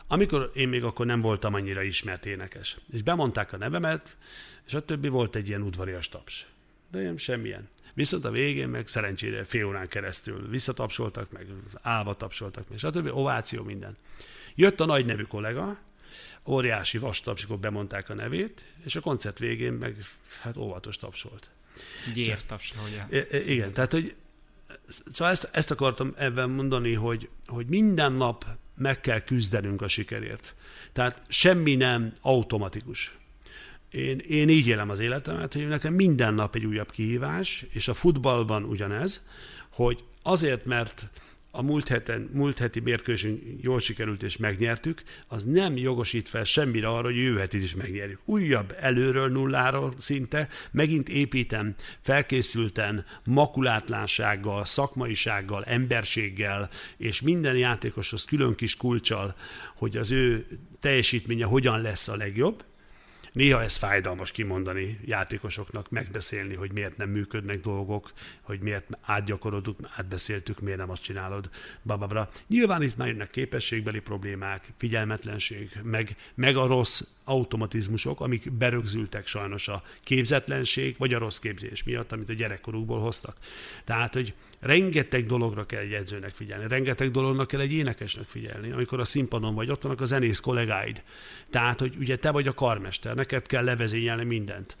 amikor 0.07 0.51
én 0.55 0.67
még 0.67 0.83
akkor 0.83 1.05
nem 1.05 1.21
voltam 1.21 1.53
annyira 1.53 1.81
ismert 1.81 2.25
énekes, 2.25 2.77
és 2.91 3.01
bemondták 3.01 3.53
a 3.53 3.57
nevemet, 3.57 4.17
és 4.65 4.73
a 4.73 4.85
többi 4.85 5.07
volt 5.07 5.35
egy 5.35 5.47
ilyen 5.47 5.61
udvarias 5.61 6.09
taps. 6.09 6.45
De 6.91 6.99
ilyen 6.99 7.17
semmilyen. 7.17 7.69
Viszont 7.93 8.25
a 8.25 8.31
végén 8.31 8.69
meg 8.69 8.87
szerencsére 8.87 9.43
fél 9.43 9.65
órán 9.65 9.87
keresztül 9.87 10.49
visszatapsoltak, 10.49 11.31
meg 11.31 11.47
állva 11.81 12.13
tapsoltak, 12.13 12.69
meg 12.69 12.77
stb. 12.77 13.09
Ováció, 13.11 13.63
minden. 13.63 13.97
Jött 14.55 14.79
a 14.79 14.85
nagy 14.85 15.05
nevű 15.05 15.23
kollega, 15.23 15.77
óriási 16.47 16.97
vastaps, 16.97 17.43
akkor 17.43 17.57
bemondták 17.57 18.09
a 18.09 18.13
nevét, 18.13 18.63
és 18.83 18.95
a 18.95 18.99
koncert 18.99 19.39
végén 19.39 19.73
meg 19.73 20.05
hát 20.41 20.57
óvatos 20.57 20.97
taps 20.97 21.21
volt. 21.21 21.49
Gyértaps, 22.13 22.73
ugye? 22.87 23.27
Igen, 23.45 23.71
tehát, 23.71 23.91
hogy 23.91 24.15
szóval 25.11 25.33
ezt, 25.33 25.49
ezt 25.51 25.71
akartam 25.71 26.13
ebben 26.17 26.49
mondani, 26.49 26.93
hogy, 26.93 27.29
hogy 27.45 27.65
minden 27.65 28.11
nap 28.11 28.45
meg 28.77 29.01
kell 29.01 29.19
küzdenünk 29.19 29.81
a 29.81 29.87
sikerért. 29.87 30.55
Tehát 30.93 31.21
semmi 31.27 31.75
nem 31.75 32.13
automatikus. 32.21 33.17
Én, 33.89 34.19
én 34.19 34.49
így 34.49 34.67
élem 34.67 34.89
az 34.89 34.99
életemet, 34.99 35.53
hogy 35.53 35.67
nekem 35.67 35.93
minden 35.93 36.33
nap 36.33 36.55
egy 36.55 36.65
újabb 36.65 36.91
kihívás, 36.91 37.65
és 37.69 37.87
a 37.87 37.93
futballban 37.93 38.63
ugyanez, 38.63 39.27
hogy 39.71 40.03
azért, 40.23 40.65
mert 40.65 41.05
a 41.57 41.61
múlt, 41.61 41.87
heten, 41.87 42.29
múlt 42.33 42.57
heti 42.57 42.79
mérkőzésünk 42.79 43.41
jól 43.61 43.79
sikerült 43.79 44.23
és 44.23 44.37
megnyertük, 44.37 45.03
az 45.27 45.43
nem 45.43 45.77
jogosít 45.77 46.29
fel 46.29 46.43
semmire 46.43 46.87
arra, 46.87 47.05
hogy 47.05 47.17
jövő 47.17 47.47
is 47.51 47.75
megnyerjük. 47.75 48.19
Újabb 48.25 48.75
előről, 48.79 49.29
nulláról 49.29 49.93
szinte, 49.97 50.47
megint 50.71 51.09
építem, 51.09 51.75
felkészülten, 52.01 53.05
makulátlansággal, 53.25 54.65
szakmaisággal, 54.65 55.63
emberséggel, 55.63 56.69
és 56.97 57.21
minden 57.21 57.55
játékoshoz 57.55 58.25
külön 58.25 58.55
kis 58.55 58.75
kulcsal, 58.75 59.35
hogy 59.75 59.97
az 59.97 60.11
ő 60.11 60.47
teljesítménye 60.79 61.45
hogyan 61.45 61.81
lesz 61.81 62.07
a 62.07 62.15
legjobb, 62.15 62.63
Néha 63.37 63.63
ez 63.63 63.75
fájdalmas 63.75 64.31
kimondani 64.31 64.99
játékosoknak, 65.05 65.89
megbeszélni, 65.89 66.55
hogy 66.55 66.71
miért 66.71 66.97
nem 66.97 67.09
működnek 67.09 67.59
dolgok, 67.59 68.11
hogy 68.41 68.61
miért 68.61 68.97
átgyakorodunk, 69.01 69.79
átbeszéltük, 69.95 70.59
miért 70.59 70.77
nem 70.77 70.89
azt 70.89 71.03
csinálod, 71.03 71.49
bababra. 71.83 72.29
Nyilván 72.47 72.83
itt 72.83 72.97
már 72.97 73.07
jönnek 73.07 73.29
képességbeli 73.29 73.99
problémák, 73.99 74.73
figyelmetlenség, 74.77 75.69
meg, 75.83 76.15
meg 76.35 76.55
a 76.55 76.67
rossz 76.67 77.01
automatizmusok, 77.23 78.21
amik 78.21 78.51
berögzültek 78.51 79.27
sajnos 79.27 79.67
a 79.67 79.83
képzetlenség, 80.03 80.95
vagy 80.97 81.13
a 81.13 81.19
rossz 81.19 81.37
képzés 81.37 81.83
miatt, 81.83 82.11
amit 82.11 82.29
a 82.29 82.33
gyerekkorukból 82.33 82.99
hoztak. 82.99 83.37
Tehát, 83.83 84.13
hogy 84.13 84.33
rengeteg 84.59 85.25
dologra 85.25 85.65
kell 85.65 85.81
egy 85.81 85.93
edzőnek 85.93 86.33
figyelni, 86.33 86.67
rengeteg 86.67 87.11
dolognak 87.11 87.47
kell 87.47 87.59
egy 87.59 87.73
énekesnek 87.73 88.27
figyelni, 88.27 88.71
amikor 88.71 88.99
a 88.99 89.05
színpadon 89.05 89.55
vagy, 89.55 89.69
ott 89.69 89.81
vannak 89.81 90.01
a 90.01 90.05
zenész 90.05 90.39
kollégáid. 90.39 91.03
Tehát, 91.49 91.79
hogy 91.79 91.95
ugye 91.99 92.15
te 92.15 92.31
vagy 92.31 92.47
a 92.47 92.53
karmester, 92.53 93.15
neked 93.31 93.47
kell 93.47 93.63
levezényelni 93.63 94.23
mindent. 94.23 94.75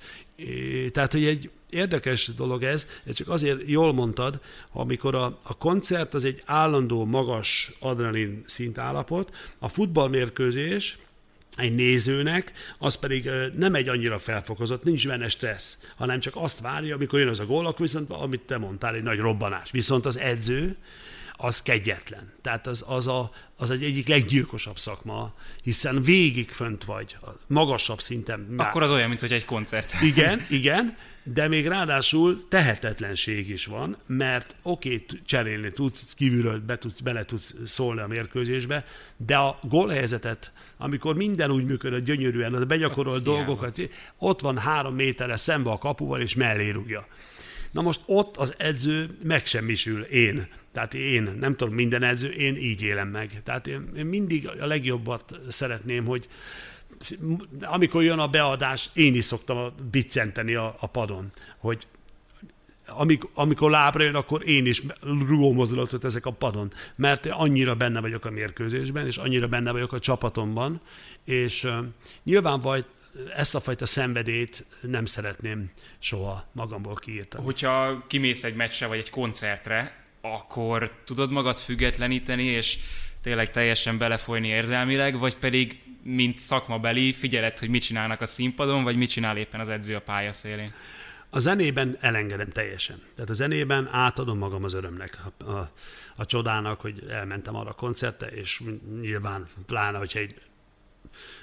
Tehát, 0.91 1.11
hogy 1.11 1.25
egy 1.25 1.49
érdekes 1.69 2.27
dolog 2.27 2.63
ez, 2.63 2.87
ez 3.05 3.15
csak 3.15 3.29
azért 3.29 3.61
jól 3.65 3.93
mondtad, 3.93 4.39
amikor 4.71 5.15
a, 5.15 5.37
a 5.43 5.57
koncert 5.57 6.13
az 6.13 6.25
egy 6.25 6.41
állandó 6.45 7.05
magas 7.05 7.71
adrenalin 7.79 8.43
szintállapot, 8.45 9.35
a 9.59 9.69
futballmérkőzés, 9.69 10.97
egy 11.55 11.75
nézőnek, 11.75 12.51
az 12.77 12.95
pedig 12.95 13.29
nem 13.55 13.75
egy 13.75 13.87
annyira 13.87 14.19
felfokozott, 14.19 14.83
nincs 14.83 15.07
benne 15.07 15.29
stressz, 15.29 15.77
hanem 15.95 16.19
csak 16.19 16.35
azt 16.35 16.59
várja, 16.59 16.95
amikor 16.95 17.19
jön 17.19 17.27
az 17.27 17.39
a 17.39 17.45
gól, 17.45 17.65
akkor 17.65 17.81
viszont, 17.81 18.09
amit 18.09 18.41
te 18.41 18.57
mondtál, 18.57 18.95
egy 18.95 19.03
nagy 19.03 19.19
robbanás. 19.19 19.71
Viszont 19.71 20.05
az 20.05 20.17
edző, 20.17 20.77
az 21.37 21.61
kegyetlen. 21.61 22.31
Tehát 22.41 22.67
az, 22.67 22.83
az, 22.87 23.07
a, 23.07 23.31
az 23.55 23.71
egy 23.71 23.83
egyik 23.83 24.07
leggyilkosabb 24.07 24.77
szakma, 24.77 25.33
hiszen 25.63 26.03
végig 26.03 26.49
fönt 26.49 26.83
vagy, 26.83 27.17
magasabb 27.47 27.99
szinten. 27.99 28.53
Akkor 28.57 28.83
az 28.83 28.91
olyan, 28.91 29.07
mint 29.07 29.21
hogy 29.21 29.31
egy 29.31 29.45
koncert. 29.45 29.95
Igen, 30.01 30.45
igen, 30.49 30.97
de 31.23 31.47
még 31.47 31.67
ráadásul 31.67 32.47
tehetetlenség 32.47 33.49
is 33.49 33.65
van, 33.65 33.97
mert 34.05 34.55
oké, 34.61 34.93
okay, 34.93 35.05
cserélni 35.25 35.71
tudsz, 35.71 36.13
kívülről 36.15 36.59
be 36.59 36.77
tudsz, 36.77 36.99
bele 36.99 37.25
tudsz 37.25 37.55
szólni 37.65 38.01
a 38.01 38.07
mérkőzésbe, 38.07 38.85
de 39.17 39.35
a 39.35 39.59
gólhelyzetet, 39.61 40.51
amikor 40.77 41.15
minden 41.15 41.51
úgy 41.51 41.65
működött 41.65 42.05
gyönyörűen, 42.05 42.53
az 42.53 42.63
begyakorolt 42.63 43.23
dolgokat, 43.23 43.81
ott 44.17 44.41
van 44.41 44.57
három 44.57 44.95
méterre 44.95 45.35
szembe 45.35 45.69
a 45.69 45.77
kapuval, 45.77 46.21
és 46.21 46.35
mellé 46.35 46.69
rúgja. 46.69 47.07
Na 47.77 47.83
most 47.83 48.01
ott 48.05 48.37
az 48.37 48.53
edző 48.57 49.07
megsemmisül, 49.23 50.01
én. 50.01 50.47
Tehát 50.71 50.93
én, 50.93 51.35
nem 51.39 51.55
tudom, 51.55 51.73
minden 51.73 52.03
edző, 52.03 52.29
én 52.29 52.55
így 52.55 52.81
élem 52.81 53.07
meg. 53.07 53.41
Tehát 53.43 53.67
én, 53.67 53.89
én 53.97 54.05
mindig 54.05 54.49
a 54.59 54.65
legjobbat 54.65 55.39
szeretném, 55.49 56.05
hogy 56.05 56.27
amikor 57.61 58.03
jön 58.03 58.19
a 58.19 58.27
beadás, 58.27 58.89
én 58.93 59.15
is 59.15 59.23
szoktam 59.23 59.73
biccenteni 59.91 60.53
a, 60.53 60.75
a 60.79 60.87
padon, 60.87 61.31
hogy 61.57 61.87
amikor, 62.85 63.29
amikor 63.33 63.69
lábra 63.69 64.03
jön, 64.03 64.15
akkor 64.15 64.49
én 64.49 64.65
is 64.65 64.83
mozdulatot 65.29 66.03
ezek 66.03 66.25
a 66.25 66.31
padon, 66.31 66.73
mert 66.95 67.25
annyira 67.25 67.75
benne 67.75 67.99
vagyok 67.99 68.25
a 68.25 68.31
mérkőzésben, 68.31 69.05
és 69.05 69.17
annyira 69.17 69.47
benne 69.47 69.71
vagyok 69.71 69.93
a 69.93 69.99
csapatomban, 69.99 70.81
és 71.25 71.63
uh, 71.63 71.71
nyilván 72.23 72.61
vagy 72.61 72.85
ezt 73.35 73.55
a 73.55 73.59
fajta 73.59 73.85
szenvedét 73.85 74.65
nem 74.81 75.05
szeretném 75.05 75.71
soha 75.99 76.49
magamból 76.51 76.95
kiírtani. 76.95 77.43
Hogyha 77.43 78.05
kimész 78.07 78.43
egy 78.43 78.55
meccsre 78.55 78.87
vagy 78.87 78.97
egy 78.97 79.09
koncertre, 79.09 80.03
akkor 80.21 80.91
tudod 81.05 81.31
magad 81.31 81.57
függetleníteni, 81.57 82.43
és 82.43 82.77
tényleg 83.21 83.51
teljesen 83.51 83.97
belefolyni 83.97 84.47
érzelmileg, 84.47 85.17
vagy 85.17 85.37
pedig 85.37 85.81
mint 86.03 86.39
szakmabeli 86.39 87.13
figyeled, 87.13 87.59
hogy 87.59 87.69
mit 87.69 87.81
csinálnak 87.81 88.21
a 88.21 88.25
színpadon, 88.25 88.83
vagy 88.83 88.97
mit 88.97 89.09
csinál 89.09 89.37
éppen 89.37 89.59
az 89.59 89.69
edző 89.69 89.95
a 89.95 90.01
pályaszélén? 90.01 90.73
A 91.29 91.39
zenében 91.39 91.97
elengedem 92.01 92.49
teljesen. 92.49 93.01
Tehát 93.15 93.29
a 93.29 93.33
zenében 93.33 93.87
átadom 93.91 94.37
magam 94.37 94.63
az 94.63 94.73
örömnek, 94.73 95.19
a, 95.39 95.43
a, 95.43 95.71
a 96.15 96.25
csodának, 96.25 96.81
hogy 96.81 97.03
elmentem 97.09 97.55
arra 97.55 97.69
a 97.69 97.73
koncertre, 97.73 98.27
és 98.27 98.61
nyilván 99.01 99.47
pláne, 99.65 99.97
hogyha 99.97 100.19
egy 100.19 100.35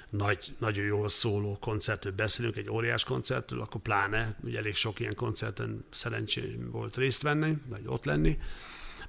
nagy, 0.09 0.51
nagyon 0.59 0.85
jól 0.85 1.09
szóló 1.09 1.57
koncertről 1.59 2.13
beszélünk, 2.13 2.55
egy 2.55 2.69
óriás 2.69 3.03
koncertről, 3.03 3.61
akkor 3.61 3.81
pláne, 3.81 4.35
ugye 4.43 4.57
elég 4.57 4.75
sok 4.75 4.99
ilyen 4.99 5.15
koncerten 5.15 5.85
szerencsém 5.91 6.69
volt 6.71 6.95
részt 6.95 7.21
venni, 7.21 7.57
vagy 7.67 7.81
ott 7.85 8.05
lenni, 8.05 8.37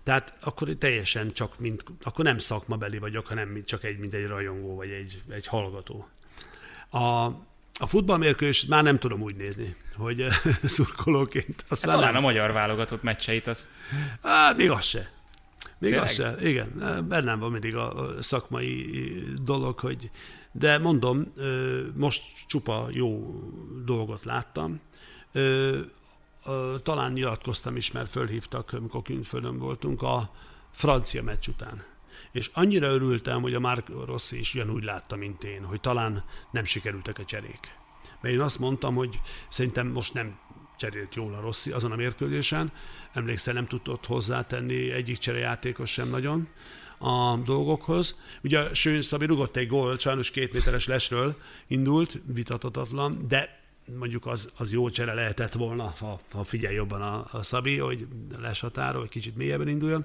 tehát 0.03 0.35
akkor 0.41 0.69
teljesen 0.79 1.33
csak, 1.33 1.59
mint, 1.59 1.85
akkor 2.03 2.25
nem 2.25 2.39
szakmabeli 2.39 2.99
vagyok, 2.99 3.27
hanem 3.27 3.63
csak 3.65 3.85
egy, 3.85 3.99
mint 3.99 4.15
egy 4.15 4.27
rajongó, 4.27 4.77
vagy 4.77 4.91
egy, 4.91 5.23
egy 5.31 5.47
hallgató. 5.47 6.09
A, 6.91 7.25
a 7.79 7.87
futballmérkőzést 7.87 8.69
már 8.69 8.83
nem 8.83 8.99
tudom 8.99 9.23
úgy 9.23 9.37
nézni, 9.37 9.77
hogy 9.97 10.27
szurkolóként. 10.65 11.65
Azt 11.69 11.83
hát 11.83 11.91
talán 11.91 12.13
nem. 12.13 12.23
a 12.23 12.27
magyar 12.27 12.53
válogatott 12.53 13.03
meccseit 13.03 13.47
azt... 13.47 13.69
Hát 14.23 14.57
még 14.57 14.71
az 14.71 14.85
se. 14.85 15.11
Még 15.79 15.91
Tényleg? 15.91 16.09
az 16.09 16.15
se, 16.15 16.37
igen. 16.41 17.05
Bennem 17.09 17.39
van 17.39 17.51
mindig 17.51 17.77
a 17.77 18.15
szakmai 18.21 18.91
dolog, 19.43 19.79
hogy 19.79 20.11
de 20.53 20.79
mondom, 20.79 21.25
most 21.95 22.23
csupa 22.47 22.87
jó 22.91 23.41
dolgot 23.85 24.25
láttam 24.25 24.81
talán 26.83 27.13
nyilatkoztam 27.13 27.77
is, 27.77 27.91
mert 27.91 28.11
fölhívtak, 28.11 28.73
amikor 28.73 29.03
külföldön 29.03 29.59
voltunk, 29.59 30.03
a 30.03 30.31
francia 30.73 31.23
meccs 31.23 31.49
után. 31.49 31.85
És 32.33 32.51
annyira 32.55 32.87
örültem, 32.87 33.43
hogy 33.43 33.55
a 33.55 33.61
Mark 33.61 33.89
Rossi 34.07 34.39
is 34.39 34.55
ugyanúgy 34.55 34.85
látta, 34.85 35.17
mint 35.17 35.45
én, 35.45 35.65
hogy 35.65 35.81
talán 35.81 36.25
nem 36.51 36.65
sikerültek 36.65 37.19
a 37.19 37.25
cserék. 37.25 37.75
Mert 38.21 38.35
én 38.35 38.41
azt 38.41 38.59
mondtam, 38.59 38.95
hogy 38.95 39.21
szerintem 39.49 39.87
most 39.87 40.15
nem 40.15 40.39
cserélt 40.77 41.15
jól 41.15 41.35
a 41.35 41.41
Rossi 41.41 41.71
azon 41.71 41.93
a 41.93 41.97
mérkőzésen. 41.97 42.73
Emlékszel, 43.13 43.55
nem 43.55 43.67
tudott 43.67 44.07
hozzátenni 44.07 44.91
egyik 44.91 45.19
cserejátékos 45.19 45.91
sem 45.91 46.09
nagyon 46.09 46.49
a 46.99 47.37
dolgokhoz. 47.37 48.21
Ugye 48.43 48.75
Sőn 48.75 49.03
Szabi 49.03 49.27
rugott 49.27 49.57
egy 49.57 49.69
gólt, 49.69 50.01
sajnos 50.01 50.31
két 50.31 50.53
méteres 50.53 50.87
lesről 50.87 51.37
indult, 51.67 52.21
vitatatlan, 52.25 53.25
de 53.29 53.65
mondjuk 53.99 54.27
az, 54.27 54.53
az 54.57 54.73
jó 54.73 54.91
csere 54.91 55.15
lehetett 55.15 55.53
volna, 55.53 55.95
ha, 55.99 56.21
ha 56.33 56.45
figyel 56.45 56.73
jobban 56.73 57.03
a, 57.03 57.25
a 57.31 57.43
Szabi, 57.43 57.79
hogy 57.79 58.07
lesatárol, 58.39 59.01
hogy 59.01 59.11
kicsit 59.11 59.37
mélyebben 59.37 59.69
induljon, 59.69 60.05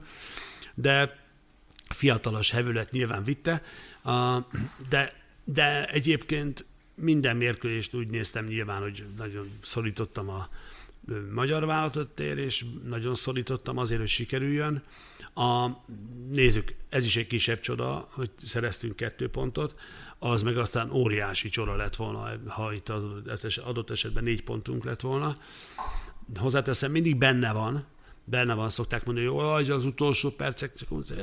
de 0.73 1.19
fiatalos 1.89 2.51
hevület 2.51 2.91
nyilván 2.91 3.23
vitte, 3.23 3.63
de, 4.89 5.13
de 5.43 5.85
egyébként 5.85 6.65
minden 6.95 7.37
mérkőzést 7.37 7.95
úgy 7.95 8.09
néztem 8.09 8.45
nyilván, 8.45 8.81
hogy 8.81 9.05
nagyon 9.17 9.49
szorítottam 9.61 10.29
a 10.29 10.49
magyar 11.31 11.65
vállalatot 11.65 12.09
tér, 12.09 12.37
és 12.37 12.65
nagyon 12.87 13.15
szorítottam 13.15 13.77
azért, 13.77 13.99
hogy 13.99 14.09
sikerüljön. 14.09 14.83
A, 15.33 15.67
nézzük, 16.31 16.73
ez 16.89 17.05
is 17.05 17.15
egy 17.15 17.27
kisebb 17.27 17.59
csoda, 17.59 18.07
hogy 18.11 18.29
szereztünk 18.43 18.95
kettő 18.95 19.29
pontot 19.29 19.75
az 20.23 20.41
meg 20.41 20.57
aztán 20.57 20.91
óriási 20.91 21.49
csoda 21.49 21.75
lett 21.75 21.95
volna, 21.95 22.29
ha 22.47 22.73
itt 22.73 22.89
adott 23.63 23.89
esetben 23.89 24.23
négy 24.23 24.43
pontunk 24.43 24.83
lett 24.83 25.01
volna. 25.01 25.37
Hozzáteszem, 26.35 26.91
mindig 26.91 27.17
benne 27.17 27.51
van, 27.51 27.85
benne 28.31 28.53
van, 28.53 28.69
szokták 28.69 29.05
mondani, 29.05 29.27
hogy 29.27 29.69
az 29.69 29.85
utolsó 29.85 30.29
percek, 30.29 30.71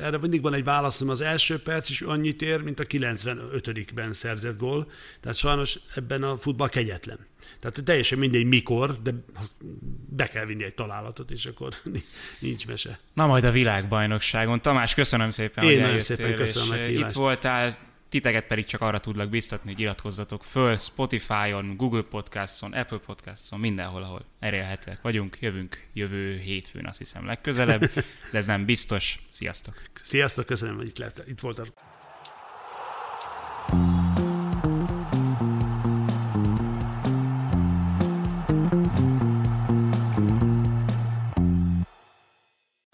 erre 0.02 0.18
mindig 0.18 0.42
van 0.42 0.54
egy 0.54 0.64
válaszom, 0.64 1.09
az 1.09 1.20
első 1.20 1.59
perc 1.59 1.88
is 1.88 2.00
annyit 2.00 2.42
ér, 2.42 2.62
mint 2.62 2.80
a 2.80 2.84
95-ben 2.84 4.12
szerzett 4.12 4.59
gól, 4.59 4.90
tehát 5.20 5.36
sajnos 5.36 5.78
ebben 5.94 6.22
a 6.22 6.36
futball 6.36 6.68
kegyetlen. 6.68 7.18
Tehát 7.61 7.80
teljesen 7.84 8.18
mindegy 8.18 8.44
mikor, 8.44 9.02
de 9.02 9.11
be 10.09 10.28
kell 10.28 10.44
vinni 10.44 10.64
egy 10.64 10.74
találatot, 10.74 11.30
és 11.30 11.46
akkor 11.46 11.74
nincs 12.38 12.66
mese. 12.66 12.98
Na 13.14 13.26
majd 13.26 13.44
a 13.44 13.50
világbajnokságon. 13.50 14.62
Tamás, 14.62 14.94
köszönöm 14.94 15.30
szépen, 15.30 15.64
Én 15.64 15.70
hogy 15.70 15.80
nagyon 15.80 16.00
szépen 16.00 16.34
köszönöm 16.34 16.70
a 16.70 16.76
Itt 16.76 17.12
voltál, 17.12 17.78
Titeket 18.09 18.46
pedig 18.46 18.64
csak 18.64 18.80
arra 18.80 19.00
tudlak 19.00 19.28
biztatni, 19.28 19.72
hogy 19.72 19.80
iratkozzatok 19.80 20.44
föl 20.44 20.76
Spotify-on, 20.76 21.76
Google 21.76 22.02
Podcast-on, 22.02 22.72
Apple 22.72 22.98
Podcast-on, 22.98 23.61
mindenhol, 23.61 24.02
ahol 24.02 24.24
elérhetőek 24.40 25.00
vagyunk. 25.00 25.36
Jövünk 25.40 25.86
jövő 25.92 26.38
hétfőn, 26.38 26.86
azt 26.86 26.98
hiszem 26.98 27.26
legközelebb, 27.26 27.80
de 28.32 28.38
ez 28.38 28.46
nem 28.46 28.64
biztos. 28.64 29.18
Sziasztok! 29.30 29.82
Sziasztok, 30.02 30.46
köszönöm, 30.46 30.76
hogy 30.76 30.86
itt, 30.86 30.98
lehet, 30.98 31.24
itt 31.26 31.40
voltál. 31.40 31.66